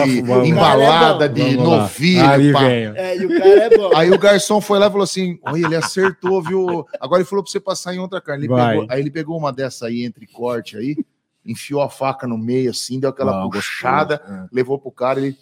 embalada 0.46 1.28
de 1.28 1.56
Vamos 1.56 1.68
lá. 1.68 1.76
novilho. 1.78 2.30
Aí. 2.30 2.52
É, 2.94 3.16
e 3.16 3.26
o 3.26 3.28
cara 3.28 3.48
é 3.64 3.76
bom. 3.76 3.90
Aí 3.96 4.10
o 4.12 4.18
garçom 4.18 4.60
foi 4.60 4.78
lá 4.78 4.86
e 4.86 4.90
falou 4.90 5.02
assim: 5.02 5.36
Olha, 5.42 5.66
ele 5.66 5.74
acertou, 5.74 6.40
viu? 6.40 6.86
Agora 7.00 7.20
ele 7.20 7.28
falou 7.28 7.42
pra 7.42 7.50
você 7.50 7.58
passar 7.58 7.92
em 7.94 7.98
outra 7.98 8.20
carne. 8.20 8.44
Ele 8.46 8.54
pegou- 8.54 8.86
aí 8.88 9.00
ele 9.00 9.10
pegou 9.10 9.36
uma 9.36 9.52
dessa 9.52 9.86
aí 9.86 10.04
entre 10.04 10.28
corte 10.28 10.76
aí, 10.76 10.96
enfiou 11.48 11.82
a 11.82 11.88
faca 11.88 12.26
no 12.26 12.38
meio, 12.38 12.70
assim, 12.70 13.00
deu 13.00 13.10
aquela 13.10 13.44
Ah, 13.44 13.48
puxada, 13.50 14.18
gostoso. 14.18 14.48
levou 14.52 14.78
pro 14.78 14.90
cara, 14.92 15.18
ele. 15.20 15.36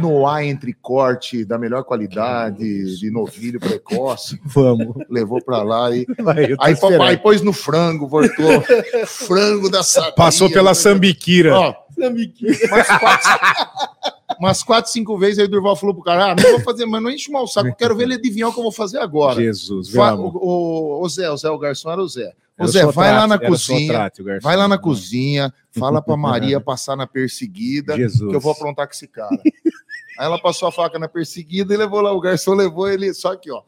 Noar 0.00 0.44
entre 0.44 0.72
corte 0.72 1.44
da 1.44 1.58
melhor 1.58 1.82
qualidade, 1.82 2.98
de 3.00 3.10
novilho 3.10 3.58
precoce, 3.58 4.40
Vamos. 4.46 4.94
levou 5.10 5.42
pra 5.44 5.64
lá 5.64 5.90
e. 5.90 6.06
Vai, 6.22 6.54
Aí 6.60 6.72
esperando. 6.74 6.98
papai 6.98 7.16
pôs 7.16 7.42
no 7.42 7.52
frango, 7.52 8.06
voltou. 8.06 8.62
frango 9.06 9.68
da 9.68 9.82
sabia. 9.82 10.12
Passou 10.12 10.48
pela 10.48 10.72
sambiquira. 10.72 11.52
Ó, 11.58 11.74
umas 11.98 12.86
quatro, 12.86 14.12
umas 14.38 14.62
quatro, 14.62 14.90
cinco 14.90 15.16
vezes 15.18 15.38
aí 15.38 15.44
o 15.44 15.48
Durval 15.48 15.76
falou 15.76 15.94
pro 15.94 16.04
cara: 16.04 16.32
ah, 16.32 16.34
não 16.34 16.50
vou 16.52 16.60
fazer, 16.60 16.86
mas 16.86 17.02
não 17.02 17.10
enche 17.10 17.30
mal 17.30 17.44
o 17.44 17.46
saco, 17.46 17.68
eu 17.68 17.74
quero 17.74 17.96
ver 17.96 18.04
ele 18.04 18.14
adivinhar 18.14 18.48
o 18.48 18.52
que 18.52 18.58
eu 18.58 18.62
vou 18.62 18.72
fazer 18.72 18.98
agora. 18.98 19.34
Jesus, 19.40 19.90
Fa- 19.90 20.14
o, 20.14 20.26
o- 20.28 21.02
o 21.04 21.08
Zé, 21.08 21.30
o 21.30 21.36
Zé, 21.36 21.48
o 21.50 21.58
garçom 21.58 21.90
era 21.90 22.02
o 22.02 22.08
Zé. 22.08 22.32
O 22.58 22.66
Zé, 22.66 22.84
vai 22.86 23.12
lá 23.12 23.26
na 23.26 23.38
cozinha, 23.38 24.12
vai 24.40 24.56
lá 24.56 24.68
na 24.68 24.78
cozinha, 24.78 25.52
fala 25.72 26.00
pra 26.02 26.16
Maria 26.16 26.60
passar 26.60 26.94
na 26.96 27.06
perseguida, 27.06 27.96
Jesus. 27.96 28.28
que 28.30 28.36
eu 28.36 28.40
vou 28.40 28.52
aprontar 28.52 28.86
com 28.86 28.92
esse 28.92 29.08
cara. 29.08 29.30
Aí 30.18 30.26
ela 30.26 30.38
passou 30.40 30.68
a 30.68 30.72
faca 30.72 30.98
na 30.98 31.08
perseguida 31.08 31.72
e 31.72 31.76
levou 31.76 32.00
lá, 32.02 32.12
o 32.12 32.20
garçom 32.20 32.52
levou 32.54 32.88
ele, 32.88 33.12
só 33.14 33.34
que, 33.34 33.50
ó, 33.50 33.62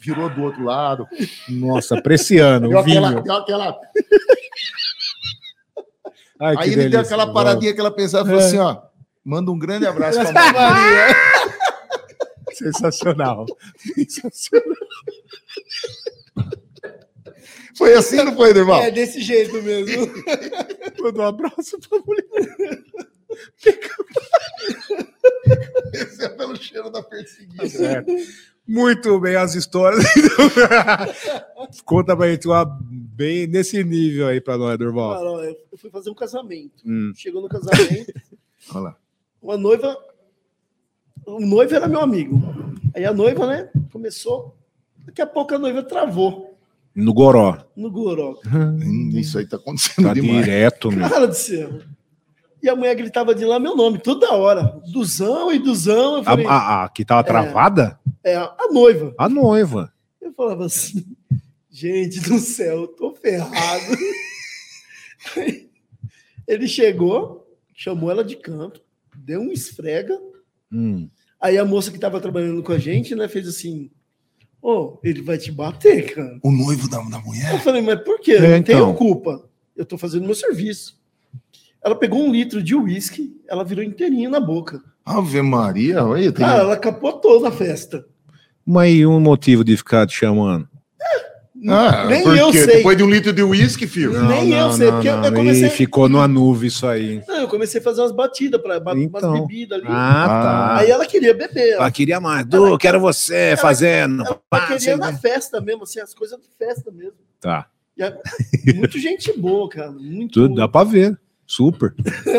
virou 0.00 0.28
do 0.30 0.42
outro 0.42 0.64
lado, 0.64 1.06
Nossa, 1.48 1.98
apreciando 1.98 2.68
deu 2.70 2.82
vinho. 2.82 3.04
aquela, 3.04 3.20
deu 3.22 3.34
aquela 3.36 3.78
Ai, 6.40 6.56
Aí 6.58 6.66
ele 6.68 6.74
deu 6.76 6.90
delícia. 6.90 7.00
aquela 7.02 7.24
Vamos. 7.26 7.40
paradinha 7.42 7.72
que 7.74 7.80
ela 7.80 7.90
pensava 7.90 8.24
e 8.24 8.26
falou 8.26 8.40
É. 8.42 8.46
assim, 8.46 8.58
ó, 8.58 8.82
manda 9.24 9.50
um 9.50 9.58
grande 9.58 9.86
abraço 9.86 10.20
pra 10.20 10.52
Maria. 10.52 11.16
Sensacional. 12.52 13.46
Sensacional. 14.08 14.76
Foi 17.76 17.94
assim, 17.94 18.16
não 18.16 18.34
foi, 18.36 18.54
Derval? 18.54 18.80
É 18.82 18.90
desse 18.90 19.20
jeito 19.20 19.60
mesmo. 19.62 20.06
Manda 21.00 21.22
um 21.22 21.26
abraço 21.26 21.78
pra 21.80 21.98
mulher. 21.98 22.84
Esse 25.92 26.24
é 26.24 26.28
pelo 26.28 26.56
cheiro 26.56 26.90
da 26.90 27.02
perseguida. 27.02 27.68
Certo. 27.68 28.12
Muito 28.66 29.20
bem 29.20 29.36
as 29.36 29.54
histórias. 29.54 30.04
Conta 31.84 32.16
pra 32.16 32.30
gente 32.30 32.46
uma 32.46 32.64
bem 32.64 33.46
nesse 33.46 33.82
nível 33.84 34.28
aí 34.28 34.40
pra 34.40 34.56
nós, 34.56 34.78
Durval. 34.78 35.14
Cara, 35.14 35.56
eu 35.72 35.78
fui 35.78 35.90
fazer 35.90 36.10
um 36.10 36.14
casamento. 36.14 36.82
Hum. 36.86 37.12
Chegou 37.14 37.42
no 37.42 37.48
casamento, 37.48 38.12
Olha 38.70 38.80
lá. 38.80 38.96
Uma 39.44 39.56
noiva. 39.56 39.96
O 41.26 41.40
noivo 41.40 41.74
era 41.74 41.86
meu 41.88 42.00
amigo. 42.00 42.40
Aí 42.94 43.04
a 43.04 43.12
noiva, 43.12 43.46
né? 43.46 43.70
Começou. 43.92 44.56
Daqui 45.04 45.22
a 45.22 45.26
pouco 45.26 45.54
a 45.54 45.58
noiva 45.58 45.82
travou 45.82 46.56
No 46.94 47.12
Goró. 47.12 47.58
no 47.76 47.90
goró. 47.90 48.38
Hum, 48.46 49.10
Isso 49.14 49.38
aí 49.38 49.46
tá 49.46 49.56
acontecendo 49.56 50.06
Tá 50.08 50.14
demais. 50.14 50.44
direto, 50.44 50.90
meu. 50.90 51.08
Cara 51.08 51.26
do 51.26 51.34
céu. 51.34 51.80
E 52.62 52.68
a 52.68 52.74
mulher 52.74 52.94
gritava 52.94 53.34
de 53.34 53.44
lá 53.44 53.58
meu 53.60 53.76
nome, 53.76 53.98
toda 53.98 54.32
hora. 54.32 54.80
Duzão 54.90 55.52
e 55.52 55.58
Duzão. 55.58 56.14
Eu 56.16 56.20
A, 56.20 56.24
falei, 56.24 56.46
a- 56.46 56.84
a 56.84 56.88
que 56.88 57.04
tava 57.04 57.22
travada? 57.22 57.98
é, 58.24 58.36
a 58.36 58.68
noiva. 58.72 59.14
A 59.18 59.28
noiva. 59.28 59.92
Eu 60.20 60.32
falava 60.32 60.64
assim, 60.64 61.04
gente 61.70 62.20
do 62.20 62.38
céu, 62.38 62.82
eu 62.82 62.88
tô 62.88 63.12
ferrado. 63.14 63.84
Ele 66.46 66.66
chegou, 66.68 67.46
chamou 67.74 68.10
ela 68.10 68.24
de 68.24 68.36
canto, 68.36 68.82
deu 69.24 69.40
um 69.40 69.50
esfrega. 69.50 70.18
Hum. 70.70 71.08
Aí 71.40 71.58
a 71.58 71.64
moça 71.64 71.90
que 71.90 71.98
tava 71.98 72.20
trabalhando 72.20 72.62
com 72.62 72.72
a 72.72 72.78
gente, 72.78 73.14
né, 73.14 73.26
fez 73.28 73.48
assim: 73.48 73.90
Ô, 74.60 74.98
ele 75.02 75.22
vai 75.22 75.38
te 75.38 75.50
bater, 75.50 76.14
cara. 76.14 76.38
O 76.42 76.50
noivo 76.50 76.88
da, 76.88 76.98
da 76.98 77.18
mulher? 77.18 77.52
Eu 77.52 77.58
falei, 77.58 77.82
mas 77.82 78.00
por 78.02 78.20
quê? 78.20 78.32
É, 78.32 78.40
não 78.40 78.56
então. 78.56 78.74
tenho 78.74 78.94
culpa. 78.94 79.48
Eu 79.76 79.84
tô 79.84 79.98
fazendo 79.98 80.24
meu 80.24 80.34
serviço. 80.34 80.98
Ela 81.82 81.94
pegou 81.94 82.24
um 82.24 82.32
litro 82.32 82.62
de 82.62 82.74
uísque, 82.74 83.38
ela 83.46 83.62
virou 83.62 83.84
inteirinha 83.84 84.30
na 84.30 84.40
boca. 84.40 84.82
Ave 85.04 85.42
Maria, 85.42 86.02
olha, 86.02 86.32
tem... 86.32 86.46
Cara, 86.46 86.60
ela 86.60 86.76
capotou 86.78 87.42
na 87.42 87.50
festa. 87.50 88.06
Mas 88.64 88.94
e 88.94 89.04
um 89.04 89.20
motivo 89.20 89.62
de 89.62 89.76
ficar 89.76 90.06
te 90.06 90.14
chamando? 90.14 90.66
Ah, 91.66 92.04
Nem 92.06 92.22
eu 92.36 92.52
sei. 92.52 92.66
Depois 92.76 92.96
de 92.96 93.02
um 93.02 93.08
litro 93.10 93.32
de 93.32 93.42
uísque, 93.42 93.86
filho. 93.86 94.22
Nem 94.26 94.52
eu 94.52 94.70
sei, 94.72 94.90
porque 94.92 95.08
eu 95.08 95.32
comecei- 95.32 95.66
Ih, 95.68 95.70
ficou 95.70 96.08
numa 96.08 96.28
nuvem 96.28 96.68
isso 96.68 96.86
aí. 96.86 97.22
Não, 97.26 97.40
eu 97.40 97.48
comecei 97.48 97.80
a 97.80 97.84
fazer 97.84 98.02
umas 98.02 98.12
batidas, 98.12 98.60
pra, 98.60 98.78
ba- 98.78 98.92
Então. 98.96 99.30
umas 99.30 99.40
bebidas 99.40 99.78
ali. 99.78 99.86
Ah, 99.88 100.26
tá. 100.28 100.76
Aí 100.78 100.90
ela 100.90 101.06
queria 101.06 101.32
beber. 101.32 101.68
Ela, 101.72 101.82
Ela 101.82 101.90
queria 101.90 102.20
mais. 102.20 102.44
Du, 102.46 102.76
quero 102.76 103.00
você 103.00 103.56
fazendo. 103.56 104.24
ela 104.26 104.40
Pá, 104.50 104.66
queria 104.66 104.96
na 104.96 105.12
festa 105.16 105.60
mesmo, 105.60 105.84
assim, 105.84 106.00
as 106.00 106.12
coisas 106.12 106.38
de 106.38 106.48
festa 106.58 106.90
mesmo. 106.90 107.14
Tá. 107.40 107.66
E 107.96 108.02
é- 108.02 108.14
muito 108.74 108.98
gente 108.98 109.32
boa, 109.38 109.68
cara. 109.68 109.92
Muito. 109.92 110.32
Tudo 110.34 110.56
dá 110.56 110.68
pra 110.68 110.84
ver. 110.84 111.18
Super. 111.46 111.94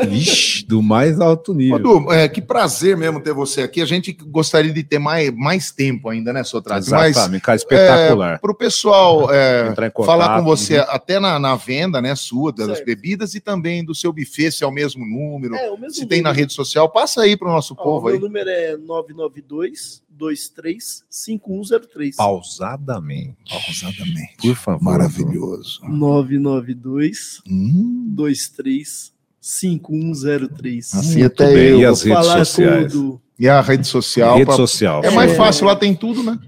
Vixe, 0.10 0.66
do 0.66 0.82
mais 0.82 1.20
alto 1.20 1.54
nível. 1.54 1.80
Du, 1.80 2.12
é, 2.12 2.28
que 2.28 2.42
prazer 2.42 2.98
mesmo 2.98 3.22
ter 3.22 3.34
você 3.34 3.62
aqui. 3.62 3.82
A 3.82 3.86
gente 3.86 4.12
gostaria 4.14 4.74
de 4.74 4.84
ter 4.84 4.98
mais, 4.98 5.32
mais 5.36 5.72
tempo 5.72 6.10
ainda, 6.10 6.34
né, 6.34 6.44
Sotrate? 6.44 6.90
Mas 6.90 7.16
Exatamente, 7.16 7.42
cara, 7.42 7.56
espetacular. 7.56 8.40
para 8.40 8.52
o 8.52 8.56
pessoal 8.56 9.32
é, 9.32 9.70
contato, 9.70 10.06
falar 10.06 10.38
com 10.38 10.44
você 10.44 10.80
uhum. 10.80 10.86
até 10.90 11.20
na, 11.20 11.38
na 11.38 11.56
venda, 11.56 12.02
né, 12.02 12.16
sua, 12.16 12.52
das 12.52 12.68
Certo. 12.68 12.86
bebidas 12.86 13.36
e 13.36 13.40
também 13.40 13.86
do 13.86 13.94
seu 13.94 14.12
buffet, 14.12 14.52
se 14.52 14.64
é 14.64 14.68
o 14.68 14.72
mesmo 14.72 15.06
número. 15.06 15.56
É, 15.56 15.70
o 15.70 15.78
mesmo 15.78 15.94
se 15.94 16.06
tem 16.06 16.22
na 16.22 16.30
número. 16.30 16.42
rede 16.42 16.54
social, 16.54 16.90
passa 16.90 17.22
aí 17.22 17.38
para 17.38 17.48
o 17.48 17.52
nosso 17.52 17.76
Ó, 17.78 17.84
povo 17.84 18.08
o 18.08 18.10
meu 18.10 18.16
aí. 18.16 18.20
número 18.20 18.50
é 18.50 18.76
992 18.78 20.04
23 20.18 21.04
5103. 21.10 22.16
Pausadamente. 22.16 23.36
Pausadamente. 23.50 24.38
Por 24.42 24.56
favor. 24.56 24.84
Maravilhoso. 24.84 25.82
992 25.84 27.42
Hum, 27.50 28.14
23 28.18 29.14
5103. 29.42 30.94
assim 30.96 31.20
Muito 31.20 31.26
até 31.44 31.54
bem. 31.54 31.64
eu. 31.68 31.80
E 31.80 31.84
vou 31.84 31.92
as 31.94 32.02
redes 32.04 32.18
Falar 32.28 32.46
sociais? 32.46 32.94
com 32.94 33.00
o 33.00 33.02
Du- 33.02 33.22
E 33.38 33.48
a 33.50 33.62
rede 33.62 33.86
social. 33.88 34.34
Rede 34.36 34.46
pra- 34.46 34.56
social. 34.56 35.04
É 35.04 35.12
mais 35.12 35.32
É. 35.32 35.36
fácil, 35.36 35.66
lá 35.68 35.76
tem 35.76 35.94
tudo, 35.96 36.24
né? 36.24 36.40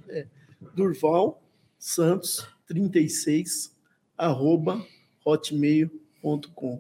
Durval 0.76 1.44
Santos 1.78 2.48
36 2.68 3.72
arroba 4.18 4.82
hotmail.com. 5.26 6.07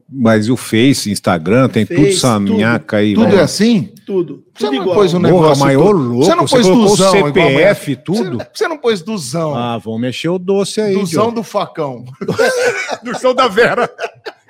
Mas 0.09 0.47
e 0.47 0.51
o 0.51 0.57
Face, 0.57 1.11
Instagram, 1.11 1.69
tem 1.69 1.85
tudo 1.85 1.97
Face, 2.01 2.17
essa 2.17 2.33
tudo. 2.39 2.53
minhaca 2.53 2.97
aí. 2.97 3.13
Tudo 3.13 3.35
é 3.35 3.41
assim? 3.41 3.91
Tudo. 4.05 4.43
Você 4.53 4.65
Tudo 4.65 4.75
não 4.75 4.81
igual. 4.81 4.95
pôs 4.97 5.13
um 5.13 5.19
Porra, 5.21 5.31
negócio 5.33 5.65
mas 5.65 5.77
ô 5.77 5.83
todo- 5.83 5.97
louco, 5.97 6.25
Você 6.25 6.35
não 6.35 6.47
você 6.47 6.55
pôs 6.55 6.67
o 6.67 6.73
duzão 6.75 7.15
igual? 7.15 7.33
CPF, 7.33 7.95
tudo? 7.97 8.37
Você, 8.37 8.47
você 8.53 8.67
não 8.67 8.77
pôs 8.77 9.01
duzão. 9.01 9.55
Ah, 9.55 9.77
vão 9.77 9.97
mexer 9.99 10.29
o 10.29 10.39
doce 10.39 10.79
aí. 10.81 10.93
duzão 10.93 11.31
do 11.33 11.43
facão. 11.43 12.05
Duzão 13.03 13.33
da 13.35 13.47
Vera. 13.47 13.89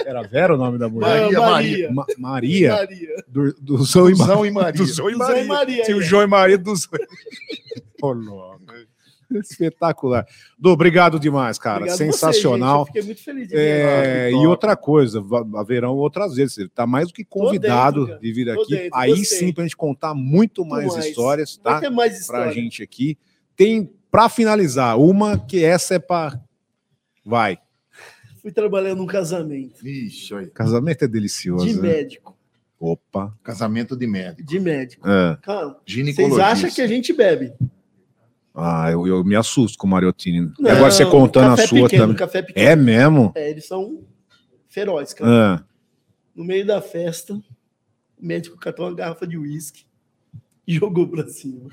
Era 0.06 0.22
Vera 0.24 0.54
o 0.54 0.58
nome 0.58 0.78
da 0.78 0.88
mulher? 0.88 1.22
Maria, 1.24 1.40
Maria. 1.40 1.92
Ma- 1.92 2.06
Maria. 2.18 2.72
Maria. 2.76 3.24
Du- 3.28 3.56
Duzão 3.62 4.10
e 4.10 4.16
Maria. 4.16 4.26
Duzão 4.26 4.46
e 4.46 4.52
Maria. 4.52 4.74
Duzão 4.74 5.10
e 5.10 5.16
Maria. 5.16 5.42
e 5.44 5.48
Maria, 5.48 5.84
Tinha 5.84 5.98
o 5.98 6.00
ó. 6.00 6.04
João 6.04 6.24
e 6.24 6.28
Maria 6.28 6.58
Duzão. 6.58 6.90
Ô, 8.02 8.12
louco. 8.14 8.58
Espetacular. 9.42 10.26
Du, 10.58 10.70
obrigado 10.70 11.20
demais, 11.20 11.58
cara. 11.60 11.78
Obrigado 11.80 11.98
você, 11.98 12.06
Sensacional. 12.06 12.80
gente. 12.80 12.80
Eu 12.80 12.86
fiquei 12.88 13.04
muito 13.04 13.24
feliz 13.24 13.48
de 13.48 13.56
É, 13.58 14.30
que 14.32 14.36
e 14.38 14.48
outra 14.48 14.76
coisa, 14.76 15.24
haverão 15.56 15.96
outras 15.96 16.36
vezes. 16.36 16.54
Você 16.56 16.64
está 16.64 16.88
mais 16.88 17.08
do 17.08 17.14
que 17.14 17.24
convidado 17.26 18.06
dentro, 18.06 18.22
de 18.22 18.34
vir 18.34 18.50
aqui. 18.50 18.70
dentro, 18.70 18.90
Aí 18.98 19.10
gostei. 19.16 19.40
sim, 19.40 19.54
para 19.54 19.64
a 19.64 19.68
gente 19.68 19.78
contar 19.78 20.14
muito 20.14 20.66
mais, 20.66 20.88
mais. 20.94 21.06
histórias, 21.06 21.58
tá? 21.58 21.90
mais 21.92 22.12
Pra 22.14 22.20
história. 22.20 22.52
gente 22.54 22.82
aqui. 22.84 23.18
Tem, 23.56 23.92
para 24.12 24.30
finalizar, 24.30 24.98
uma 25.00 25.38
que 25.38 25.64
essa 25.64 25.96
é 25.96 26.00
para. 26.00 26.40
Vai. 27.26 27.58
Fui 28.42 28.52
trabalhar 28.52 28.96
num 28.96 29.06
casamento 29.06 29.84
Vixe, 29.84 30.34
olha. 30.34 30.48
Casamento 30.48 31.04
é 31.04 31.08
delicioso. 31.08 31.66
de 31.66 31.74
né? 31.76 31.82
médico. 31.82 32.38
Opa. 32.80 33.34
Casamento 33.44 33.98
de 33.98 34.06
médico. 34.08 34.44
De 34.48 34.60
médico. 34.60 35.06
É. 35.10 35.38
Cara, 35.42 35.66
vocês 35.70 35.82
Ginecologista. 35.88 36.46
acham 36.46 36.70
que 36.70 36.82
a 36.82 36.88
gente 36.88 37.12
bebe? 37.12 37.52
Ah, 38.60 38.90
eu, 38.92 39.06
eu 39.06 39.24
me 39.24 39.36
assusto 39.36 39.78
com 39.78 39.86
o 39.86 39.90
Mariotini. 39.90 40.52
Não, 40.60 40.72
Agora 40.72 40.90
você 40.90 41.06
contando 41.06 41.46
a 41.46 41.50
café 41.52 41.68
sua 41.68 41.84
pequeno, 41.84 42.04
também. 42.04 42.18
Café 42.18 42.42
pequeno. 42.42 42.68
É 42.68 42.76
mesmo? 42.76 43.32
É, 43.36 43.52
eles 43.52 43.68
são 43.68 44.00
ferozes, 44.68 45.14
cara. 45.14 45.56
Ah, 45.60 45.64
No 46.36 46.44
meio 46.44 46.66
da 46.66 46.82
festa, 46.82 47.36
o 47.36 47.42
médico 48.20 48.58
catou 48.58 48.86
uma 48.88 48.96
garrafa 48.96 49.28
de 49.28 49.38
uísque 49.38 49.86
e 50.68 50.74
jogou 50.80 51.08
pra 51.08 51.28
cima. 51.28 51.70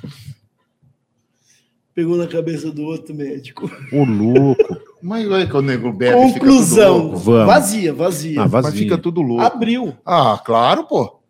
Pegou 1.94 2.16
na 2.16 2.26
cabeça 2.26 2.70
do 2.70 2.82
outro 2.82 3.14
médico. 3.14 3.70
o 3.92 4.04
louco. 4.04 4.76
Mas 5.00 5.26
olha 5.30 5.46
que 5.46 5.56
o 5.56 5.62
nego 5.62 5.92
bebe, 5.92 6.18
fica 6.32 6.40
tudo 6.40 6.40
Conclusão. 6.40 7.16
Vazia, 7.16 7.92
vazia. 7.94 8.40
Ah, 8.40 8.48
Mas 8.48 8.50
vazio. 8.50 8.78
fica 8.80 8.98
tudo 8.98 9.22
louco. 9.22 9.42
Abriu. 9.42 9.96
Ah, 10.04 10.38
claro, 10.44 10.84
pô. 10.84 11.20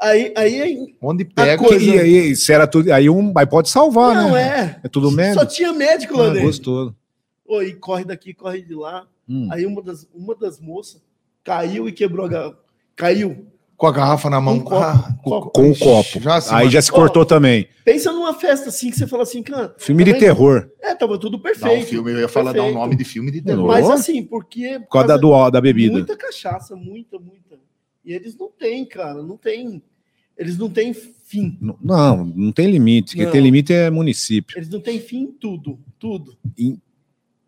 Aí, 0.00 0.32
aí, 0.36 0.62
aí 0.62 0.94
Onde 1.02 1.24
pega. 1.24 1.62
coisa- 1.62 1.84
E 1.84 1.98
aí, 1.98 2.36
se 2.36 2.52
era 2.52 2.66
tudo. 2.66 2.92
Aí 2.92 3.10
um. 3.10 3.32
Aí 3.36 3.46
pode 3.46 3.68
salvar, 3.68 4.14
não 4.14 4.32
né? 4.32 4.76
é. 4.82 4.86
É 4.86 4.88
tudo 4.88 5.10
Só 5.10 5.16
médico. 5.16 5.46
tinha 5.46 5.72
médico 5.72 6.16
lá 6.16 6.26
Ah, 6.26 6.30
dentro. 6.30 6.46
gostoso. 6.46 6.94
Oi, 7.46 7.72
corre 7.74 8.04
daqui, 8.04 8.32
corre 8.32 8.62
de 8.62 8.74
lá. 8.74 9.06
Hum. 9.28 9.48
Aí 9.50 9.66
uma 9.66 9.82
das, 9.82 10.06
uma 10.14 10.34
das 10.36 10.60
moças 10.60 11.02
caiu 11.42 11.88
e 11.88 11.92
quebrou 11.92 12.26
a 12.26 12.28
garrafa. 12.28 12.58
Caiu. 12.94 13.46
Com 13.76 13.86
a 13.86 13.92
garrafa 13.92 14.28
na 14.28 14.40
mão. 14.40 14.54
Um 14.54 14.60
copo. 14.60 14.76
Ah, 14.76 15.14
copo. 15.22 15.50
Com 15.50 15.70
o 15.70 15.78
copo. 15.78 16.20
Já 16.20 16.40
se 16.40 16.52
aí 16.54 16.68
já 16.68 16.82
se 16.82 16.90
cortou 16.90 17.24
também. 17.24 17.68
Pensa 17.84 18.12
numa 18.12 18.34
festa 18.34 18.68
assim 18.70 18.90
que 18.90 18.96
você 18.98 19.06
fala 19.06 19.22
assim, 19.22 19.42
cara. 19.42 19.74
Filme 19.78 20.02
de 20.04 20.14
terror. 20.14 20.68
É, 20.80 20.94
tava 20.94 21.16
tudo 21.18 21.36
um 21.36 21.40
perfeito. 21.40 21.86
filme, 21.86 22.10
eu 22.12 22.18
ia 22.20 22.28
falar 22.28 22.52
dar 22.52 22.64
um 22.64 22.74
nome 22.74 22.96
de 22.96 23.04
filme 23.04 23.30
de 23.30 23.40
terror. 23.40 23.66
Mas 23.68 23.86
Oh. 23.86 23.92
assim, 23.92 24.22
porque. 24.24 24.80
Por 24.80 24.88
causa 24.88 25.08
da, 25.08 25.16
do, 25.16 25.50
da 25.50 25.60
bebida. 25.60 25.92
Muita 25.92 26.16
cachaça, 26.16 26.74
muita, 26.76 27.18
muita. 27.20 27.56
E 28.08 28.12
eles 28.14 28.34
não 28.38 28.48
têm, 28.50 28.86
cara, 28.86 29.22
não 29.22 29.36
tem. 29.36 29.82
Eles 30.34 30.56
não 30.56 30.70
têm 30.70 30.94
fim. 30.94 31.58
Não, 31.60 31.76
Não, 31.82 32.24
não 32.24 32.52
tem 32.52 32.70
limite. 32.70 33.14
Quem 33.14 33.26
Não. 33.26 33.32
tem 33.32 33.40
limite 33.42 33.70
é 33.74 33.90
município. 33.90 34.56
Eles 34.56 34.70
não 34.70 34.80
têm 34.80 34.98
fim 34.98 35.24
em 35.24 35.32
tudo. 35.32 35.78
Tudo. 35.98 36.38
Em- 36.56 36.80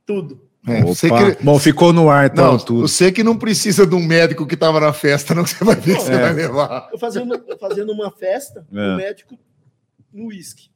Tudo. 0.05 0.43
É, 0.67 0.83
você 0.83 1.09
que... 1.09 1.43
Bom, 1.43 1.59
ficou 1.59 1.91
no 1.95 2.11
ar 2.11 2.31
então 2.31 2.53
Não, 2.53 2.59
tudo. 2.59 2.81
você 2.87 3.11
que 3.11 3.23
não 3.25 3.39
precisa 3.39 3.87
de 3.87 3.95
um 3.95 4.05
médico 4.05 4.47
que 4.47 4.55
tava 4.55 4.79
na 4.81 4.93
festa, 4.93 5.35
não, 5.35 5.45
que 5.45 5.51
você 5.51 5.65
vai 5.65 5.77
ver 5.77 5.97
que 5.97 6.03
você 6.03 6.13
É. 6.13 6.21
vai 6.21 6.33
levar. 6.35 6.91
Eu 6.93 6.99
fazendo, 6.99 7.35
eu 7.47 7.59
fazendo 7.59 7.91
uma 7.93 8.11
festa, 8.11 8.67
o 8.71 8.79
É. 8.79 8.97
médico 8.99 9.39
no 10.13 10.27
uísque. 10.27 10.69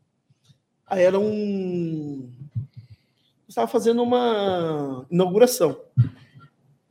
Aí 0.87 1.03
era 1.03 1.19
um. 1.19 2.31
Eu 2.57 3.49
estava 3.49 3.67
fazendo 3.69 4.03
uma 4.03 5.05
inauguração. 5.11 5.77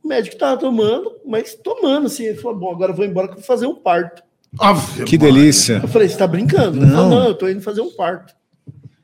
O 0.04 0.08
médico 0.08 0.36
estava 0.36 0.56
tomando, 0.58 1.12
mas 1.26 1.54
tomando 1.54 2.06
assim. 2.08 2.24
Ele 2.24 2.36
falou: 2.38 2.58
bom, 2.58 2.70
agora 2.72 2.92
eu 2.92 2.96
vou 2.96 3.04
embora 3.06 3.26
que 3.28 3.32
eu 3.34 3.38
vou 3.38 3.44
fazer 3.44 3.66
um 3.66 3.74
parto. 3.74 4.22
Ave 4.58 5.04
Que 5.04 5.16
Maria. 5.18 5.32
delícia. 5.32 5.80
Eu 5.82 5.88
falei: 5.88 6.08
você 6.08 6.14
está 6.14 6.26
brincando? 6.26 6.78
Não. 6.78 6.94
falou: 6.94 7.10
não, 7.10 7.28
eu 7.28 7.34
tô 7.34 7.48
indo 7.48 7.62
fazer 7.62 7.80
um 7.80 7.90
parto. 7.90 8.34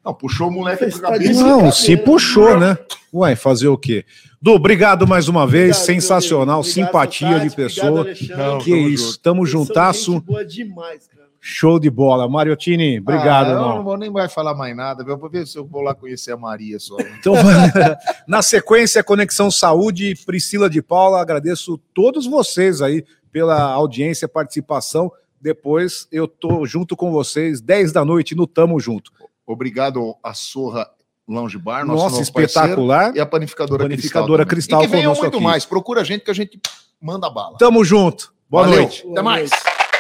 Não, 0.05 0.15
puxou 0.15 0.49
o 0.49 0.51
moleque 0.51 0.85
a 0.85 0.91
tá 0.91 0.99
cabeça. 1.01 1.33
de 1.33 1.39
Não, 1.41 1.71
se 1.73 1.97
puxou, 1.97 2.59
né? 2.59 2.77
Ué, 3.13 3.35
fazer 3.35 3.69
o 3.69 3.77
quê? 3.77 4.05
Du, 4.41 4.53
obrigado 4.53 5.07
mais 5.07 5.29
uma 5.29 5.47
vez. 5.47 5.77
Obrigado, 5.77 5.85
Sensacional. 5.87 6.61
Obrigado, 6.61 6.87
Simpatia 6.87 7.41
de 7.41 7.51
Socrates. 7.51 7.55
pessoa. 7.55 8.01
Obrigado. 8.03 8.39
Não, 8.39 8.59
que 8.59 8.71
tamo 8.71 8.89
isso. 8.89 9.05
junto. 9.07 9.19
Tamo 9.21 9.47
juntasso. 9.47 10.21
boa 10.21 10.45
demais, 10.45 11.07
cara. 11.09 11.20
Show 11.41 11.79
de 11.81 11.89
bola. 11.89 12.29
Mariotini, 12.29 13.01
obrigado, 13.01 13.49
Ah, 13.49 13.53
eu 13.53 13.59
não 13.61 13.83
vou 13.83 13.97
nem 13.97 14.11
vai 14.13 14.29
falar 14.29 14.55
mais 14.55 14.77
nada. 14.77 15.03
Eu 15.07 15.17
vou 15.17 15.31
ver 15.31 15.47
se 15.47 15.57
eu 15.57 15.65
vou 15.65 15.81
lá 15.81 15.95
conhecer 15.95 16.33
a 16.33 16.37
Maria 16.37 16.79
só. 16.79 16.97
Então, 17.19 17.35
na 18.29 18.43
sequência, 18.43 19.03
Conexão 19.03 19.51
Saúde, 19.51 20.15
Priscila 20.27 20.69
de 20.69 20.83
Paula, 20.83 21.21
agradeço 21.21 21.79
todos 21.95 22.27
vocês 22.27 22.83
aí 22.83 23.05
pela 23.33 23.59
audiência, 23.73 24.29
participação. 24.29 25.11
Depois 25.41 26.07
eu 26.13 26.29
tô 26.29 26.67
junto 26.67 26.95
com 26.95 27.11
vocês, 27.11 27.61
10 27.63 27.93
da 27.93 28.05
noite, 28.05 28.35
no 28.35 28.47
Tamo 28.47 28.79
Junto. 28.79 29.11
Obrigado 29.47 30.15
a 30.23 30.35
Sorra 30.35 30.87
Lounge 31.27 31.57
Bar, 31.57 31.87
nosso 31.87 32.05
Nossa, 32.05 32.21
espetacular. 32.23 33.17
e 33.17 33.21
a 33.21 33.25
panificadora, 33.25 33.85
Panificadora 33.85 34.45
Cristal. 34.45 34.81
Cristal. 34.81 34.83
E 34.83 34.87
que 34.87 34.91
venham 34.91 35.15
muito 35.15 35.37
aqui. 35.37 35.45
mais. 35.45 35.65
Procura 35.65 36.03
a 36.03 36.05
gente 36.05 36.23
que 36.25 36.31
a 36.31 36.35
gente 36.35 36.61
manda 37.01 37.31
bala. 37.31 37.57
Tamo 37.57 37.83
junto. 37.83 38.35
Boa 38.51 38.65
Valeu. 38.65 38.81
noite. 38.83 39.07
Até 39.11 39.23
mais. 39.23 39.51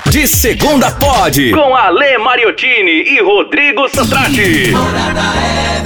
De 0.08 0.26
segunda 0.26 0.90
pode, 0.92 1.50
com 1.52 1.74
Ale 1.74 2.18
Mariottini 2.18 3.02
e 3.02 3.20
Rodrigo 3.20 3.88
Santrati. 3.88 4.70
Morada 4.72 5.79